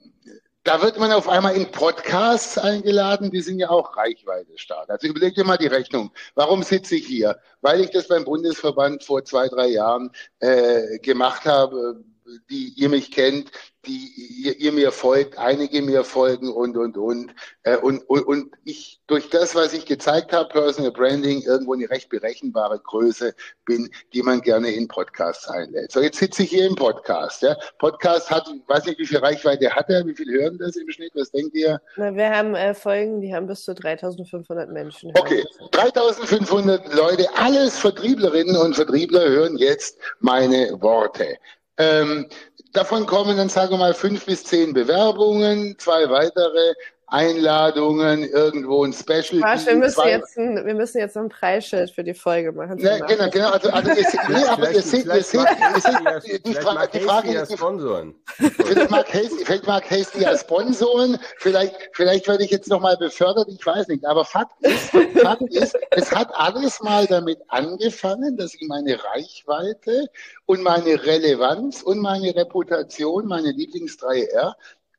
da 0.64 0.80
wird 0.80 0.98
man 0.98 1.12
auf 1.12 1.28
einmal 1.28 1.54
in 1.54 1.70
Podcasts 1.70 2.56
eingeladen, 2.56 3.30
die 3.30 3.42
sind 3.42 3.58
ja 3.58 3.68
auch 3.68 3.98
reichweite 3.98 4.56
stark. 4.56 4.88
Also 4.88 5.06
überleg 5.06 5.34
dir 5.34 5.44
mal 5.44 5.58
die 5.58 5.66
Rechnung. 5.66 6.10
Warum 6.34 6.62
sitze 6.62 6.96
ich 6.96 7.06
hier? 7.06 7.38
Weil 7.60 7.82
ich 7.82 7.90
das 7.90 8.08
beim 8.08 8.24
Bundesverband 8.24 9.04
vor 9.04 9.22
zwei, 9.26 9.48
drei 9.48 9.66
Jahren 9.66 10.10
äh, 10.38 10.98
gemacht 11.00 11.44
habe, 11.44 12.02
die 12.50 12.72
ihr 12.76 12.88
mich 12.88 13.10
kennt, 13.10 13.50
die 13.86 14.10
ihr, 14.44 14.58
ihr, 14.58 14.72
mir 14.72 14.92
folgt, 14.92 15.36
einige 15.38 15.82
mir 15.82 16.04
folgen 16.04 16.50
und, 16.50 16.76
und, 16.76 16.96
und. 16.96 17.34
Äh, 17.64 17.76
und, 17.76 18.02
und. 18.08 18.26
Und 18.26 18.54
ich 18.64 19.00
durch 19.06 19.28
das, 19.28 19.54
was 19.54 19.74
ich 19.74 19.84
gezeigt 19.84 20.32
habe, 20.32 20.48
Personal 20.48 20.90
Branding, 20.90 21.42
irgendwo 21.42 21.74
eine 21.74 21.88
recht 21.90 22.08
berechenbare 22.08 22.78
Größe 22.78 23.34
bin, 23.66 23.90
die 24.14 24.22
man 24.22 24.40
gerne 24.40 24.70
in 24.70 24.88
Podcasts 24.88 25.46
einlädt. 25.48 25.92
So, 25.92 26.00
jetzt 26.00 26.18
sitze 26.18 26.44
ich 26.44 26.50
hier 26.50 26.66
im 26.66 26.74
Podcast. 26.74 27.42
Ja. 27.42 27.56
Podcast 27.78 28.30
hat, 28.30 28.48
ich 28.48 28.66
weiß 28.66 28.86
nicht, 28.86 28.98
wie 28.98 29.06
viel 29.06 29.18
Reichweite 29.18 29.74
hat 29.74 29.90
er, 29.90 30.06
wie 30.06 30.14
viel 30.14 30.32
hören 30.32 30.56
das 30.58 30.76
im 30.76 30.90
Schnitt, 30.90 31.12
was 31.14 31.30
denkt 31.30 31.54
ihr? 31.54 31.80
Na, 31.96 32.14
wir 32.14 32.30
haben 32.30 32.54
äh, 32.54 32.74
Folgen, 32.74 33.20
die 33.20 33.34
haben 33.34 33.46
bis 33.46 33.64
zu 33.64 33.74
3500 33.74 34.70
Menschen. 34.70 35.12
Okay, 35.18 35.44
3500 35.72 36.94
Leute, 36.94 37.26
alles 37.36 37.78
Vertrieblerinnen 37.78 38.56
und 38.56 38.74
Vertriebler 38.74 39.28
hören 39.28 39.58
jetzt 39.58 39.98
meine 40.20 40.80
Worte. 40.80 41.36
Ähm, 41.76 42.28
davon 42.72 43.06
kommen 43.06 43.36
dann, 43.36 43.48
sagen 43.48 43.72
wir 43.72 43.78
mal, 43.78 43.94
fünf 43.94 44.26
bis 44.26 44.44
zehn 44.44 44.72
Bewerbungen, 44.72 45.76
zwei 45.78 46.08
weitere 46.08 46.74
Einladungen, 47.06 48.24
irgendwo 48.24 48.84
ein 48.84 48.92
Special. 48.92 49.40
Quatsch, 49.40 49.66
wir, 49.66 49.76
müssen 49.76 50.06
jetzt 50.06 50.38
ein, 50.38 50.66
wir 50.66 50.74
müssen 50.74 50.98
jetzt 50.98 51.16
ein 51.16 51.28
Preisschild 51.28 51.90
für 51.90 52.02
die 52.02 52.14
Folge 52.14 52.52
machen. 52.52 52.78
Ja, 52.78 52.98
genau, 52.98 53.28
genau. 53.30 53.50
Also, 53.50 53.70
also 53.70 53.90
ihr, 53.90 54.06
nee, 54.28 54.44
aber 54.44 54.70
ihr 54.70 54.82
seht, 54.82 55.06
ihr 55.06 55.22
seht, 55.22 55.40
ihr 55.40 56.20
seht, 56.20 56.46
die, 56.46 56.54
Fra 56.54 56.86
die 56.86 57.00
Frage 57.00 57.38
ist, 57.38 57.52
Sponsoren. 57.52 58.14
Vielleicht 58.26 58.90
mag 58.90 59.12
Hasty, 59.12 59.44
vielleicht 59.44 59.66
mag 59.66 59.90
Hasty 59.90 60.22
ja 60.22 60.36
Sponsoren, 60.36 61.18
vielleicht, 61.38 61.74
vielleicht 61.92 62.26
werde 62.26 62.44
ich 62.44 62.50
jetzt 62.50 62.68
nochmal 62.68 62.96
befördert, 62.96 63.48
ich 63.48 63.64
weiß 63.64 63.88
nicht. 63.88 64.06
Aber 64.06 64.24
Fakt 64.24 64.60
ist, 64.60 64.90
Fakt 65.20 65.42
ist, 65.50 65.76
es 65.90 66.10
hat 66.14 66.30
alles 66.34 66.80
mal 66.80 67.06
damit 67.06 67.38
angefangen, 67.48 68.36
dass 68.36 68.54
ich 68.54 68.66
meine 68.66 68.98
Reichweite 69.04 70.06
und 70.46 70.62
meine 70.62 71.04
Relevanz 71.04 71.82
und 71.82 71.98
meine 71.98 72.34
Reputation, 72.34 73.26
meine 73.26 73.50
Lieblings 73.52 73.98
3R, 73.98 74.54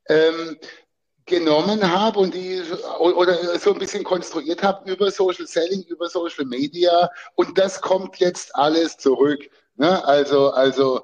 ähm, 0.07 0.57
genommen 1.25 1.91
habe 1.91 2.19
und 2.19 2.33
die 2.33 2.61
oder 2.99 3.57
so 3.57 3.73
ein 3.73 3.79
bisschen 3.79 4.03
konstruiert 4.03 4.61
habe 4.61 4.89
über 4.91 5.09
Social 5.09 5.47
Selling, 5.47 5.83
über 5.83 6.07
Social 6.09 6.45
Media 6.45 7.09
und 7.35 7.57
das 7.57 7.81
kommt 7.81 8.17
jetzt 8.17 8.55
alles 8.55 8.97
zurück. 8.97 9.49
Ne? 9.77 10.05
Also, 10.05 10.51
also 10.51 11.01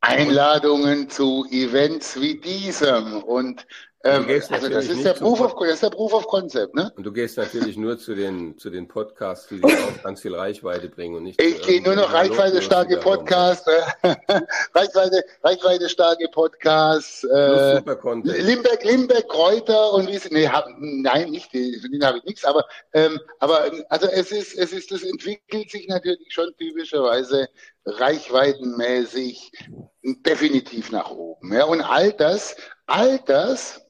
Einladungen 0.00 1.08
zu 1.08 1.46
Events 1.50 2.20
wie 2.20 2.38
diesem 2.38 3.22
und 3.22 3.66
ähm, 4.04 4.26
also 4.28 4.68
das 4.68 4.88
ist, 4.88 5.02
der 5.02 5.14
Proof 5.14 5.40
of, 5.40 5.54
das 5.58 5.74
ist 5.74 5.82
der 5.82 5.88
Proof 5.88 6.12
of 6.12 6.26
Concept, 6.26 6.74
ne? 6.74 6.92
Und 6.94 7.04
du 7.04 7.12
gehst 7.12 7.38
natürlich 7.38 7.78
nur 7.78 7.98
zu 7.98 8.14
den, 8.14 8.58
zu 8.58 8.68
den 8.68 8.86
Podcasts, 8.86 9.48
die 9.48 9.64
auch 9.64 10.02
ganz 10.02 10.20
viel 10.20 10.34
Reichweite 10.34 10.90
bringen 10.90 11.14
und 11.14 11.22
nicht. 11.22 11.40
Ich 11.40 11.62
gehe 11.62 11.82
nur 11.82 11.96
noch 11.96 12.12
Reichweite 12.12 12.60
starke 12.60 12.98
Podcasts, 12.98 13.66
äh, 13.66 13.80
Reichweite, 14.74 15.24
Reichweite 15.42 15.88
starke 15.88 16.28
Podcasts, 16.28 17.24
äh, 17.24 17.76
Limbeck, 17.76 18.84
Limbeck, 18.84 19.26
Kräuter 19.26 19.94
und 19.94 20.08
wie 20.08 20.18
sie, 20.18 20.28
nee, 20.32 20.48
hab, 20.48 20.66
nein, 20.78 21.30
nicht, 21.30 21.50
von 21.50 21.90
denen 21.90 22.04
habe 22.04 22.18
ich 22.18 22.24
nichts, 22.24 22.44
aber, 22.44 22.66
ähm, 22.92 23.18
aber, 23.38 23.70
also 23.88 24.06
es 24.08 24.30
ist, 24.32 24.54
es 24.58 24.74
ist, 24.74 24.92
das 24.92 25.02
entwickelt 25.02 25.70
sich 25.70 25.88
natürlich 25.88 26.30
schon 26.30 26.54
typischerweise 26.58 27.48
reichweitenmäßig 27.86 29.50
definitiv 30.02 30.92
nach 30.92 31.10
oben, 31.10 31.54
ja? 31.54 31.64
Und 31.64 31.80
all 31.80 32.12
das, 32.12 32.54
all 32.86 33.18
das, 33.24 33.83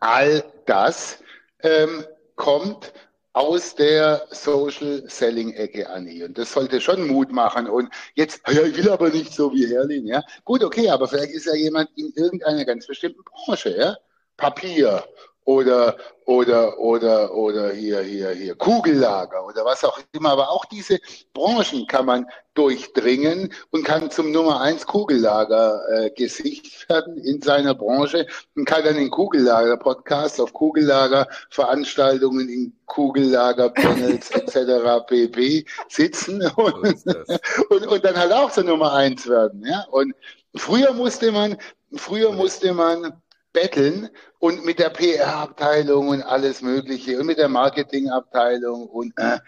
All 0.00 0.44
das 0.66 1.22
ähm, 1.62 2.04
kommt 2.36 2.92
aus 3.32 3.74
der 3.74 4.26
Social 4.30 5.04
Selling 5.08 5.52
Ecke, 5.52 5.88
Anni. 5.88 6.24
Und 6.24 6.38
das 6.38 6.52
sollte 6.52 6.80
schon 6.80 7.06
Mut 7.06 7.30
machen. 7.30 7.68
Und 7.68 7.88
jetzt, 8.14 8.40
ja, 8.48 8.62
ich 8.62 8.76
will 8.76 8.90
aber 8.90 9.10
nicht 9.10 9.32
so 9.32 9.52
wie 9.52 9.66
Herlin, 9.66 10.06
ja. 10.06 10.22
Gut, 10.44 10.64
okay, 10.64 10.88
aber 10.90 11.06
vielleicht 11.06 11.32
ist 11.32 11.46
ja 11.46 11.54
jemand 11.54 11.90
in 11.96 12.12
irgendeiner 12.16 12.64
ganz 12.64 12.86
bestimmten 12.86 13.22
Branche, 13.22 13.76
ja. 13.76 13.96
Papier 14.36 15.04
oder, 15.48 15.96
oder, 16.26 16.78
oder, 16.78 17.32
oder 17.32 17.72
hier, 17.72 18.02
hier, 18.02 18.32
hier, 18.32 18.54
Kugellager 18.54 19.46
oder 19.46 19.64
was 19.64 19.82
auch 19.82 19.98
immer. 20.12 20.32
Aber 20.32 20.50
auch 20.50 20.66
diese 20.66 20.98
Branchen 21.32 21.86
kann 21.86 22.04
man 22.04 22.26
durchdringen 22.52 23.54
und 23.70 23.82
kann 23.82 24.10
zum 24.10 24.30
Nummer 24.30 24.60
eins 24.60 24.84
Kugellager 24.84 25.80
äh, 25.90 26.10
Gesicht 26.10 26.86
werden 26.90 27.16
in 27.16 27.40
seiner 27.40 27.74
Branche 27.74 28.26
und 28.56 28.66
kann 28.66 28.84
dann 28.84 28.96
in 28.96 29.08
Kugellager 29.10 29.78
Podcasts 29.78 30.38
auf 30.38 30.52
Kugellager 30.52 31.26
Veranstaltungen 31.48 32.50
in 32.50 32.74
Kugellager 32.84 33.70
Panels 33.70 34.30
etc. 34.32 35.06
pp 35.06 35.64
sitzen 35.88 36.42
und, 36.56 37.06
und, 37.70 37.86
und 37.86 38.04
dann 38.04 38.16
halt 38.16 38.32
auch 38.32 38.50
zur 38.50 38.64
Nummer 38.64 38.92
eins 38.92 39.26
werden, 39.26 39.64
ja. 39.64 39.86
Und 39.92 40.12
früher 40.54 40.92
musste 40.92 41.32
man, 41.32 41.56
früher 41.94 42.32
musste 42.32 42.74
man 42.74 43.14
betteln 43.52 44.08
und 44.38 44.64
mit 44.64 44.78
der 44.78 44.90
PR-Abteilung 44.90 46.08
und 46.08 46.22
alles 46.22 46.62
Mögliche 46.62 47.18
und 47.18 47.26
mit 47.26 47.38
der 47.38 47.48
Marketing-Abteilung 47.48 48.86
und 48.86 49.12
äh, 49.16 49.38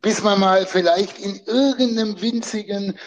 bis 0.00 0.22
man 0.22 0.40
mal 0.40 0.66
vielleicht 0.66 1.18
in 1.18 1.40
irgendeinem 1.46 2.20
winzigen 2.20 2.98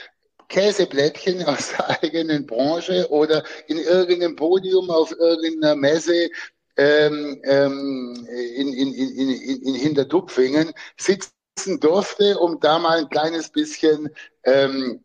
Käseblättchen 0.48 1.44
aus 1.46 1.70
der 1.70 2.02
eigenen 2.04 2.46
Branche 2.46 3.08
oder 3.10 3.44
in 3.68 3.78
irgendeinem 3.78 4.36
Podium 4.36 4.90
auf 4.90 5.12
irgendeiner 5.12 5.76
Messe 5.76 6.30
ähm, 6.78 7.42
ähm, 7.44 8.28
in, 8.56 8.74
in, 8.74 8.94
in, 8.94 9.30
in, 9.30 9.62
in 9.62 9.76
Hintertupfingen 9.76 10.72
sitzen 10.98 11.80
durfte, 11.80 12.40
um 12.40 12.60
da 12.60 12.80
mal 12.80 13.00
ein 13.00 13.10
kleines 13.10 13.50
bisschen 13.50 14.10
ähm, 14.44 15.04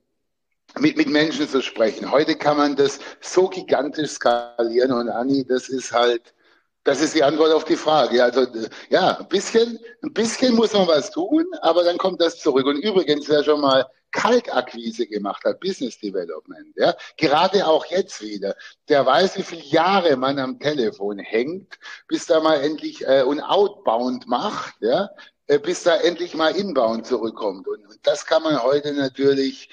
mit, 0.79 0.97
mit 0.97 1.09
Menschen 1.09 1.49
zu 1.49 1.63
sprechen. 1.63 2.11
Heute 2.11 2.37
kann 2.37 2.57
man 2.57 2.77
das 2.77 2.99
so 3.21 3.49
gigantisch 3.49 4.13
skalieren 4.13 4.93
und 4.93 5.09
Anni, 5.09 5.45
das 5.47 5.69
ist 5.69 5.93
halt, 5.93 6.35
das 6.85 7.01
ist 7.01 7.15
die 7.15 7.23
Antwort 7.23 7.53
auf 7.53 7.65
die 7.65 7.77
Frage. 7.77 8.23
Also 8.23 8.47
ja, 8.91 9.19
ein 9.19 9.29
bisschen, 9.29 9.79
ein 10.03 10.13
bisschen 10.13 10.55
muss 10.55 10.73
man 10.73 10.87
was 10.87 11.11
tun, 11.11 11.45
aber 11.63 11.83
dann 11.83 11.99
kommt 11.99 12.21
das 12.21 12.39
zurück. 12.39 12.67
Und 12.67 12.77
übrigens, 12.77 13.29
wer 13.29 13.43
schon 13.43 13.61
mal 13.61 13.87
Kaltakquise 14.13 15.07
gemacht 15.07 15.45
hat, 15.45 15.61
Business 15.61 15.99
Development, 15.99 16.69
ja, 16.77 16.95
gerade 17.17 17.67
auch 17.67 17.85
jetzt 17.87 18.23
wieder, 18.23 18.55
der 18.89 19.05
weiß, 19.05 19.37
wie 19.37 19.43
viele 19.43 19.63
Jahre 19.63 20.17
man 20.17 20.39
am 20.39 20.59
Telefon 20.59 21.19
hängt, 21.19 21.79
bis 22.09 22.27
da 22.27 22.41
mal 22.41 22.61
endlich 22.61 23.07
äh, 23.07 23.23
und 23.23 23.41
outbound 23.41 24.27
macht, 24.27 24.77
ja, 24.81 25.11
äh, 25.49 25.59
bis 25.59 25.83
da 25.83 25.97
endlich 25.97 26.35
mal 26.35 26.55
inbound 26.57 27.07
zurückkommt. 27.07 27.67
Und, 27.69 27.87
und 27.87 27.99
das 28.05 28.27
kann 28.27 28.43
man 28.43 28.63
heute 28.63 28.93
natürlich 28.93 29.69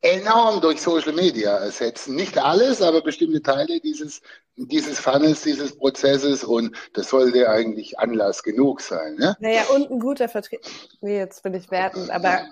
enorm 0.00 0.60
durch 0.60 0.80
Social 0.80 1.12
Media 1.12 1.56
ersetzen. 1.56 2.14
Nicht 2.14 2.38
alles, 2.38 2.80
aber 2.80 3.02
bestimmte 3.02 3.42
Teile 3.42 3.80
dieses, 3.80 4.22
dieses 4.56 5.00
Funnels, 5.00 5.42
dieses 5.42 5.76
Prozesses 5.76 6.44
und 6.44 6.76
das 6.94 7.08
sollte 7.08 7.48
eigentlich 7.48 7.98
Anlass 7.98 8.42
genug 8.42 8.80
sein. 8.80 9.16
Ne? 9.16 9.36
Naja, 9.40 9.62
und 9.74 9.90
ein 9.90 9.98
guter 9.98 10.28
Vertrieb. 10.28 10.60
Nee, 11.00 11.18
jetzt 11.18 11.42
bin 11.42 11.54
ich 11.54 11.70
wertend, 11.70 12.10
aber 12.10 12.42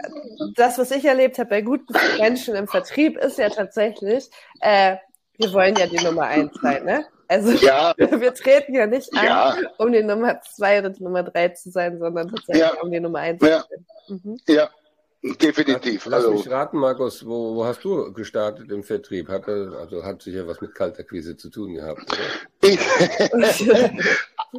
das, 0.55 0.79
was 0.79 0.91
ich 0.91 1.05
erlebt 1.05 1.39
habe 1.39 1.51
bei 1.51 1.62
guten 1.62 1.95
Menschen 2.18 2.55
im 2.57 2.66
Vertrieb, 2.66 3.16
ist 3.18 3.39
ja 3.39 3.49
tatsächlich, 3.49 4.29
äh, 4.61 4.97
wir 5.39 5.53
wollen 5.53 5.77
ja 5.77 5.87
die 5.87 6.03
Nummer 6.05 6.23
eins 6.23 6.53
sein, 6.61 6.85
ne? 6.85 7.07
Also 7.29 7.51
ja. 7.53 7.93
wir 7.99 8.35
treten 8.35 8.75
ja 8.75 8.87
nicht 8.87 9.12
an, 9.16 9.25
ja. 9.25 9.57
um 9.79 9.93
die 9.93 10.03
Nummer 10.03 10.41
zwei 10.43 10.79
oder 10.79 10.91
die 10.91 11.03
Nummer 11.03 11.25
drei 11.25 11.49
zu 11.51 11.70
sein, 11.70 11.99
sondern 11.99 12.29
tatsächlich 12.29 12.62
ja. 12.62 12.81
um 12.81 12.91
die 12.91 13.01
Nummer 13.01 13.18
eins 13.18 13.41
zu 13.41 13.47
sein. 13.47 13.62
Mhm. 14.09 14.39
Ja. 14.47 14.70
Definitiv. 15.35 16.07
Lass, 16.07 16.24
lass 16.24 16.33
mich 16.33 16.51
raten, 16.51 16.79
Markus, 16.79 17.27
wo, 17.27 17.57
wo 17.57 17.64
hast 17.64 17.83
du 17.85 18.12
gestartet 18.12 18.70
im 18.70 18.83
Vertrieb? 18.83 19.29
Hat, 19.29 19.49
also 19.49 20.05
hat 20.05 20.22
sicher 20.22 20.47
was 20.47 20.61
mit 20.61 20.74
Kaltakquise 20.74 21.37
zu 21.37 21.51
tun 21.51 21.74
gehabt? 21.74 22.03
Ich, 22.61 22.79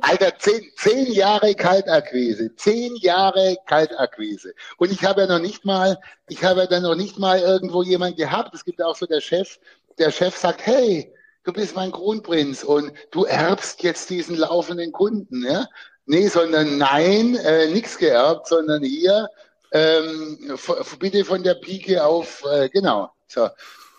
Alter, 0.02 0.38
zehn, 0.38 0.70
zehn 0.76 1.12
Jahre 1.12 1.56
Kaltakquise, 1.56 2.54
zehn 2.56 2.96
Jahre 2.98 3.58
Kaltakquise. 3.66 4.54
Und 4.78 4.92
ich 4.92 5.04
habe 5.04 5.22
ja 5.22 5.28
noch 5.28 5.40
nicht 5.40 5.64
mal, 5.64 5.98
ich 6.28 6.44
habe 6.44 6.62
ja 6.62 6.68
dann 6.68 6.84
noch 6.84 6.96
nicht 6.96 7.18
mal 7.18 7.40
irgendwo 7.40 7.84
jemand 7.84 8.18
gehabt. 8.18 8.54
Es 8.54 8.66
gibt 8.66 8.82
auch 8.82 8.96
so 8.96 9.06
der 9.06 9.22
Chef, 9.22 9.60
der 9.98 10.12
Chef 10.12 10.36
sagt, 10.36 10.66
hey, 10.66 11.14
du 11.44 11.54
bist 11.54 11.76
mein 11.76 11.92
Kronprinz 11.92 12.64
und 12.64 12.92
du 13.12 13.24
erbst 13.24 13.84
jetzt 13.84 14.10
diesen 14.10 14.36
laufenden 14.36 14.92
Kunden, 14.92 15.46
ja? 15.46 15.68
Nee, 16.06 16.28
sondern 16.28 16.78
nein, 16.78 17.36
äh, 17.36 17.68
nichts 17.68 17.98
geerbt, 17.98 18.48
sondern 18.48 18.82
hier 18.82 19.28
ähm, 19.72 20.58
bitte 21.00 21.26
von 21.26 21.44
der 21.44 21.56
Pike 21.56 22.04
auf, 22.04 22.44
äh, 22.52 22.70
genau. 22.70 23.12
So. 23.28 23.50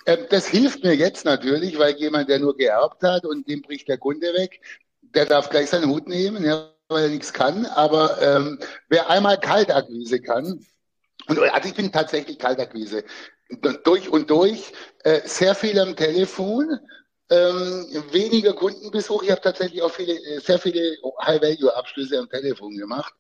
Ähm, 0.06 0.26
das 0.30 0.46
hilft 0.46 0.84
mir 0.84 0.94
jetzt 0.94 1.24
natürlich, 1.24 1.78
weil 1.78 1.94
jemand, 1.96 2.28
der 2.28 2.38
nur 2.38 2.56
geerbt 2.56 3.02
hat 3.02 3.26
und 3.26 3.46
dem 3.48 3.62
bricht 3.62 3.88
der 3.88 3.98
Kunde 3.98 4.32
weg, 4.34 4.60
der 5.02 5.26
darf 5.26 5.50
gleich 5.50 5.70
seinen 5.70 5.90
Hut 5.90 6.08
nehmen, 6.08 6.44
ja, 6.44 6.70
weil 6.88 7.04
er 7.04 7.10
nichts 7.10 7.32
kann. 7.32 7.66
Aber 7.66 8.20
ähm, 8.22 8.58
wer 8.88 9.10
einmal 9.10 9.38
Kaltakquise 9.38 10.20
kann, 10.20 10.64
und 11.26 11.38
also 11.38 11.68
ich 11.68 11.74
bin 11.74 11.92
tatsächlich 11.92 12.38
Kaltakquise, 12.38 13.04
durch 13.84 14.08
und 14.08 14.30
durch, 14.30 14.72
äh, 15.04 15.20
sehr 15.24 15.54
viel 15.54 15.78
am 15.78 15.94
Telefon, 15.94 16.78
ähm, 17.30 17.86
weniger 18.10 18.54
Kundenbesuch. 18.54 19.22
Ich 19.22 19.30
habe 19.30 19.42
tatsächlich 19.42 19.82
auch 19.82 19.92
viele, 19.92 20.14
äh, 20.14 20.40
sehr 20.40 20.58
viele 20.58 20.96
High-Value-Abschlüsse 21.22 22.18
am 22.18 22.30
Telefon 22.30 22.76
gemacht 22.76 23.12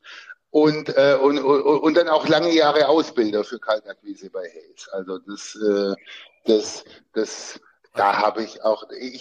und, 0.50 0.88
äh, 0.96 1.16
und, 1.20 1.38
und, 1.38 1.62
und 1.62 1.94
dann 1.96 2.08
auch 2.08 2.26
lange 2.28 2.52
Jahre 2.52 2.88
Ausbilder 2.88 3.44
für 3.44 3.58
Kaltakquise 3.58 4.30
bei 4.30 4.48
Hayes. 4.48 4.88
Also 4.92 5.18
das, 5.18 5.56
äh, 5.56 5.94
das, 6.46 6.84
das, 7.12 7.60
da 7.94 8.16
habe 8.16 8.42
ich 8.44 8.62
auch. 8.62 8.84
Ich 8.98 9.20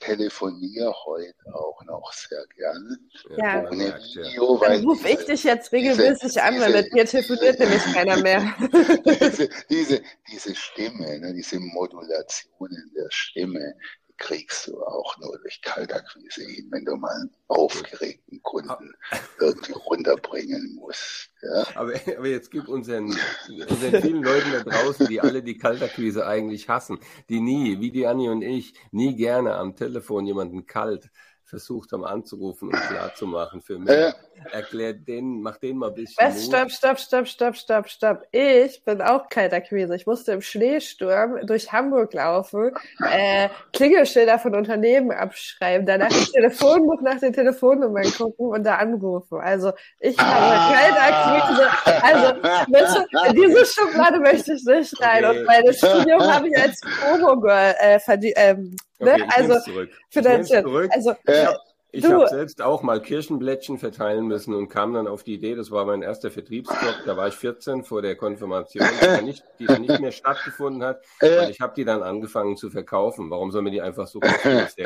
telefoniere 0.00 0.92
heute 1.04 1.54
auch 1.54 1.84
noch 1.84 2.12
sehr 2.12 2.44
gerne. 2.56 2.98
Ja, 3.36 3.68
Ohne 3.68 3.94
Video, 3.94 4.58
Dann 4.58 4.84
rufe 4.84 5.08
ich 5.08 5.24
dich 5.26 5.44
jetzt 5.44 5.70
regelmäßig 5.72 6.22
diese, 6.22 6.42
an, 6.42 6.58
weil 6.60 6.72
mit 6.72 6.92
mir 6.92 7.04
telefoniert 7.04 7.58
nämlich 7.58 7.82
keiner 7.92 8.16
mehr. 8.16 8.54
diese, 9.20 9.48
diese, 9.68 10.02
diese 10.30 10.54
Stimme, 10.54 11.18
ne, 11.20 11.34
diese 11.34 11.60
Modulation 11.60 12.70
in 12.70 12.92
der 12.94 13.08
Stimme, 13.10 13.74
kriegst 14.20 14.68
du 14.68 14.80
auch 14.84 15.18
nur 15.18 15.36
durch 15.38 15.60
Kaltakquise 15.62 16.44
hin, 16.44 16.68
wenn 16.70 16.84
du 16.84 16.94
mal 16.94 17.10
einen 17.10 17.30
aufgeregten 17.48 18.40
Kunden 18.42 18.92
irgendwie 19.40 19.72
runterbringen 19.72 20.76
musst. 20.76 21.30
Ja? 21.42 21.66
Aber, 21.74 21.94
aber 21.94 22.28
jetzt 22.28 22.50
gib 22.50 22.68
unseren, 22.68 23.06
unseren 23.48 24.02
vielen 24.02 24.22
Leuten 24.22 24.52
da 24.52 24.62
draußen, 24.62 25.08
die 25.08 25.20
alle 25.20 25.42
die 25.42 25.56
Kaltakquise 25.56 26.26
eigentlich 26.26 26.68
hassen, 26.68 27.00
die 27.28 27.40
nie, 27.40 27.80
wie 27.80 27.90
die 27.90 28.06
Anni 28.06 28.28
und 28.28 28.42
ich, 28.42 28.74
nie 28.92 29.16
gerne 29.16 29.54
am 29.54 29.74
Telefon 29.74 30.26
jemanden 30.26 30.66
kalt 30.66 31.10
versucht 31.50 31.92
haben 31.92 32.04
anzurufen 32.04 32.68
und 32.68 32.80
klarzumachen 32.80 33.60
für 33.60 33.78
mich. 33.78 33.90
Äh, 33.90 34.12
Erklärt 34.52 35.06
den, 35.06 35.42
mach 35.42 35.58
den 35.58 35.76
mal 35.76 35.88
ein 35.88 35.94
bisschen. 35.94 36.16
Was? 36.18 36.46
Stopp, 36.46 36.70
stopp, 36.70 36.98
stopp, 36.98 37.26
stopp, 37.26 37.56
stopp, 37.56 37.88
stopp. 37.88 38.22
Ich 38.32 38.82
bin 38.84 39.02
auch 39.02 39.28
Kaltakquise. 39.28 39.94
Ich 39.94 40.06
musste 40.06 40.32
im 40.32 40.40
Schneesturm 40.40 41.46
durch 41.46 41.70
Hamburg 41.72 42.14
laufen, 42.14 42.72
äh, 43.12 43.50
Klingelschilder 43.74 44.38
von 44.38 44.54
Unternehmen 44.54 45.10
abschreiben, 45.10 45.84
danach 45.86 46.08
das 46.08 46.32
Telefonbuch 46.32 47.02
nach 47.02 47.20
den 47.20 47.34
Telefonnummern 47.34 48.10
gucken 48.16 48.46
und 48.46 48.64
da 48.64 48.76
anrufen. 48.76 49.38
Also 49.40 49.72
ich 49.98 50.16
habe 50.18 50.30
ah, 50.32 50.72
Kaltakquise. 50.72 51.68
Also 52.02 52.40
bitte, 52.66 53.06
in 53.28 53.34
diese 53.34 53.66
Schublade 53.66 54.20
möchte 54.20 54.54
ich 54.54 54.64
nicht 54.64 55.02
rein. 55.02 55.24
Okay. 55.24 55.38
Und 55.38 55.46
meine 55.46 55.74
Studium 55.74 56.22
habe 56.22 56.48
ich 56.48 56.56
als 56.56 56.80
Promo-Girl 56.80 57.74
äh, 57.78 57.98
verdient. 57.98 58.34
Ähm, 58.36 58.76
Ne? 59.00 59.14
Okay, 59.14 59.26
also 59.28 59.72
finanziell. 60.10 60.88
Also, 60.90 61.14
äh, 61.26 61.46
ich 61.92 62.04
habe 62.04 62.28
selbst 62.28 62.62
auch 62.62 62.82
mal 62.82 63.00
Kirchenblättchen 63.00 63.78
verteilen 63.78 64.26
müssen 64.26 64.54
und 64.54 64.68
kam 64.68 64.92
dann 64.92 65.06
auf 65.06 65.24
die 65.24 65.34
Idee, 65.34 65.54
das 65.54 65.70
war 65.70 65.84
mein 65.84 66.02
erster 66.02 66.30
Vertriebsjob, 66.30 66.94
da 67.06 67.16
war 67.16 67.28
ich 67.28 67.34
14 67.34 67.84
vor 67.84 68.02
der 68.02 68.16
Konfirmation, 68.16 68.86
die 69.00 69.06
dann 69.06 69.24
nicht, 69.24 69.44
die 69.58 69.66
dann 69.66 69.82
nicht 69.82 70.00
mehr 70.00 70.12
stattgefunden 70.12 70.82
hat. 70.82 71.00
Äh. 71.20 71.44
Und 71.44 71.50
ich 71.50 71.60
habe 71.60 71.74
die 71.76 71.84
dann 71.84 72.02
angefangen 72.02 72.56
zu 72.56 72.70
verkaufen. 72.70 73.30
Warum 73.30 73.50
soll 73.50 73.62
mir 73.62 73.70
die 73.70 73.82
einfach 73.82 74.06
so 74.06 74.20
kostenlos 74.20 74.74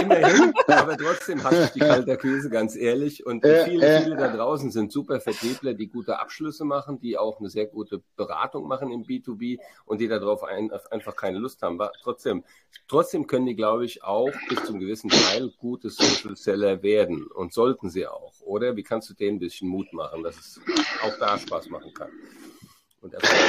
Immerhin, 0.00 0.52
aber 0.66 0.96
trotzdem 0.96 1.44
hatte 1.44 1.64
ich 1.64 1.70
die 1.70 1.80
Kalterquise, 1.80 2.48
ganz 2.48 2.76
ehrlich. 2.76 3.26
Und 3.26 3.44
viele, 3.44 4.00
viele 4.00 4.16
da 4.16 4.34
draußen 4.34 4.70
sind 4.70 4.90
super 4.90 5.20
Vertriebler, 5.20 5.74
die 5.74 5.88
gute 5.88 6.18
Abschlüsse 6.18 6.64
machen, 6.64 6.98
die 7.00 7.18
auch 7.18 7.40
eine 7.40 7.50
sehr 7.50 7.66
gute 7.66 8.02
Beratung 8.16 8.66
machen 8.66 8.90
im 8.90 9.04
B2B 9.04 9.58
und 9.84 10.00
die 10.00 10.08
darauf 10.08 10.44
ein, 10.44 10.70
einfach 10.90 11.16
keine 11.16 11.38
Lust 11.38 11.62
haben. 11.62 11.80
Aber 11.80 11.92
trotzdem, 12.02 12.44
trotzdem 12.88 13.26
können 13.26 13.46
die, 13.46 13.56
glaube 13.56 13.84
ich, 13.84 14.02
auch 14.02 14.32
bis 14.48 14.64
zum 14.64 14.80
gewissen 14.80 15.10
Teil 15.24 15.52
gute 15.58 15.90
Social 15.90 16.36
Seller 16.36 16.82
werden 16.82 17.26
und 17.26 17.52
sollten 17.52 17.90
sie 17.90 18.06
auch, 18.06 18.34
oder? 18.40 18.76
Wie 18.76 18.82
kannst 18.82 19.10
du 19.10 19.14
denen 19.14 19.36
ein 19.36 19.40
bisschen 19.40 19.68
Mut 19.68 19.92
machen, 19.92 20.22
dass 20.22 20.36
es 20.36 20.60
auch 21.02 21.18
da 21.18 21.38
Spaß 21.38 21.68
machen 21.68 21.92
kann? 21.94 22.10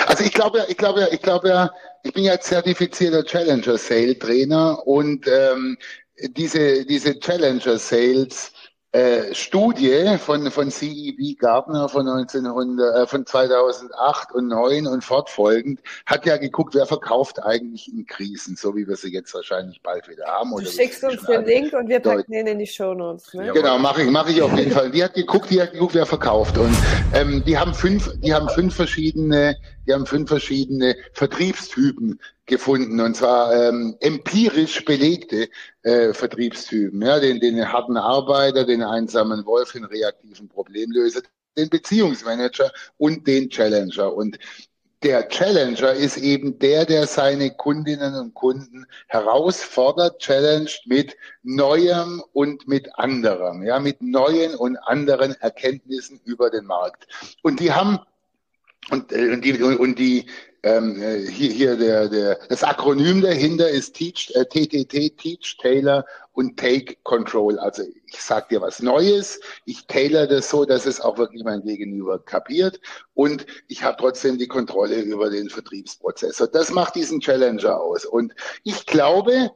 Also 0.08 0.24
ich 0.24 0.34
glaube 0.34 0.60
ja, 0.60 0.66
ich 0.68 0.78
glaube 0.78 1.02
ja, 1.02 1.08
ich 1.12 1.22
glaube 1.22 1.48
ja, 1.48 1.72
ich 2.04 2.14
bin 2.14 2.26
ja 2.26 2.40
zertifizierter 2.40 3.24
Challenger 3.24 3.78
Sale 3.78 4.18
Trainer 4.20 4.86
und 4.86 5.28
ähm, 5.28 5.78
diese 6.18 6.86
diese 6.86 7.18
Challenger 7.20 7.78
Sales 7.78 8.52
äh, 8.96 9.36
Studie 9.36 10.18
von, 10.20 10.50
von 10.50 10.72
CEB 10.72 11.38
Gardner 11.38 11.90
von 11.90 12.08
1900, 12.08 12.96
äh, 12.96 13.08
von 13.08 13.26
2008 13.26 14.32
und 14.32 14.48
9 14.48 14.88
und 14.88 15.04
fortfolgend 15.04 15.82
hat 16.06 16.26
ja 16.26 16.38
geguckt, 16.38 16.76
wer 16.76 16.86
verkauft 16.86 17.44
eigentlich 17.44 17.92
in 17.92 18.06
Krisen, 18.06 18.56
so 18.56 18.74
wie 18.74 18.88
wir 18.88 18.96
sie 18.96 19.12
jetzt 19.12 19.34
wahrscheinlich 19.34 19.82
bald 19.82 20.08
wieder 20.08 20.26
haben. 20.28 20.52
Du 20.52 20.66
schickst 20.66 21.04
uns 21.04 21.24
den 21.24 21.44
Link 21.44 21.74
und 21.74 21.90
wir 21.90 22.00
packen 22.00 22.32
den 22.32 22.48
in 22.48 22.60
die 22.60 22.68
Show 22.68 22.94
Notes. 22.94 23.34
Ne? 23.34 23.52
Genau, 23.54 23.78
mache 23.80 24.04
ich, 24.04 24.10
mache 24.10 24.32
ich 24.32 24.42
auf 24.42 24.58
jeden 24.58 24.72
Fall. 24.72 24.90
Die 24.92 25.04
hat 25.04 25.14
geguckt, 25.14 25.50
die 25.50 25.62
hat 25.62 25.74
geguckt, 25.74 25.96
wer 25.96 26.06
verkauft 26.06 26.58
und 26.58 26.74
ähm, 27.14 27.44
die 27.46 27.58
haben 27.58 27.74
fünf, 27.74 28.10
die 28.22 28.34
haben 28.34 28.48
fünf 28.48 28.76
verschiedene, 28.76 29.58
die 29.86 29.94
haben 29.94 30.06
fünf 30.06 30.30
verschiedene 30.30 30.96
Vertriebstypen 31.12 32.18
gefunden 32.46 33.00
und 33.00 33.16
zwar 33.16 33.54
ähm, 33.54 33.96
empirisch 34.00 34.86
belegte 34.86 35.50
äh, 35.84 36.14
Vertriebstypen, 36.14 37.02
ja, 37.02 37.20
den, 37.20 37.40
den 37.40 37.72
harten 37.72 37.98
Arbeiter, 37.98 38.66
den 38.66 38.84
einsamen 38.84 39.46
Wolf, 39.46 39.72
den 39.72 39.86
reaktiven 39.86 40.48
Problemlöser, 40.48 41.22
den 41.58 41.70
Beziehungsmanager 41.70 42.72
und 42.98 43.26
den 43.26 43.50
Challenger. 43.50 44.14
Und 44.14 44.38
der 45.04 45.28
Challenger 45.28 45.94
ist 45.94 46.18
eben 46.18 46.58
der, 46.60 46.86
der 46.86 47.08
seine 47.08 47.52
Kundinnen 47.52 48.16
und 48.16 48.34
Kunden 48.34 48.86
herausfordert, 49.08 50.20
challenged 50.20 50.82
mit 50.86 51.16
Neuem 51.44 52.24
und 52.34 52.68
mit 52.68 52.90
anderem, 52.98 53.64
ja, 53.64 53.80
mit 53.80 54.02
neuen 54.02 54.56
und 54.56 54.78
anderen 54.78 55.34
Erkenntnissen 55.42 56.20
über 56.26 56.50
den 56.50 56.66
Markt. 56.66 57.08
Und 57.44 57.60
die 57.60 57.72
haben 57.72 58.00
und, 58.92 59.12
äh, 59.12 59.32
und 59.32 59.44
die, 59.44 59.62
und 59.62 60.00
die 60.00 60.28
ähm, 60.66 61.00
äh, 61.00 61.20
hier, 61.28 61.52
hier 61.52 61.78
der, 61.78 62.10
der, 62.10 62.40
das 62.50 62.64
Akronym 62.64 63.22
dahinter 63.22 63.70
ist 63.70 63.94
Teach, 63.94 64.34
äh, 64.34 64.46
TTT, 64.46 65.16
Teach, 65.16 65.58
Tailor 65.62 66.04
und 66.34 66.58
Take 66.58 66.96
Control. 67.04 67.60
Also 67.60 67.84
ich 68.08 68.20
sage 68.20 68.48
dir 68.50 68.62
was 68.62 68.82
Neues, 68.82 69.40
ich 69.66 69.86
tailor 69.86 70.26
das 70.26 70.50
so, 70.50 70.66
dass 70.66 70.88
es 70.88 71.00
auch 71.00 71.20
wirklich 71.20 71.44
mein 71.44 71.62
Gegenüber 71.62 72.18
kapiert 72.18 72.80
und 73.14 73.46
ich 73.68 73.84
habe 73.84 73.98
trotzdem 74.00 74.40
die 74.40 74.48
Kontrolle 74.48 75.02
über 75.02 75.30
den 75.30 75.52
Vertriebsprozess. 75.52 76.42
Und 76.42 76.56
das 76.56 76.72
macht 76.72 76.96
diesen 76.96 77.20
Challenger 77.20 77.80
aus. 77.80 78.04
Und 78.04 78.34
ich 78.64 78.88
glaube, 78.88 79.52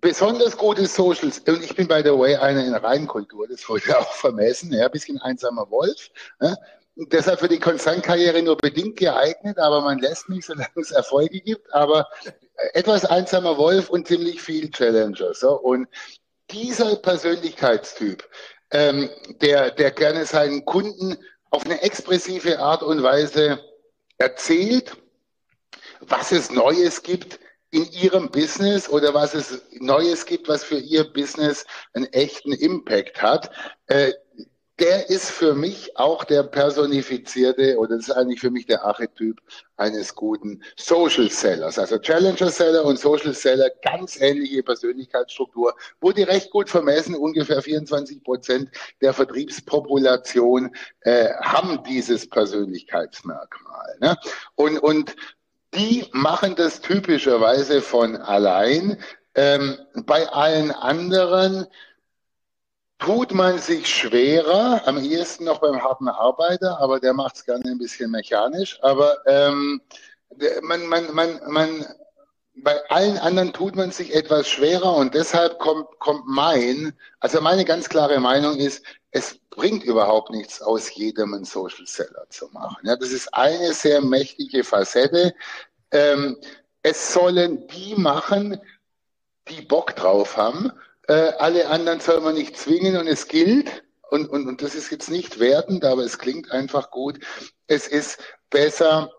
besonders 0.00 0.56
gute 0.56 0.86
Socials, 0.88 1.38
und 1.38 1.62
ich 1.62 1.76
bin 1.76 1.86
by 1.86 2.02
the 2.04 2.10
way 2.10 2.34
einer 2.34 2.66
in 2.66 2.74
Reinkultur, 2.74 3.46
das 3.46 3.68
wollte 3.68 3.96
auch 3.96 4.12
vermessen, 4.14 4.72
ja, 4.72 4.88
bisschen 4.88 5.20
einsamer 5.20 5.70
Wolf. 5.70 6.10
Ja, 6.40 6.56
deshalb 6.96 7.40
für 7.40 7.48
die 7.48 7.58
Konzernkarriere 7.58 8.42
nur 8.42 8.56
bedingt 8.56 8.96
geeignet, 8.96 9.58
aber 9.58 9.80
man 9.80 9.98
lässt 9.98 10.28
mich, 10.28 10.46
solange 10.46 10.68
es 10.76 10.90
Erfolge 10.90 11.40
gibt. 11.40 11.72
Aber 11.74 12.08
etwas 12.72 13.04
einsamer 13.04 13.56
Wolf 13.58 13.90
und 13.90 14.06
ziemlich 14.06 14.40
viel 14.40 14.70
Challenger. 14.70 15.34
So. 15.34 15.58
Und 15.60 15.88
dieser 16.50 16.96
Persönlichkeitstyp, 16.96 18.28
ähm, 18.70 19.10
der, 19.40 19.70
der 19.70 19.90
gerne 19.90 20.26
seinen 20.26 20.64
Kunden 20.64 21.16
auf 21.50 21.64
eine 21.64 21.80
expressive 21.82 22.58
Art 22.58 22.82
und 22.82 23.02
Weise 23.02 23.60
erzählt, 24.18 24.96
was 26.00 26.32
es 26.32 26.50
Neues 26.50 27.02
gibt 27.02 27.38
in 27.70 27.90
ihrem 27.90 28.30
Business 28.30 28.88
oder 28.88 29.14
was 29.14 29.34
es 29.34 29.62
Neues 29.80 30.26
gibt, 30.26 30.48
was 30.48 30.62
für 30.62 30.78
ihr 30.78 31.04
Business 31.12 31.66
einen 31.92 32.06
echten 32.12 32.52
Impact 32.52 33.20
hat, 33.20 33.50
äh, 33.86 34.12
der 34.80 35.08
ist 35.08 35.30
für 35.30 35.54
mich 35.54 35.96
auch 35.96 36.24
der 36.24 36.42
personifizierte 36.42 37.78
oder 37.78 37.96
das 37.96 38.08
ist 38.08 38.14
eigentlich 38.14 38.40
für 38.40 38.50
mich 38.50 38.66
der 38.66 38.84
Archetyp 38.84 39.40
eines 39.76 40.14
guten 40.14 40.62
Social 40.76 41.30
Sellers. 41.30 41.78
Also 41.78 41.98
Challenger 41.98 42.50
Seller 42.50 42.84
und 42.84 42.98
Social 42.98 43.34
Seller, 43.34 43.70
ganz 43.82 44.20
ähnliche 44.20 44.62
Persönlichkeitsstruktur, 44.64 45.74
wurde 46.00 46.26
recht 46.26 46.50
gut 46.50 46.68
vermessen. 46.68 47.14
Ungefähr 47.14 47.62
24 47.62 48.24
Prozent 48.24 48.70
der 49.00 49.12
Vertriebspopulation 49.12 50.74
äh, 51.02 51.28
haben 51.42 51.82
dieses 51.84 52.28
Persönlichkeitsmerkmal. 52.28 53.96
Ne? 54.00 54.16
Und, 54.56 54.78
und 54.78 55.14
die 55.74 56.06
machen 56.12 56.56
das 56.56 56.80
typischerweise 56.80 57.80
von 57.80 58.16
allein. 58.16 58.98
Ähm, 59.36 59.78
bei 60.04 60.28
allen 60.28 60.70
anderen 60.70 61.66
tut 63.04 63.34
man 63.34 63.58
sich 63.58 63.86
schwerer, 63.86 64.80
am 64.86 64.96
ehesten 64.96 65.44
noch 65.44 65.58
beim 65.58 65.82
harten 65.82 66.08
Arbeiter, 66.08 66.80
aber 66.80 67.00
der 67.00 67.12
macht 67.12 67.36
es 67.36 67.44
gerne 67.44 67.62
ein 67.66 67.78
bisschen 67.78 68.10
mechanisch. 68.10 68.78
Aber 68.82 69.18
ähm, 69.26 69.82
man, 70.62 70.86
man, 70.86 71.14
man, 71.14 71.40
man, 71.46 71.86
bei 72.56 72.80
allen 72.88 73.18
anderen 73.18 73.52
tut 73.52 73.76
man 73.76 73.90
sich 73.90 74.14
etwas 74.14 74.48
schwerer 74.48 74.96
und 74.96 75.12
deshalb 75.14 75.58
kommt, 75.58 75.86
kommt 75.98 76.26
mein, 76.26 76.94
also 77.20 77.42
meine 77.42 77.66
ganz 77.66 77.90
klare 77.90 78.18
Meinung 78.20 78.56
ist, 78.56 78.82
es 79.10 79.38
bringt 79.50 79.84
überhaupt 79.84 80.30
nichts 80.30 80.62
aus 80.62 80.94
jedem 80.94 81.34
einen 81.34 81.44
Social 81.44 81.86
Seller 81.86 82.24
zu 82.30 82.48
machen. 82.52 82.78
Ja, 82.84 82.96
das 82.96 83.10
ist 83.10 83.32
eine 83.34 83.74
sehr 83.74 84.00
mächtige 84.00 84.64
Facette. 84.64 85.34
Ähm, 85.90 86.38
es 86.82 87.12
sollen 87.12 87.66
die 87.68 87.96
machen, 87.96 88.58
die 89.48 89.60
Bock 89.60 89.94
drauf 89.94 90.38
haben 90.38 90.72
äh, 91.08 91.32
alle 91.38 91.68
anderen 91.68 92.00
soll 92.00 92.20
man 92.20 92.34
nicht 92.34 92.56
zwingen 92.56 92.96
und 92.96 93.06
es 93.06 93.28
gilt, 93.28 93.84
und, 94.10 94.28
und, 94.28 94.46
und 94.46 94.62
das 94.62 94.74
ist 94.74 94.90
jetzt 94.90 95.10
nicht 95.10 95.40
wertend, 95.40 95.84
aber 95.84 96.02
es 96.04 96.18
klingt 96.18 96.50
einfach 96.52 96.90
gut, 96.90 97.18
es 97.66 97.88
ist 97.88 98.18
besser, 98.50 99.10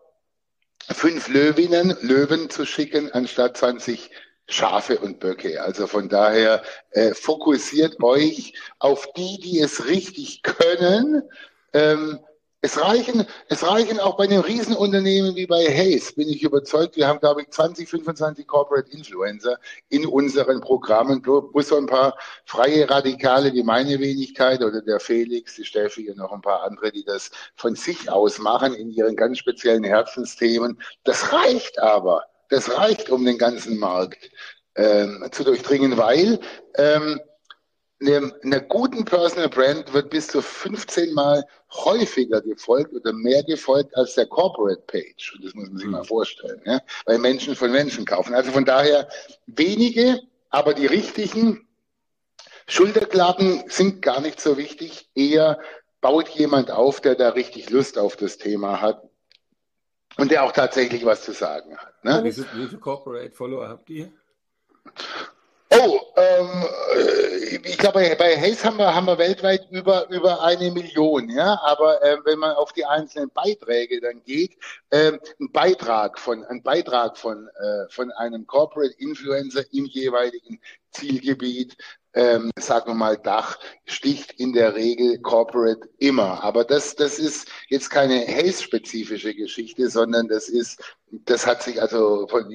fünf 0.89 1.27
Löwinnen, 1.27 1.97
Löwen 2.01 2.49
zu 2.49 2.65
schicken, 2.65 3.11
anstatt 3.11 3.57
20 3.57 4.11
Schafe 4.47 4.99
und 4.99 5.19
Böcke. 5.19 5.61
Also 5.61 5.87
von 5.87 6.07
daher 6.07 6.63
äh, 6.91 7.13
fokussiert 7.13 8.01
euch 8.01 8.53
auf 8.79 9.11
die, 9.17 9.39
die 9.39 9.59
es 9.59 9.87
richtig 9.87 10.43
können. 10.43 11.23
Ähm, 11.73 12.19
es 12.65 12.81
reichen, 12.81 13.27
es 13.47 13.63
reichen 13.63 13.99
auch 13.99 14.17
bei 14.17 14.23
einem 14.23 14.41
Riesenunternehmen 14.41 15.35
wie 15.35 15.45
bei 15.45 15.65
Hayes, 15.65 16.13
bin 16.13 16.27
ich 16.27 16.41
überzeugt. 16.41 16.95
Wir 16.95 17.07
haben, 17.07 17.19
glaube 17.19 17.43
ich, 17.43 17.51
20, 17.51 17.87
25 17.87 18.47
Corporate 18.47 18.89
Influencer 18.91 19.59
in 19.89 20.07
unseren 20.07 20.61
Programmen, 20.61 21.21
plus 21.21 21.67
so 21.67 21.77
ein 21.77 21.85
paar 21.85 22.17
freie 22.45 22.89
Radikale 22.89 23.53
wie 23.53 23.61
meine 23.61 23.99
Wenigkeit 23.99 24.63
oder 24.63 24.81
der 24.81 24.99
Felix, 24.99 25.55
die 25.55 25.63
Steffi 25.63 26.09
und 26.09 26.17
noch 26.17 26.31
ein 26.31 26.41
paar 26.41 26.63
andere, 26.63 26.91
die 26.91 27.03
das 27.03 27.29
von 27.55 27.75
sich 27.75 28.09
aus 28.09 28.39
machen 28.39 28.73
in 28.73 28.89
ihren 28.89 29.15
ganz 29.15 29.37
speziellen 29.37 29.83
Herzensthemen. 29.83 30.79
Das 31.03 31.31
reicht 31.31 31.77
aber. 31.77 32.23
Das 32.49 32.75
reicht, 32.75 33.11
um 33.11 33.25
den 33.25 33.37
ganzen 33.37 33.77
Markt 33.77 34.31
ähm, 34.75 35.27
zu 35.31 35.43
durchdringen, 35.43 35.97
weil 35.97 36.39
ähm, 36.77 37.19
einer 38.01 38.31
eine 38.43 38.61
guten 38.61 39.05
Personal 39.05 39.49
Brand 39.49 39.93
wird 39.93 40.09
bis 40.09 40.27
zu 40.27 40.41
15 40.41 41.13
Mal 41.13 41.43
häufiger 41.71 42.41
gefolgt 42.41 42.93
oder 42.93 43.13
mehr 43.13 43.43
gefolgt 43.43 43.95
als 43.95 44.15
der 44.15 44.27
Corporate 44.27 44.83
Page. 44.87 45.33
Und 45.35 45.45
das 45.45 45.53
muss 45.53 45.69
man 45.69 45.77
sich 45.77 45.85
mhm. 45.85 45.93
mal 45.93 46.03
vorstellen, 46.03 46.61
ja? 46.65 46.81
weil 47.05 47.19
Menschen 47.19 47.55
von 47.55 47.71
Menschen 47.71 48.05
kaufen. 48.05 48.33
Also 48.33 48.51
von 48.51 48.65
daher 48.65 49.07
wenige, 49.47 50.21
aber 50.49 50.73
die 50.73 50.85
richtigen 50.85 51.67
Schulterklappen 52.67 53.63
sind 53.67 54.01
gar 54.01 54.21
nicht 54.21 54.41
so 54.41 54.57
wichtig. 54.57 55.09
Eher 55.15 55.59
baut 56.01 56.29
jemand 56.29 56.71
auf, 56.71 57.01
der 57.01 57.15
da 57.15 57.29
richtig 57.29 57.69
Lust 57.69 57.97
auf 57.97 58.15
das 58.15 58.37
Thema 58.37 58.81
hat 58.81 59.01
und 60.17 60.31
der 60.31 60.43
auch 60.43 60.51
tatsächlich 60.51 61.05
was 61.05 61.23
zu 61.23 61.31
sagen 61.31 61.77
hat. 61.77 62.03
Ne? 62.03 62.23
Wie 62.23 62.31
viele 62.31 62.77
Corporate 62.79 63.31
Follower 63.31 63.67
habt 63.67 63.89
ihr? 63.89 64.11
Oh, 65.77 65.99
ähm, 66.15 66.65
äh, 66.95 67.57
ich 67.67 67.77
glaube, 67.77 68.15
bei 68.17 68.39
Hayes 68.39 68.63
haben 68.63 68.77
wir, 68.77 68.93
haben 68.93 69.07
wir 69.07 69.17
weltweit 69.17 69.67
über, 69.71 70.07
über 70.09 70.41
eine 70.41 70.71
Million, 70.71 71.29
ja. 71.29 71.59
Aber 71.63 72.01
äh, 72.03 72.17
wenn 72.23 72.39
man 72.39 72.55
auf 72.55 72.71
die 72.71 72.85
einzelnen 72.85 73.29
Beiträge 73.31 73.99
dann 73.99 74.23
geht, 74.23 74.57
äh, 74.91 75.13
ein 75.39 75.51
Beitrag 75.51 76.19
von, 76.19 76.45
ein 76.45 76.63
Beitrag 76.63 77.17
von, 77.17 77.47
äh, 77.47 77.89
von 77.89 78.11
einem 78.11 78.47
Corporate 78.47 78.95
Influencer 78.99 79.63
im 79.73 79.85
jeweiligen 79.85 80.61
Zielgebiet, 80.91 81.75
ähm, 82.13 82.51
sagen 82.57 82.91
wir 82.91 82.95
mal 82.95 83.17
Dach, 83.17 83.59
sticht 83.85 84.31
in 84.39 84.53
der 84.53 84.75
Regel 84.75 85.19
Corporate 85.19 85.89
immer. 85.97 86.41
Aber 86.43 86.63
das, 86.63 86.95
das 86.95 87.19
ist 87.19 87.49
jetzt 87.67 87.89
keine 87.89 88.25
Hayes-spezifische 88.25 89.35
Geschichte, 89.35 89.89
sondern 89.89 90.29
das 90.29 90.47
ist, 90.47 90.81
das 91.11 91.45
hat 91.45 91.61
sich 91.63 91.81
also 91.81 92.27
von, 92.27 92.49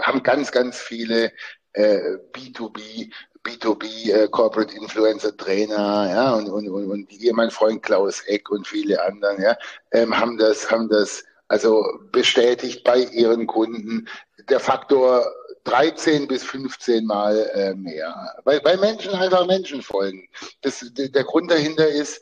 haben 0.00 0.22
ganz, 0.22 0.50
ganz 0.52 0.78
viele 0.78 1.32
äh, 1.74 2.16
B2B, 2.32 3.10
B2B 3.44 4.12
äh, 4.12 4.28
Corporate 4.28 4.74
Influencer 4.74 5.36
Trainer, 5.36 6.08
ja, 6.10 6.34
und, 6.34 6.48
und, 6.48 6.68
und, 6.68 6.90
und 6.90 7.10
hier 7.10 7.34
mein 7.34 7.50
Freund 7.50 7.82
Klaus 7.82 8.20
Eck 8.26 8.50
und 8.50 8.66
viele 8.66 9.02
anderen, 9.04 9.42
ja, 9.42 9.56
ähm, 9.92 10.18
haben 10.18 10.38
das, 10.38 10.70
haben 10.70 10.88
das 10.88 11.24
also 11.48 11.84
bestätigt 12.10 12.84
bei 12.84 12.98
ihren 12.98 13.46
Kunden. 13.46 14.08
Der 14.48 14.60
Faktor 14.60 15.24
13 15.64 16.26
bis 16.26 16.44
15 16.44 17.04
Mal 17.04 17.50
äh, 17.54 17.74
mehr. 17.74 18.34
Weil, 18.44 18.62
weil 18.64 18.78
Menschen 18.78 19.12
einfach 19.12 19.46
Menschen 19.46 19.82
folgen. 19.82 20.28
Das, 20.62 20.84
der 20.92 21.24
Grund 21.24 21.50
dahinter 21.50 21.88
ist, 21.88 22.20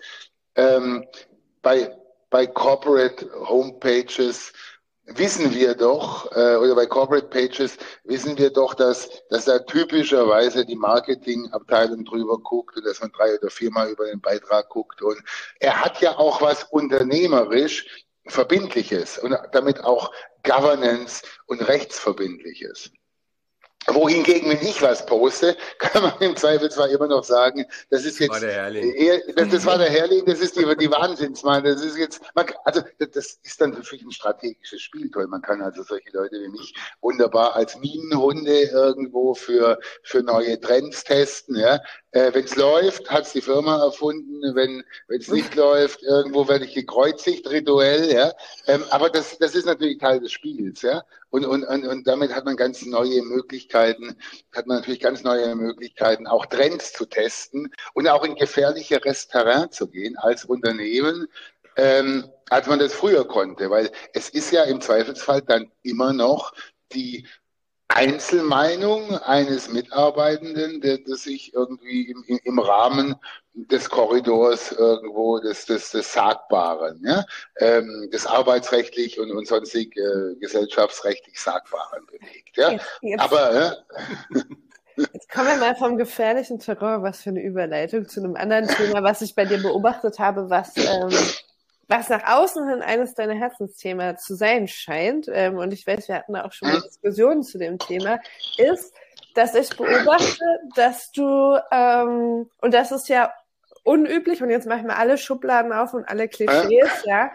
ähm, 0.55 1.07
bei, 1.61 1.97
bei 2.31 2.47
Corporate 2.47 3.29
Homepages 3.49 4.53
wissen 5.07 5.53
wir 5.55 5.75
doch, 5.75 6.31
äh, 6.33 6.57
oder 6.57 6.75
bei 6.75 6.87
Corporate 6.87 7.27
Pages 7.29 7.77
wissen 8.05 8.39
wir 8.39 8.51
doch, 8.51 8.75
dass, 8.75 9.09
dass 9.31 9.45
da 9.45 9.59
typischerweise 9.59 10.65
die 10.65 10.77
Marketingabteilung 10.77 12.05
drüber 12.05 12.39
guckt 12.39 12.77
und 12.77 12.87
dass 12.87 13.01
man 13.01 13.13
drei 13.13 13.37
oder 13.37 13.51
viermal 13.51 13.91
über 13.91 14.07
den 14.07 14.21
Beitrag 14.21 14.69
guckt. 14.69 15.03
Und 15.03 15.21
er 15.61 15.85
hat 15.85 16.01
ja 16.01 16.17
auch 16.19 16.41
was 16.41 16.65
unternehmerisch 16.65 18.07
Verbindliches 18.27 19.19
und 19.19 19.37
damit 19.53 19.83
auch 19.83 20.13
Governance 20.45 21.23
und 21.47 21.67
Rechtsverbindliches. 21.67 22.93
Wohingegen, 23.89 24.49
wenn 24.49 24.63
ich 24.63 24.81
was 24.81 25.05
poste, 25.07 25.57
kann 25.79 26.03
man 26.03 26.13
im 26.21 26.37
Zweifel 26.37 26.71
zwar 26.71 26.89
immer 26.89 27.09
noch 27.09 27.25
sagen, 27.25 27.67
das 27.91 28.05
ist 28.05 28.21
jetzt, 28.21 28.31
war 28.31 28.41
der 28.41 28.53
Herrling. 28.53 28.95
Eher, 28.95 29.21
das, 29.35 29.49
das, 29.49 29.67
war 29.67 29.79
der 29.79 29.91
Herrling, 29.91 30.25
das 30.25 30.41
ist 30.41 30.57
die, 30.57 30.65
die 30.77 30.91
Wahnsinnsmann, 30.91 31.65
das 31.65 31.83
ist 31.83 31.97
jetzt, 31.97 32.23
man, 32.35 32.47
also 32.65 32.83
das 32.99 33.39
ist 33.43 33.61
dann 33.61 33.71
natürlich 33.71 34.05
ein 34.05 34.13
strategisches 34.13 34.81
Spiel, 34.81 35.11
toll. 35.11 35.27
Man 35.27 35.43
kann 35.43 35.61
also 35.63 35.83
solche 35.83 36.11
Leute 36.13 36.41
wie 36.41 36.49
mich 36.49 36.75
wunderbar 37.01 37.57
als 37.57 37.77
Minenhunde 37.79 38.63
irgendwo 38.63 39.35
für, 39.35 39.79
für 40.03 40.23
neue 40.23 40.61
Trends 40.61 41.05
testen, 41.05 41.57
ja. 41.57 41.81
Äh, 42.13 42.35
wenn 42.35 42.45
es 42.45 42.57
läuft, 42.57 43.11
hat 43.11 43.25
es 43.25 43.33
die 43.33 43.41
Firma 43.41 43.83
erfunden. 43.83 44.55
Wenn 44.55 44.85
es 45.09 45.29
nicht 45.29 45.55
läuft, 45.55 46.03
irgendwo 46.03 46.47
werde 46.47 46.67
ich 46.67 46.75
gekreuzigt, 46.75 47.49
rituell. 47.49 48.13
Ja? 48.13 48.33
Ähm, 48.67 48.85
aber 48.91 49.09
das, 49.09 49.39
das 49.39 49.55
ist 49.55 49.65
natürlich 49.65 49.99
Teil 49.99 50.21
des 50.21 50.31
Spiels. 50.31 50.83
Ja? 50.83 51.03
Und, 51.33 51.47
und, 51.47 51.65
und, 51.65 51.87
und 51.87 52.07
damit 52.07 52.35
hat 52.35 52.45
man 52.45 52.57
ganz 52.57 52.85
neue 52.85 53.23
Möglichkeiten, 53.23 54.19
hat 54.55 54.67
man 54.67 54.77
natürlich 54.77 55.01
ganz 55.01 55.23
neue 55.23 55.57
Möglichkeiten, 55.57 56.27
auch 56.27 56.45
Trends 56.45 56.93
zu 56.93 57.07
testen 57.07 57.73
und 57.95 58.07
auch 58.07 58.23
in 58.23 58.35
gefährlicheres 58.35 59.29
Terrain 59.29 59.71
zu 59.71 59.89
gehen 59.89 60.19
als 60.19 60.45
Unternehmen. 60.45 61.27
Ähm, 61.77 62.31
als 62.51 62.67
man 62.67 62.79
das 62.79 62.93
früher 62.93 63.27
konnte, 63.27 63.71
weil 63.71 63.91
es 64.13 64.29
ist 64.29 64.53
ja 64.53 64.65
im 64.65 64.83
Zweifelsfall 64.83 65.41
dann 65.41 65.73
immer 65.83 66.13
noch 66.13 66.53
die 66.93 67.27
Einzelmeinung 67.95 69.17
eines 69.19 69.69
Mitarbeitenden, 69.69 70.81
der, 70.81 70.99
der 70.99 71.17
sich 71.17 71.55
irgendwie 71.55 72.11
im, 72.11 72.41
im, 72.45 72.59
Rahmen 72.59 73.17
des 73.55 73.89
Korridors 73.91 74.73
irgendwo 74.73 75.39
des, 75.39 75.67
des, 75.67 75.91
des 75.91 76.13
Sagbaren, 76.13 77.03
ja, 77.05 77.25
ähm, 77.59 78.09
des 78.13 78.27
arbeitsrechtlich 78.27 79.19
und, 79.21 79.31
und 79.31 79.47
sonstig 79.47 79.97
äh, 79.97 80.35
gesellschaftsrechtlich 80.41 81.39
Sagbaren 81.41 82.07
bewegt. 82.07 82.57
Ja. 82.57 82.71
Jetzt, 82.71 82.87
jetzt, 83.03 83.21
Aber 83.21 83.55
ja. 83.55 83.77
Jetzt 85.13 85.31
kommen 85.31 85.49
wir 85.49 85.57
mal 85.57 85.75
vom 85.75 85.97
gefährlichen 85.97 86.59
Terror, 86.59 87.03
was 87.03 87.23
für 87.23 87.31
eine 87.31 87.43
Überleitung, 87.43 88.09
zu 88.09 88.21
einem 88.21 88.37
anderen 88.37 88.69
Thema, 88.69 89.03
was 89.03 89.23
ich 89.23 89.35
bei 89.35 89.45
dir 89.45 89.63
beobachtet 89.63 90.19
habe, 90.19 90.51
was 90.51 90.77
ähm, 90.77 91.11
was 91.93 92.09
nach 92.09 92.27
außen 92.27 92.69
hin 92.69 92.83
eines 92.83 93.15
deiner 93.15 93.35
Herzensthemen 93.35 94.17
zu 94.17 94.35
sein 94.35 94.67
scheint, 94.67 95.29
ähm, 95.31 95.59
und 95.59 95.73
ich 95.73 95.87
weiß, 95.87 96.09
wir 96.09 96.15
hatten 96.15 96.33
da 96.33 96.45
auch 96.45 96.53
schon 96.53 96.69
mal 96.69 96.81
Diskussionen 96.81 97.43
zu 97.43 97.59
dem 97.59 97.79
Thema, 97.79 98.19
ist, 98.57 98.95
dass 99.35 99.55
ich 99.55 99.77
beobachte, 99.77 100.45
dass 100.75 101.13
du, 101.13 101.59
ähm, 101.71 102.49
und 102.61 102.75
das 102.75 102.93
ist 102.93 103.09
ja 103.09 103.33
unüblich, 103.85 104.43
und 104.43 104.51
jetzt 104.51 104.67
machen 104.67 104.87
wir 104.87 104.97
alle 104.97 105.19
Schubladen 105.19 105.73
auf 105.73 105.93
und 105.93 106.09
alle 106.09 106.29
Klischees, 106.29 107.05
ja, 107.05 107.31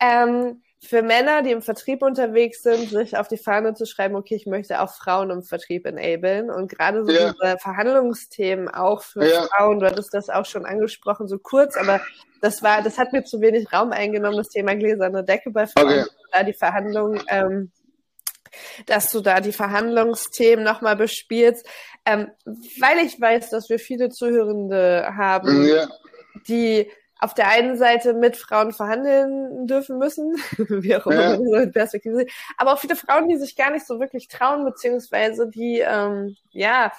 ähm, 0.00 0.62
für 0.80 1.02
Männer, 1.02 1.42
die 1.42 1.50
im 1.50 1.62
Vertrieb 1.62 2.02
unterwegs 2.02 2.62
sind, 2.62 2.90
sich 2.90 3.16
auf 3.16 3.28
die 3.28 3.38
Fahne 3.38 3.74
zu 3.74 3.86
schreiben, 3.86 4.16
okay, 4.16 4.34
ich 4.34 4.46
möchte 4.46 4.80
auch 4.80 4.94
Frauen 4.94 5.30
im 5.30 5.42
Vertrieb 5.42 5.86
enablen. 5.86 6.50
Und 6.50 6.68
gerade 6.68 7.04
so 7.04 7.10
ja. 7.10 7.32
diese 7.32 7.56
Verhandlungsthemen 7.58 8.68
auch 8.68 9.02
für 9.02 9.24
ja. 9.24 9.42
Frauen, 9.42 9.80
du 9.80 9.86
hattest 9.86 10.12
das 10.12 10.28
auch 10.28 10.44
schon 10.44 10.66
angesprochen, 10.66 11.26
so 11.26 11.38
kurz, 11.38 11.76
aber 11.76 12.00
das 12.40 12.62
war, 12.62 12.82
das 12.82 12.98
hat 12.98 13.12
mir 13.12 13.24
zu 13.24 13.40
wenig 13.40 13.72
Raum 13.72 13.92
eingenommen, 13.92 14.36
das 14.36 14.48
Thema 14.48 14.74
gläserne 14.74 15.24
Decke 15.24 15.50
bei 15.50 15.66
Frauen, 15.66 16.00
okay. 16.00 16.04
da 16.32 16.42
die 16.42 16.52
Verhandlungen, 16.52 17.22
ähm, 17.28 17.72
dass 18.86 19.10
du 19.10 19.20
da 19.20 19.40
die 19.40 19.52
Verhandlungsthemen 19.52 20.64
nochmal 20.64 20.96
bespielst, 20.96 21.66
ähm, 22.04 22.30
weil 22.44 22.98
ich 23.04 23.20
weiß, 23.20 23.50
dass 23.50 23.70
wir 23.70 23.78
viele 23.78 24.10
Zuhörende 24.10 25.08
haben, 25.16 25.66
ja. 25.66 25.88
die 26.46 26.90
auf 27.20 27.34
der 27.34 27.48
einen 27.48 27.76
Seite 27.76 28.12
mit 28.12 28.36
Frauen 28.36 28.72
verhandeln 28.72 29.66
dürfen 29.66 29.98
müssen, 29.98 30.34
wie 30.58 30.96
auch 30.96 31.06
immer 31.06 31.38
ja. 31.38 31.64
so 31.64 31.70
Perspektive 31.70 32.16
sehen, 32.16 32.30
aber 32.56 32.72
auch 32.72 32.78
viele 32.78 32.96
Frauen, 32.96 33.28
die 33.28 33.36
sich 33.36 33.56
gar 33.56 33.70
nicht 33.70 33.86
so 33.86 34.00
wirklich 34.00 34.28
trauen, 34.28 34.64
beziehungsweise 34.64 35.48
die 35.48 35.80
ähm, 35.80 36.36
ja 36.50 36.92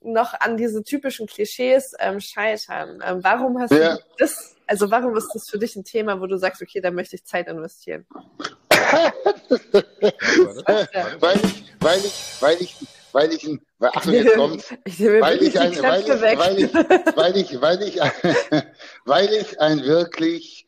noch 0.00 0.34
an 0.40 0.56
diese 0.56 0.82
typischen 0.84 1.26
Klischees 1.26 1.92
ähm, 1.98 2.20
scheitern. 2.20 3.02
Ähm, 3.04 3.18
warum 3.22 3.58
hast 3.60 3.72
ja. 3.72 3.96
du 3.96 4.02
das, 4.18 4.54
also 4.66 4.90
warum 4.90 5.16
ist 5.16 5.30
das 5.34 5.48
für 5.48 5.58
dich 5.58 5.74
ein 5.76 5.84
Thema, 5.84 6.20
wo 6.20 6.26
du 6.26 6.36
sagst, 6.36 6.62
okay, 6.62 6.80
da 6.80 6.90
möchte 6.90 7.16
ich 7.16 7.24
Zeit 7.24 7.48
investieren? 7.48 8.06
weil 11.20 11.36
ich, 11.42 11.64
weil 11.80 11.98
ich, 11.98 12.36
weil 12.40 12.56
ich, 12.60 12.76
weil 13.12 13.32
ich 13.32 13.46
ein, 13.46 13.60
weil, 13.78 13.90
ach, 13.94 14.04
jetzt 14.06 14.34
kommt's, 14.34 14.70
weil 14.84 15.42
ich 15.42 15.58
ein, 15.58 15.82
weil 15.82 16.00
ich, 16.00 16.08
weil 16.20 16.58
ich, 16.58 16.74
weil 17.16 17.36
ich, 17.36 17.60
weil 17.60 17.82
ich, 17.82 18.00
weil 19.04 19.32
ich 19.32 19.60
ein 19.60 19.84
wirklich, 19.84 20.66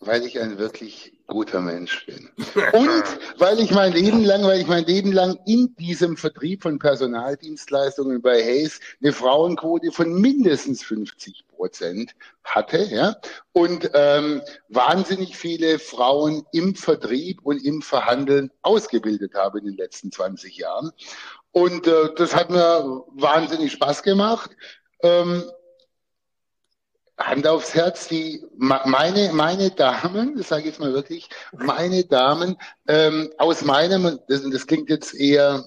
weil 0.00 0.24
ich 0.24 0.40
ein 0.40 0.58
wirklich 0.58 1.12
guter 1.32 1.60
Mensch 1.60 2.04
bin. 2.04 2.28
Und 2.72 3.04
weil 3.38 3.58
ich 3.60 3.70
mein 3.70 3.92
Leben 3.92 4.22
lang, 4.22 4.42
weil 4.44 4.60
ich 4.60 4.66
mein 4.66 4.84
Leben 4.84 5.12
lang 5.12 5.38
in 5.46 5.74
diesem 5.76 6.18
Vertrieb 6.18 6.62
von 6.62 6.78
Personaldienstleistungen 6.78 8.20
bei 8.20 8.42
Hayes 8.42 8.80
eine 9.02 9.12
Frauenquote 9.12 9.92
von 9.92 10.12
mindestens 10.12 10.82
50 10.82 11.44
Prozent 11.48 12.14
hatte, 12.44 12.84
ja, 12.90 13.16
und 13.52 13.90
ähm, 13.94 14.42
wahnsinnig 14.68 15.36
viele 15.36 15.78
Frauen 15.78 16.44
im 16.52 16.74
Vertrieb 16.74 17.40
und 17.44 17.64
im 17.64 17.80
Verhandeln 17.80 18.50
ausgebildet 18.60 19.34
habe 19.34 19.60
in 19.60 19.64
den 19.64 19.76
letzten 19.76 20.12
20 20.12 20.56
Jahren. 20.58 20.92
Und 21.52 21.86
äh, 21.86 22.14
das 22.16 22.34
hat 22.34 22.50
mir 22.50 23.04
wahnsinnig 23.14 23.72
Spaß 23.72 24.02
gemacht. 24.02 24.50
Ähm, 25.02 25.44
Hand 27.18 27.46
aufs 27.46 27.74
Herz, 27.74 28.08
die 28.08 28.42
meine 28.56 29.32
meine 29.32 29.70
Damen, 29.70 30.36
das 30.36 30.48
sage 30.48 30.62
ich 30.62 30.68
jetzt 30.68 30.80
mal 30.80 30.92
wirklich, 30.92 31.28
meine 31.52 32.04
Damen 32.04 32.56
ähm, 32.88 33.30
aus 33.38 33.62
meinem, 33.62 34.18
das, 34.28 34.42
das 34.50 34.66
klingt 34.66 34.88
jetzt 34.88 35.14
eher, 35.14 35.64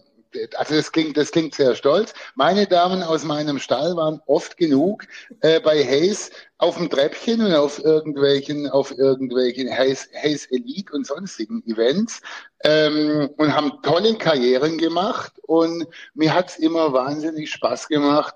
also 0.55 0.75
das 0.75 0.91
klingt 0.91 1.17
das 1.17 1.31
klingt 1.31 1.55
sehr 1.55 1.75
stolz. 1.75 2.13
Meine 2.35 2.67
Damen 2.67 3.03
aus 3.03 3.23
meinem 3.23 3.59
Stall 3.59 3.95
waren 3.95 4.21
oft 4.25 4.57
genug 4.57 5.05
äh, 5.41 5.59
bei 5.59 5.83
Hayes 5.83 6.31
auf 6.57 6.77
dem 6.77 6.89
Treppchen 6.89 7.41
und 7.41 7.53
auf 7.53 7.83
irgendwelchen 7.83 8.69
auf 8.69 8.97
irgendwelchen 8.97 9.69
Hayes, 9.69 10.09
Hayes 10.21 10.45
Elite 10.47 10.93
und 10.93 11.05
sonstigen 11.05 11.63
Events 11.65 12.21
ähm, 12.63 13.29
und 13.37 13.55
haben 13.55 13.81
tolle 13.83 14.15
Karrieren 14.17 14.77
gemacht 14.77 15.33
und 15.43 15.87
mir 16.13 16.33
hat's 16.33 16.57
immer 16.57 16.93
wahnsinnig 16.93 17.51
Spaß 17.51 17.87
gemacht. 17.87 18.35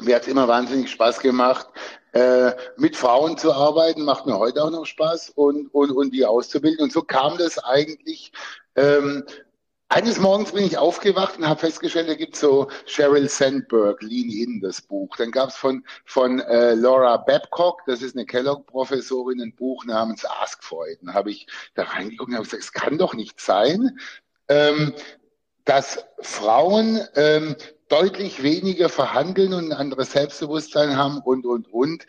Mir 0.00 0.16
hat's 0.16 0.28
immer 0.28 0.46
wahnsinnig 0.46 0.90
Spaß 0.90 1.18
gemacht, 1.20 1.66
äh, 2.12 2.52
mit 2.76 2.96
Frauen 2.96 3.36
zu 3.36 3.52
arbeiten, 3.52 4.04
macht 4.04 4.26
mir 4.26 4.38
heute 4.38 4.62
auch 4.62 4.70
noch 4.70 4.86
Spaß 4.86 5.30
und, 5.30 5.72
und, 5.74 5.90
und 5.90 6.12
die 6.12 6.24
auszubilden. 6.24 6.84
Und 6.84 6.92
so 6.92 7.02
kam 7.02 7.38
das 7.38 7.58
eigentlich. 7.58 8.32
Ähm, 8.76 9.24
eines 9.88 10.18
Morgens 10.18 10.52
bin 10.52 10.64
ich 10.64 10.76
aufgewacht 10.76 11.38
und 11.38 11.48
habe 11.48 11.60
festgestellt, 11.60 12.08
da 12.08 12.14
gibt's 12.14 12.40
so 12.40 12.68
Sheryl 12.86 13.28
Sandberg, 13.28 14.02
Lean 14.02 14.28
In, 14.28 14.60
das 14.60 14.82
Buch. 14.82 15.16
Dann 15.16 15.30
gab's 15.30 15.56
von, 15.56 15.84
von 16.04 16.40
äh, 16.40 16.74
Laura 16.74 17.16
Babcock, 17.16 17.82
das 17.86 18.02
ist 18.02 18.14
eine 18.14 18.26
Kellogg-Professorin, 18.26 19.40
ein 19.40 19.54
Buch 19.54 19.84
namens 19.86 20.24
Ask 20.26 20.62
Freud. 20.62 20.98
Dann 21.02 21.14
habe 21.14 21.30
ich 21.30 21.46
da 21.74 21.84
reingeguckt 21.84 22.28
und 22.28 22.34
habe 22.34 22.44
gesagt, 22.44 22.62
es 22.62 22.72
kann 22.72 22.98
doch 22.98 23.14
nicht 23.14 23.40
sein, 23.40 23.98
ähm, 24.48 24.94
dass 25.64 26.04
Frauen 26.20 27.00
ähm, 27.14 27.56
deutlich 27.88 28.42
weniger 28.42 28.90
verhandeln 28.90 29.54
und 29.54 29.72
ein 29.72 29.78
anderes 29.78 30.12
Selbstbewusstsein 30.12 30.96
haben 30.96 31.18
und, 31.18 31.46
und, 31.46 31.72
und. 31.72 32.06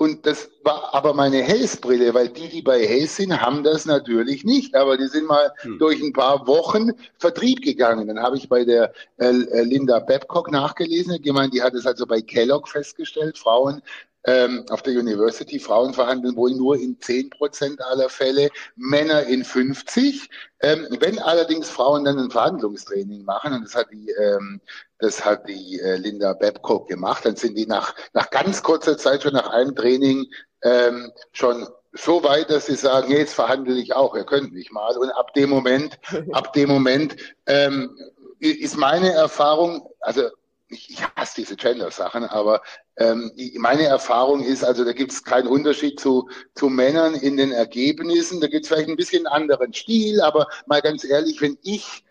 Und 0.00 0.24
das 0.24 0.48
war 0.64 0.94
aber 0.94 1.12
meine 1.12 1.46
Hayes-Brille, 1.46 2.14
weil 2.14 2.30
die, 2.30 2.48
die 2.48 2.62
bei 2.62 2.88
Hayes 2.88 3.16
sind, 3.16 3.38
haben 3.38 3.62
das 3.62 3.84
natürlich 3.84 4.44
nicht. 4.44 4.74
Aber 4.74 4.96
die 4.96 5.08
sind 5.08 5.26
mal 5.26 5.52
hm. 5.58 5.78
durch 5.78 6.00
ein 6.00 6.14
paar 6.14 6.46
Wochen 6.46 6.92
Vertrieb 7.18 7.60
gegangen. 7.60 8.08
Dann 8.08 8.18
habe 8.18 8.38
ich 8.38 8.48
bei 8.48 8.64
der 8.64 8.94
äh, 9.18 9.30
Linda 9.30 9.98
Babcock 9.98 10.50
nachgelesen, 10.50 11.20
gemeint, 11.20 11.52
die 11.52 11.60
hat 11.60 11.74
es 11.74 11.84
also 11.84 12.06
bei 12.06 12.22
Kellogg 12.22 12.66
festgestellt, 12.66 13.36
Frauen 13.36 13.82
ähm, 14.24 14.64
auf 14.70 14.82
der 14.82 14.94
University, 14.94 15.58
Frauen 15.58 15.94
verhandeln 15.94 16.36
wohl 16.36 16.52
nur 16.52 16.76
in 16.76 17.00
10 17.00 17.30
Prozent 17.30 17.82
aller 17.82 18.08
Fälle, 18.08 18.50
Männer 18.76 19.24
in 19.24 19.44
50. 19.44 20.28
Ähm, 20.60 20.86
wenn 21.00 21.18
allerdings 21.18 21.70
Frauen 21.70 22.04
dann 22.04 22.18
ein 22.18 22.30
Verhandlungstraining 22.30 23.24
machen, 23.24 23.54
und 23.54 23.64
das 23.64 23.74
hat 23.74 23.90
die, 23.92 24.10
ähm, 24.10 24.60
das 24.98 25.24
hat 25.24 25.48
die 25.48 25.80
äh, 25.80 25.96
Linda 25.96 26.34
Babcock 26.34 26.88
gemacht, 26.88 27.24
dann 27.24 27.36
sind 27.36 27.56
die 27.56 27.66
nach, 27.66 27.94
nach 28.12 28.30
ganz 28.30 28.62
kurzer 28.62 28.98
Zeit 28.98 29.22
schon 29.22 29.32
nach 29.32 29.48
einem 29.50 29.74
Training 29.74 30.26
ähm, 30.62 31.12
schon 31.32 31.66
so 31.92 32.22
weit, 32.22 32.50
dass 32.50 32.66
sie 32.66 32.76
sagen, 32.76 33.10
jetzt 33.10 33.34
verhandle 33.34 33.74
ich 33.74 33.94
auch, 33.94 34.14
ihr 34.14 34.24
könnt 34.24 34.52
mich 34.52 34.70
mal. 34.70 34.96
Und 34.96 35.10
ab 35.10 35.34
dem 35.34 35.50
Moment, 35.50 35.98
ab 36.32 36.52
dem 36.52 36.68
Moment 36.68 37.16
ähm, 37.46 37.96
ist 38.38 38.76
meine 38.76 39.12
Erfahrung, 39.12 39.88
also 40.00 40.28
ich, 40.68 40.90
ich 40.90 41.02
hasse 41.16 41.34
diese 41.36 41.56
Gender-Sachen, 41.56 42.24
aber 42.24 42.62
ähm, 43.00 43.32
meine 43.56 43.84
Erfahrung 43.84 44.44
ist, 44.44 44.62
also 44.62 44.84
da 44.84 44.92
gibt 44.92 45.10
es 45.10 45.24
keinen 45.24 45.48
Unterschied 45.48 45.98
zu, 45.98 46.28
zu 46.54 46.68
Männern 46.68 47.14
in 47.14 47.38
den 47.38 47.50
Ergebnissen. 47.50 48.40
Da 48.40 48.46
gibt 48.46 48.64
es 48.64 48.68
vielleicht 48.68 48.90
ein 48.90 48.96
bisschen 48.96 49.26
anderen 49.26 49.72
Stil, 49.72 50.20
aber 50.20 50.46
mal 50.66 50.82
ganz 50.82 51.04
ehrlich, 51.04 51.40
wenn 51.40 51.56
ich 51.62 52.04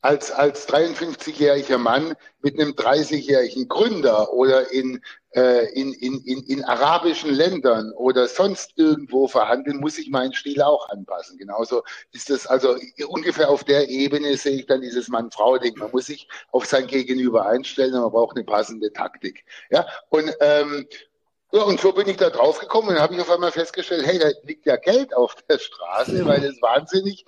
als, 0.00 0.30
als 0.30 0.68
53-jähriger 0.68 1.78
Mann 1.78 2.14
mit 2.40 2.58
einem 2.58 2.72
30-jährigen 2.72 3.68
Gründer 3.68 4.32
oder 4.32 4.72
in, 4.72 5.02
äh, 5.36 5.66
in, 5.74 5.92
in, 5.92 6.22
in, 6.22 6.42
in 6.44 6.64
arabischen 6.64 7.30
Ländern 7.30 7.92
oder 7.92 8.26
sonst 8.26 8.72
irgendwo 8.76 9.28
verhandeln, 9.28 9.76
muss 9.76 9.98
ich 9.98 10.08
meinen 10.08 10.32
Stil 10.32 10.62
auch 10.62 10.88
anpassen. 10.88 11.36
Genauso 11.36 11.82
ist 12.12 12.30
das 12.30 12.46
also 12.46 12.76
ungefähr 13.08 13.50
auf 13.50 13.62
der 13.62 13.90
Ebene 13.90 14.36
sehe 14.38 14.56
ich 14.56 14.66
dann 14.66 14.80
dieses 14.80 15.08
Mann-Frau-Ding. 15.08 15.76
Man 15.76 15.90
muss 15.90 16.06
sich 16.06 16.26
auf 16.52 16.64
sein 16.64 16.86
Gegenüber 16.86 17.46
einstellen 17.46 17.94
und 17.94 18.00
man 18.00 18.12
braucht 18.12 18.36
eine 18.36 18.46
passende 18.46 18.90
Taktik. 18.92 19.44
Ja, 19.70 19.86
und 20.08 20.34
ähm, 20.40 20.88
ja, 21.52 21.62
und 21.62 21.80
so 21.80 21.92
bin 21.92 22.08
ich 22.08 22.16
da 22.16 22.30
drauf 22.30 22.58
gekommen 22.58 22.88
und 22.88 22.98
habe 22.98 23.14
ich 23.14 23.20
auf 23.20 23.30
einmal 23.30 23.52
festgestellt, 23.52 24.06
hey, 24.06 24.18
da 24.18 24.30
liegt 24.44 24.64
ja 24.64 24.76
Geld 24.76 25.14
auf 25.14 25.36
der 25.48 25.58
Straße, 25.58 26.26
weil 26.26 26.42
es 26.44 26.60
wahnsinnig 26.62 27.26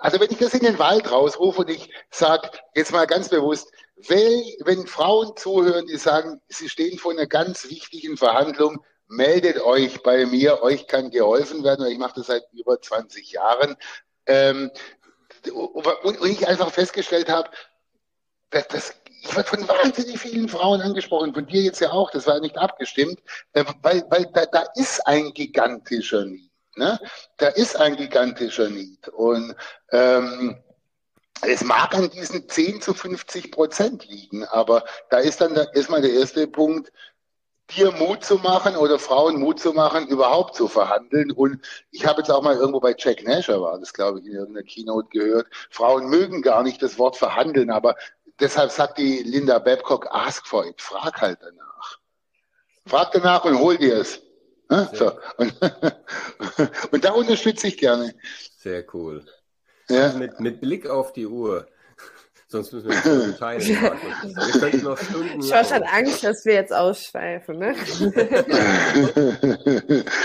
also 0.00 0.20
wenn 0.20 0.30
ich 0.30 0.38
das 0.38 0.52
in 0.52 0.60
den 0.60 0.78
Wald 0.78 1.10
rausrufe 1.10 1.62
und 1.62 1.70
ich 1.70 1.90
sage 2.10 2.50
jetzt 2.74 2.92
mal 2.92 3.06
ganz 3.06 3.30
bewusst, 3.30 3.72
wenn 4.06 4.86
Frauen 4.86 5.36
zuhören, 5.36 5.86
die 5.86 5.96
sagen, 5.96 6.40
sie 6.48 6.68
stehen 6.68 6.98
vor 6.98 7.12
einer 7.12 7.26
ganz 7.26 7.68
wichtigen 7.68 8.16
Verhandlung, 8.16 8.84
meldet 9.08 9.60
euch 9.60 10.02
bei 10.02 10.26
mir, 10.26 10.62
euch 10.62 10.86
kann 10.86 11.10
geholfen 11.10 11.64
werden, 11.64 11.86
ich 11.86 11.98
mache 11.98 12.14
das 12.16 12.26
seit 12.26 12.44
über 12.52 12.80
20 12.80 13.32
Jahren. 13.32 13.76
Ähm, 14.26 14.70
und, 16.02 16.24
ich 16.24 16.46
einfach 16.46 16.70
festgestellt 16.70 17.28
habe, 17.28 17.50
dass 18.50 18.68
das 18.68 18.94
ich 19.20 19.36
werde 19.36 19.48
von 19.48 19.68
wahnsinnig 19.68 20.18
vielen 20.18 20.48
Frauen 20.48 20.80
angesprochen, 20.80 21.34
von 21.34 21.46
dir 21.46 21.62
jetzt 21.62 21.80
ja 21.80 21.90
auch, 21.90 22.10
das 22.10 22.26
war 22.26 22.38
nicht 22.40 22.56
abgestimmt, 22.56 23.20
äh, 23.52 23.64
weil, 23.82 24.04
weil 24.10 24.26
da, 24.32 24.46
da 24.46 24.66
ist 24.76 25.06
ein 25.06 25.32
gigantischer 25.34 26.24
Need. 26.24 26.50
Ne? 26.76 26.98
Da 27.36 27.48
ist 27.48 27.76
ein 27.76 27.96
gigantischer 27.96 28.68
Need. 28.68 29.08
Und 29.08 29.56
ähm, 29.90 30.62
es 31.42 31.64
mag 31.64 31.94
an 31.94 32.10
diesen 32.10 32.48
10 32.48 32.80
zu 32.80 32.94
50 32.94 33.50
Prozent 33.50 34.06
liegen, 34.06 34.44
aber 34.44 34.84
da 35.10 35.18
ist 35.18 35.40
dann 35.40 35.54
erstmal 35.74 36.02
der 36.02 36.12
erste 36.12 36.46
Punkt, 36.46 36.92
dir 37.76 37.92
Mut 37.92 38.24
zu 38.24 38.36
machen 38.36 38.76
oder 38.76 38.98
Frauen 38.98 39.38
Mut 39.38 39.60
zu 39.60 39.72
machen, 39.72 40.08
überhaupt 40.08 40.54
zu 40.54 40.68
verhandeln. 40.68 41.30
Und 41.30 41.60
ich 41.90 42.06
habe 42.06 42.20
jetzt 42.20 42.30
auch 42.30 42.42
mal 42.42 42.56
irgendwo 42.56 42.80
bei 42.80 42.94
Jack 42.96 43.22
Nasher 43.24 43.60
war 43.60 43.78
das, 43.78 43.92
glaube 43.92 44.20
ich, 44.20 44.26
in 44.26 44.32
irgendeiner 44.32 44.66
Keynote 44.66 45.08
gehört. 45.10 45.48
Frauen 45.70 46.08
mögen 46.08 46.42
gar 46.42 46.62
nicht 46.62 46.82
das 46.82 46.98
Wort 46.98 47.16
verhandeln, 47.16 47.70
aber 47.70 47.96
deshalb 48.40 48.70
sagt 48.70 48.98
die 48.98 49.22
Linda 49.22 49.58
Babcock, 49.58 50.06
ask 50.10 50.46
for 50.46 50.66
it, 50.66 50.80
frag 50.80 51.20
halt 51.20 51.38
danach. 51.42 51.98
Frag 52.86 53.12
danach 53.12 53.44
und 53.44 53.58
hol 53.58 53.76
dir 53.76 53.98
es. 53.98 54.22
So. 54.92 55.12
Und, 55.36 55.54
und, 56.92 57.04
da 57.04 57.12
unterstütze 57.12 57.68
ich 57.68 57.78
gerne. 57.78 58.14
Sehr 58.58 58.84
cool. 58.94 59.24
Ja. 59.90 60.12
Mit, 60.12 60.40
mit 60.40 60.60
Blick 60.60 60.88
auf 60.88 61.12
die 61.12 61.26
Uhr 61.26 61.66
Sonst 62.50 62.72
müssen 62.72 62.88
wir 62.88 63.26
nicht 63.26 63.38
teilen. 63.38 63.62
wir 63.62 64.60
könnten 64.60 64.84
noch 64.84 64.96
Stunden. 64.96 65.40
Josh 65.40 65.70
hat 65.70 65.82
Angst, 65.92 66.24
dass 66.24 66.46
wir 66.46 66.54
jetzt 66.54 66.72
ausschweifen, 66.72 67.58
ne? 67.58 67.68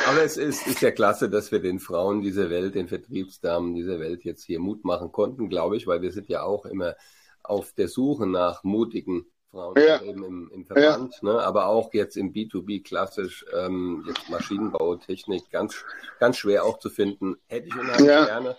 Aber 0.08 0.24
es 0.24 0.38
ist, 0.38 0.66
ist 0.66 0.82
ja 0.82 0.92
klasse, 0.92 1.30
dass 1.30 1.52
wir 1.52 1.60
den 1.60 1.80
Frauen 1.80 2.22
dieser 2.22 2.50
Welt, 2.50 2.76
den 2.76 2.88
Vertriebsdamen 2.88 3.76
dieser 3.76 4.00
Welt 4.00 4.24
jetzt 4.24 4.46
hier 4.46 4.60
Mut 4.60 4.86
machen 4.86 5.12
konnten, 5.12 5.50
glaube 5.50 5.76
ich, 5.76 5.86
weil 5.86 6.02
wir 6.02 6.14
sind 6.14 6.30
ja 6.30 6.44
auch 6.44 6.66
immer 6.66 6.96
auf 7.44 7.74
der 7.74 7.90
Suche 7.90 8.26
nach 8.26 8.64
mutigen 8.64 9.26
Frauen 9.52 9.76
ja. 9.78 10.02
eben 10.02 10.24
im, 10.24 10.50
im 10.54 10.66
Verband, 10.66 11.20
ja. 11.22 11.34
ne? 11.34 11.42
aber 11.42 11.68
auch 11.68 11.94
jetzt 11.94 12.16
im 12.16 12.32
B2B 12.32 12.84
klassisch, 12.84 13.46
ähm, 13.54 14.06
jetzt 14.08 14.30
Maschinenbau, 14.30 14.96
Technik, 14.96 15.52
ganz, 15.52 15.84
ganz 16.20 16.38
schwer 16.38 16.64
auch 16.64 16.80
zu 16.80 16.90
finden. 16.90 17.36
Hätte 17.48 17.68
ich 17.68 17.76
unheimlich 17.76 18.08
ja. 18.08 18.26
gerne. 18.26 18.56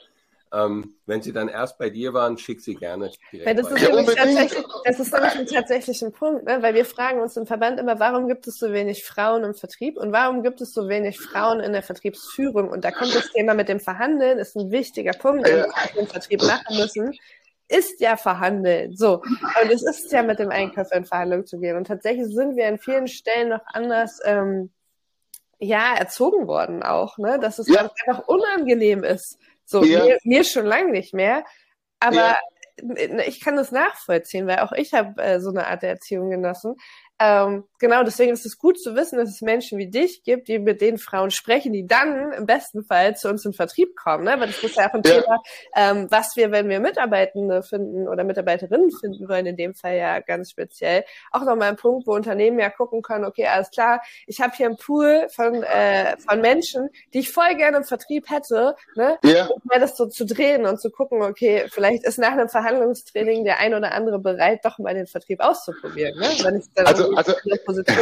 Ähm, 0.55 0.95
wenn 1.07 1.23
sie 1.23 1.33
dann 1.33 1.49
erst 1.49 1.79
bei 1.79 1.91
dir 1.91 2.15
waren, 2.15 2.39
schick 2.39 2.61
sie 2.61 2.75
gerne 2.75 3.11
direkt. 3.33 3.47
Weil 3.47 3.55
das, 3.55 3.71
ist 3.71 3.83
nämlich 3.83 4.15
tatsächlich, 4.15 4.65
das 4.85 5.01
ist 5.01 5.13
nämlich 5.13 5.35
ein 5.35 5.47
tatsächlicher 5.47 6.11
Punkt, 6.11 6.45
ne? 6.45 6.63
weil 6.63 6.75
wir 6.75 6.85
fragen 6.85 7.21
uns 7.21 7.37
im 7.37 7.47
Verband 7.47 7.81
immer, 7.81 7.99
warum 7.99 8.29
gibt 8.29 8.47
es 8.47 8.59
so 8.59 8.73
wenig 8.73 9.05
Frauen 9.05 9.43
im 9.45 9.55
Vertrieb 9.55 9.97
und 9.97 10.13
warum 10.13 10.43
gibt 10.43 10.61
es 10.61 10.73
so 10.73 10.89
wenig 10.89 11.19
Frauen 11.19 11.61
in 11.61 11.73
der 11.73 11.83
Vertriebsführung? 11.83 12.69
Und 12.69 12.85
da 12.85 12.91
kommt 12.91 13.15
das 13.15 13.33
Thema 13.33 13.55
mit 13.55 13.69
dem 13.69 13.81
Verhandeln, 13.81 14.39
ist 14.39 14.57
ein 14.57 14.71
wichtiger 14.71 15.13
Punkt, 15.13 15.47
den 15.47 15.57
wir 15.57 16.01
im 16.01 16.07
Vertrieb 16.07 16.43
machen 16.43 16.77
müssen 16.77 17.19
ist 17.67 18.01
ja 18.01 18.19
verhandeln. 18.19 18.95
So. 18.95 19.23
Und 19.63 19.71
es 19.71 19.83
ist 19.83 20.13
ja 20.13 20.23
mit 20.23 20.39
dem 20.39 20.51
Einkauf 20.51 20.93
in 20.93 21.07
Verhandlung 21.07 21.47
zu 21.47 21.59
gehen. 21.59 21.77
Und 21.77 21.87
tatsächlich 21.87 22.27
sind 22.27 22.57
wir 22.57 22.69
an 22.69 22.79
vielen 22.79 23.09
Stellen 23.09 23.49
noch 23.49 23.63
anders 23.73 24.21
ähm, 24.25 24.71
ja, 25.59 25.95
erzogen 25.97 26.47
worden 26.47 26.83
auch, 26.83 27.19
ne? 27.19 27.39
Dass 27.41 27.59
es 27.59 27.69
ja. 27.69 27.91
einfach 28.07 28.27
unangenehm 28.27 29.03
ist. 29.05 29.39
So, 29.65 29.85
ja. 29.85 30.05
mir, 30.05 30.19
mir 30.25 30.45
schon 30.45 30.67
lange 30.67 30.91
nicht 30.91 31.15
mehr. 31.15 31.45
Aber 32.01 32.17
ja. 32.17 32.39
ich 33.27 33.41
kann 33.41 33.57
das 33.57 33.73
nachvollziehen, 33.73 34.47
weil 34.47 34.59
auch 34.61 34.73
ich 34.73 34.95
habe 34.95 35.23
äh, 35.23 35.41
so 35.41 35.51
eine 35.51 35.67
Art 35.67 35.83
der 35.83 35.91
Erziehung 35.91 36.31
genossen. 36.31 36.77
Ähm, 37.21 37.65
genau, 37.79 38.03
deswegen 38.03 38.33
ist 38.33 38.45
es 38.45 38.59
gut 38.59 38.81
zu 38.81 38.97
wissen, 38.97 39.19
dass 39.19 39.29
es 39.29 39.41
Menschen 39.41 39.79
wie 39.79 39.89
dich 39.89 40.25
gibt, 40.25 40.49
die 40.49 40.59
mit 40.59 40.81
den 40.81 40.99
Frauen 40.99 41.31
sprechen, 41.31 41.73
die 41.73 41.87
dann 41.87 42.33
im 42.33 42.45
besten 42.45 42.83
Fall 42.85 43.17
zu 43.17 43.29
uns 43.29 43.45
in 43.45 43.53
Vertrieb 43.53 43.95
kommen. 43.95 44.25
Ne? 44.25 44.35
Weil 44.39 44.49
das 44.49 44.62
ist 44.65 44.77
ja 44.77 44.89
auch 44.89 44.95
ein 44.95 45.03
ja. 45.05 45.21
Thema, 45.21 45.43
ähm, 45.77 46.07
was 46.11 46.35
wir, 46.35 46.51
wenn 46.51 46.69
wir 46.69 46.81
Mitarbeitende 46.81 47.62
finden 47.62 48.09
oder 48.09 48.25
Mitarbeiterinnen 48.25 48.91
finden 48.91 49.29
wollen, 49.29 49.47
in 49.47 49.57
dem 49.57 49.75
Fall 49.75 49.97
ja 49.97 50.19
ganz 50.21 50.51
speziell, 50.51 51.05
auch 51.31 51.45
nochmal 51.45 51.71
ein 51.71 51.77
Punkt, 51.77 52.07
wo 52.09 52.15
Unternehmen 52.15 52.59
ja 52.59 52.69
gucken 52.69 53.01
können, 53.01 53.25
okay, 53.25 53.47
alles 53.47 53.71
klar, 53.71 54.03
ich 54.27 54.41
habe 54.41 54.53
hier 54.57 54.67
einen 54.67 54.77
Pool 54.77 55.29
von, 55.31 55.62
äh, 55.62 56.17
von 56.19 56.41
Menschen, 56.41 56.89
die 57.12 57.21
ich 57.21 57.31
voll 57.31 57.55
gerne 57.55 57.77
im 57.77 57.85
Vertrieb 57.85 58.29
hätte, 58.29 58.75
ne? 58.97 59.19
Ja. 59.23 59.47
Um 59.47 59.61
das 59.79 59.97
so 59.97 60.07
zu 60.07 60.27
drehen 60.27 60.67
und 60.67 60.81
zu 60.81 60.91
gucken, 60.91 61.23
okay, 61.23 61.67
vielleicht 61.71 62.05
ist 62.05 62.19
nach 62.19 62.33
einem 62.33 62.49
Verhandlungstraining 62.49 63.45
der 63.45 63.61
ein 63.61 63.75
oder 63.75 63.93
andere 63.93 64.19
bereit, 64.19 64.65
doch 64.65 64.79
mal 64.79 64.95
den 64.95 65.07
Vertrieb 65.07 65.41
auszuprobieren. 65.41 66.19
Ne? 66.19 66.29
Wenn 66.43 66.59
ich 66.59 66.67
dann 66.75 66.87
also 66.87 67.04
also, 67.13 67.35
also 67.67 67.83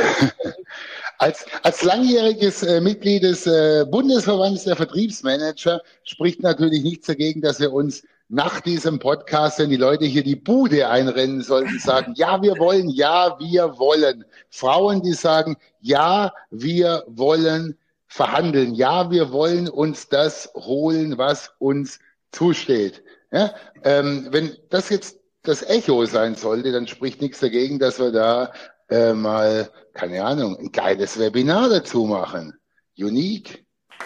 als, 1.18 1.46
als 1.62 1.82
langjähriges 1.82 2.62
äh, 2.62 2.80
Mitglied 2.80 3.22
des 3.22 3.46
äh, 3.46 3.84
Bundesverbandes 3.88 4.64
der 4.64 4.76
Vertriebsmanager 4.76 5.80
spricht 6.04 6.42
natürlich 6.42 6.82
nichts 6.82 7.06
dagegen, 7.06 7.40
dass 7.40 7.60
wir 7.60 7.72
uns 7.72 8.02
nach 8.28 8.60
diesem 8.62 8.98
Podcast, 8.98 9.58
wenn 9.58 9.68
die 9.68 9.76
Leute 9.76 10.06
hier 10.06 10.24
die 10.24 10.36
Bude 10.36 10.88
einrennen 10.88 11.42
sollten, 11.42 11.78
sagen, 11.78 12.14
ja, 12.16 12.40
wir 12.40 12.58
wollen, 12.58 12.88
ja, 12.88 13.38
wir 13.38 13.78
wollen. 13.78 14.24
Frauen, 14.48 15.02
die 15.02 15.12
sagen, 15.12 15.56
ja, 15.80 16.32
wir 16.50 17.04
wollen 17.08 17.76
verhandeln, 18.08 18.74
ja, 18.74 19.10
wir 19.10 19.32
wollen 19.32 19.68
uns 19.68 20.08
das 20.08 20.50
holen, 20.54 21.18
was 21.18 21.52
uns 21.58 21.98
zusteht. 22.30 23.02
Ja? 23.30 23.54
Ähm, 23.84 24.28
wenn 24.30 24.56
das 24.70 24.88
jetzt 24.88 25.18
das 25.42 25.62
Echo 25.62 26.04
sein 26.06 26.34
sollte, 26.34 26.72
dann 26.72 26.86
spricht 26.86 27.20
nichts 27.20 27.40
dagegen, 27.40 27.78
dass 27.78 27.98
wir 27.98 28.12
da 28.12 28.52
äh, 28.92 29.14
mal, 29.14 29.70
keine 29.94 30.24
Ahnung, 30.24 30.56
ein 30.58 30.70
geiles 30.70 31.18
Webinar 31.18 31.68
dazu 31.68 32.04
machen. 32.04 32.52
Unique. 32.96 33.64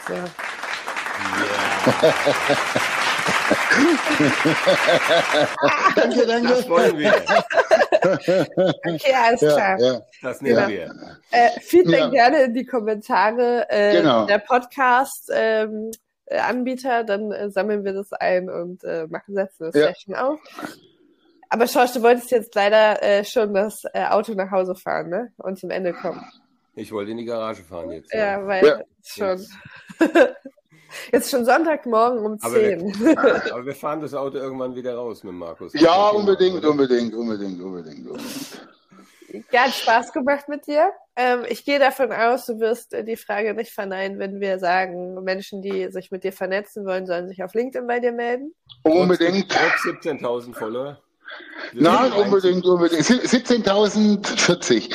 Ja. 0.09 0.15
Yeah. 0.15 0.27
danke, 5.97 6.27
danke. 6.27 6.49
Das 6.49 6.69
wollen 6.69 6.99
wir. 6.99 7.15
Okay, 8.05 9.15
alles 9.15 9.41
ja, 9.41 9.53
klar. 9.53 9.81
Ja. 9.81 10.01
Das 10.23 10.41
nehmen 10.41 10.57
ja. 10.57 10.69
wir. 10.69 10.95
Äh, 11.31 11.61
Feedback 11.61 12.01
ja. 12.01 12.09
gerne 12.09 12.43
in 12.45 12.55
die 12.55 12.65
Kommentare 12.65 13.67
äh, 13.69 13.97
genau. 13.99 14.27
der 14.27 14.39
Podcast. 14.39 15.31
Ähm, 15.35 15.91
äh, 16.27 16.39
Anbieter, 16.39 17.05
dann 17.05 17.31
äh, 17.33 17.51
sammeln 17.51 17.85
wir 17.85 17.93
das 17.93 18.13
ein 18.13 18.51
und 18.51 18.83
äh, 18.85 19.07
machen, 19.09 19.35
setzen 19.35 19.71
das 19.71 19.75
ja. 19.75 19.89
Session 19.89 20.15
auf. 20.15 20.41
Aber 21.49 21.67
Schorsch, 21.67 21.93
du 21.93 22.03
wolltest 22.03 22.31
jetzt 22.31 22.55
leider 22.55 23.03
äh, 23.03 23.25
schon 23.25 23.55
das 23.55 23.83
äh, 23.93 24.05
Auto 24.07 24.35
nach 24.35 24.51
Hause 24.51 24.75
fahren, 24.75 25.11
ne? 25.11 25.33
Und 25.37 25.59
zum 25.59 25.71
Ende 25.71 25.93
kommen. 25.93 26.25
Ich 26.75 26.93
wollte 26.93 27.13
in 27.13 27.17
die 27.17 27.25
Garage 27.25 27.63
fahren 27.63 27.91
jetzt. 27.91 28.13
Ja, 28.13 28.41
ja 28.41 28.47
weil 28.47 28.67
ja. 28.67 28.81
schon. 29.05 29.47
Jetzt 31.13 31.31
schon 31.31 31.45
Sonntagmorgen 31.45 32.25
um 32.25 32.39
10. 32.39 32.47
Aber 32.47 32.63
wir, 32.63 33.53
aber 33.53 33.67
wir, 33.67 33.75
fahren 33.75 34.01
das 34.01 34.15
Auto 34.15 34.39
irgendwann 34.39 34.75
wieder 34.75 34.95
raus 34.95 35.25
mit 35.25 35.35
Markus. 35.35 35.73
Ja, 35.75 36.09
unbedingt, 36.09 36.65
unbedingt, 36.65 37.13
unbedingt, 37.13 37.61
unbedingt, 37.61 38.07
unbedingt. 38.07 38.61
Ja, 39.53 39.65
hat 39.65 39.75
Spaß 39.75 40.13
gemacht 40.13 40.49
mit 40.49 40.67
dir. 40.67 40.93
Ähm, 41.17 41.45
ich 41.49 41.65
gehe 41.65 41.79
davon 41.79 42.13
aus, 42.13 42.47
du 42.47 42.61
wirst 42.61 42.95
äh, 42.95 43.05
die 43.05 43.17
Frage 43.17 43.55
nicht 43.55 43.73
verneinen, 43.73 44.19
wenn 44.19 44.41
wir 44.41 44.59
sagen, 44.59 45.23
Menschen, 45.25 45.63
die 45.63 45.91
sich 45.91 46.11
mit 46.11 46.25
dir 46.25 46.33
vernetzen 46.33 46.87
wollen, 46.87 47.07
sollen 47.07 47.29
sich 47.29 47.43
auf 47.43 47.53
LinkedIn 47.55 47.87
bei 47.87 48.01
dir 48.01 48.13
melden. 48.13 48.55
Unbedingt. 48.83 49.51
Trotz 49.51 49.97
17.000 49.97 50.55
Follower. 50.55 50.99
Nein, 51.73 52.13
unbedingt, 52.13 52.65
unbedingt. 52.65 53.03
17.040. 53.03 54.93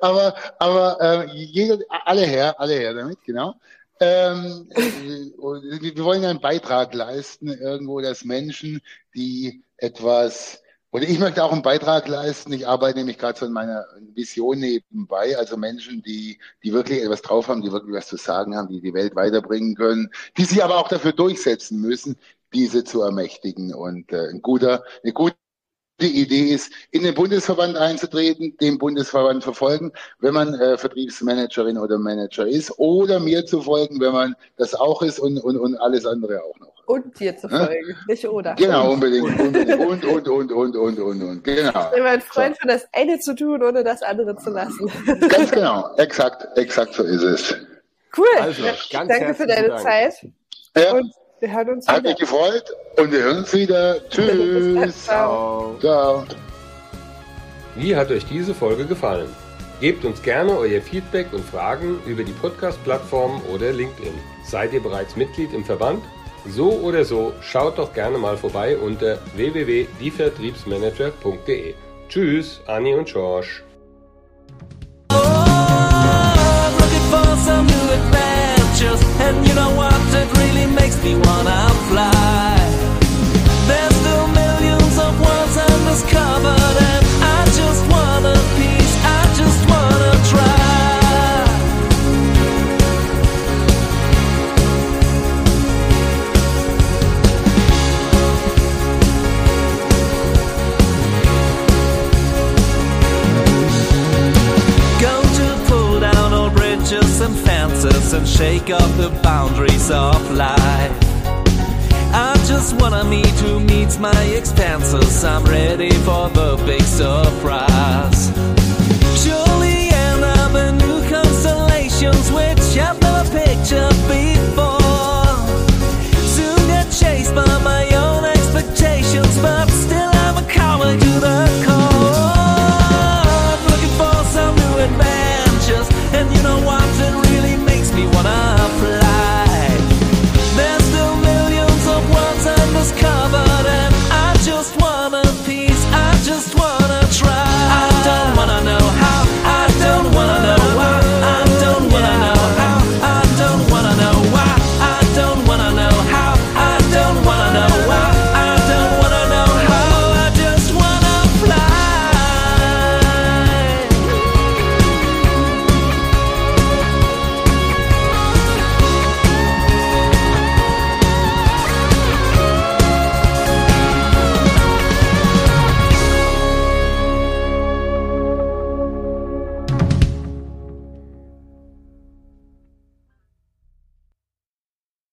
aber 0.00 0.34
aber 0.58 1.00
äh, 1.00 1.26
jeder, 1.34 1.78
alle 1.88 2.22
her, 2.22 2.58
alle 2.60 2.74
her 2.74 2.94
damit, 2.94 3.22
genau. 3.24 3.54
Ähm, 4.00 4.68
wir 4.74 6.04
wollen 6.04 6.24
einen 6.24 6.40
Beitrag 6.40 6.92
leisten, 6.92 7.48
irgendwo, 7.48 8.00
dass 8.00 8.24
Menschen, 8.24 8.80
die 9.14 9.62
etwas, 9.76 10.60
oder 10.90 11.04
ich 11.04 11.20
möchte 11.20 11.44
auch 11.44 11.52
einen 11.52 11.62
Beitrag 11.62 12.08
leisten, 12.08 12.52
ich 12.52 12.66
arbeite 12.66 12.98
nämlich 12.98 13.16
gerade 13.16 13.38
so 13.38 13.46
in 13.46 13.52
meiner 13.52 13.86
Vision 14.14 14.58
nebenbei, 14.58 15.38
also 15.38 15.56
Menschen, 15.56 16.02
die, 16.02 16.40
die 16.64 16.72
wirklich 16.72 17.00
etwas 17.00 17.22
drauf 17.22 17.46
haben, 17.46 17.62
die 17.62 17.70
wirklich 17.70 17.94
was 17.94 18.08
zu 18.08 18.16
sagen 18.16 18.56
haben, 18.56 18.68
die 18.68 18.80
die 18.80 18.92
Welt 18.92 19.14
weiterbringen 19.14 19.76
können, 19.76 20.10
die 20.36 20.44
sich 20.44 20.64
aber 20.64 20.78
auch 20.78 20.88
dafür 20.88 21.12
durchsetzen 21.12 21.80
müssen, 21.80 22.16
diese 22.54 22.84
zu 22.84 23.02
ermächtigen. 23.02 23.74
Und 23.74 24.12
äh, 24.12 24.28
ein 24.28 24.42
guter, 24.42 24.82
eine 25.02 25.12
gute 25.12 25.36
Idee 26.00 26.52
ist, 26.52 26.72
in 26.90 27.02
den 27.02 27.14
Bundesverband 27.14 27.76
einzutreten, 27.76 28.56
den 28.60 28.78
Bundesverband 28.78 29.44
verfolgen, 29.44 29.92
wenn 30.20 30.34
man 30.34 30.54
äh, 30.54 30.76
Vertriebsmanagerin 30.76 31.78
oder 31.78 31.98
Manager 31.98 32.46
ist, 32.46 32.72
oder 32.78 33.20
mir 33.20 33.44
zu 33.46 33.62
folgen, 33.62 34.00
wenn 34.00 34.12
man 34.12 34.34
das 34.56 34.74
auch 34.74 35.02
ist 35.02 35.18
und, 35.18 35.38
und, 35.38 35.58
und 35.58 35.76
alles 35.76 36.06
andere 36.06 36.42
auch 36.42 36.58
noch. 36.58 36.72
Und 36.86 37.18
dir 37.20 37.36
zu 37.36 37.48
folgen, 37.48 37.90
ja? 37.90 37.96
nicht 38.08 38.26
oder. 38.28 38.54
Genau, 38.54 38.92
unbedingt. 38.92 39.38
unbedingt. 39.38 39.80
Und, 39.80 40.04
und, 40.04 40.28
und, 40.28 40.52
und, 40.52 40.76
und, 40.76 40.98
und, 40.98 41.22
und, 41.22 41.44
genau. 41.44 41.84
Ich 41.90 41.96
bin 41.96 42.02
ein 42.02 42.20
Freund 42.20 42.56
so. 42.56 42.62
für 42.62 42.68
das 42.68 42.88
eine 42.92 43.18
zu 43.20 43.34
tun, 43.34 43.62
ohne 43.62 43.84
das 43.84 44.02
andere 44.02 44.36
zu 44.36 44.50
lassen. 44.50 44.90
Ganz 45.28 45.50
genau, 45.52 45.94
exakt, 45.96 46.46
exakt 46.58 46.94
so 46.94 47.04
ist 47.04 47.22
es. 47.22 47.56
Cool. 48.16 48.26
Also, 48.40 48.64
ja, 48.64 48.74
danke 48.90 49.34
für 49.34 49.46
deine 49.46 49.68
Dank. 49.68 49.80
Zeit. 49.80 50.14
Ja. 50.76 50.92
Und 50.94 51.12
wir 51.42 51.52
hören 51.52 51.68
uns 51.70 51.88
Hat 51.88 51.98
wieder. 51.98 52.10
mich 52.10 52.20
gefreut 52.20 52.70
und 52.96 53.10
wir 53.12 53.18
hören 53.18 53.38
uns 53.38 53.52
wieder. 53.52 53.96
Tschüss. 54.08 55.04
Ciao. 55.04 55.76
Ciao. 55.80 56.24
Wie 57.74 57.96
hat 57.96 58.10
euch 58.10 58.24
diese 58.26 58.54
Folge 58.54 58.86
gefallen? 58.86 59.28
Gebt 59.80 60.04
uns 60.04 60.22
gerne 60.22 60.56
euer 60.56 60.80
Feedback 60.80 61.32
und 61.32 61.44
Fragen 61.44 62.00
über 62.06 62.22
die 62.22 62.30
Podcast-Plattform 62.32 63.42
oder 63.52 63.72
LinkedIn. 63.72 64.14
Seid 64.44 64.72
ihr 64.72 64.80
bereits 64.80 65.16
Mitglied 65.16 65.52
im 65.52 65.64
Verband? 65.64 66.04
So 66.48 66.70
oder 66.70 67.04
so, 67.04 67.32
schaut 67.40 67.78
doch 67.78 67.92
gerne 67.92 68.18
mal 68.18 68.36
vorbei 68.36 68.76
unter 68.76 69.18
www.dievertriebsmanager.de. 69.34 71.74
Tschüss, 72.08 72.60
Anni 72.66 72.94
und 72.94 73.08
George. 73.08 73.62
Oh, 75.10 75.14
makes 80.66 81.02
me 81.02 81.14
wanna 81.14 81.68
fly. 81.88 82.31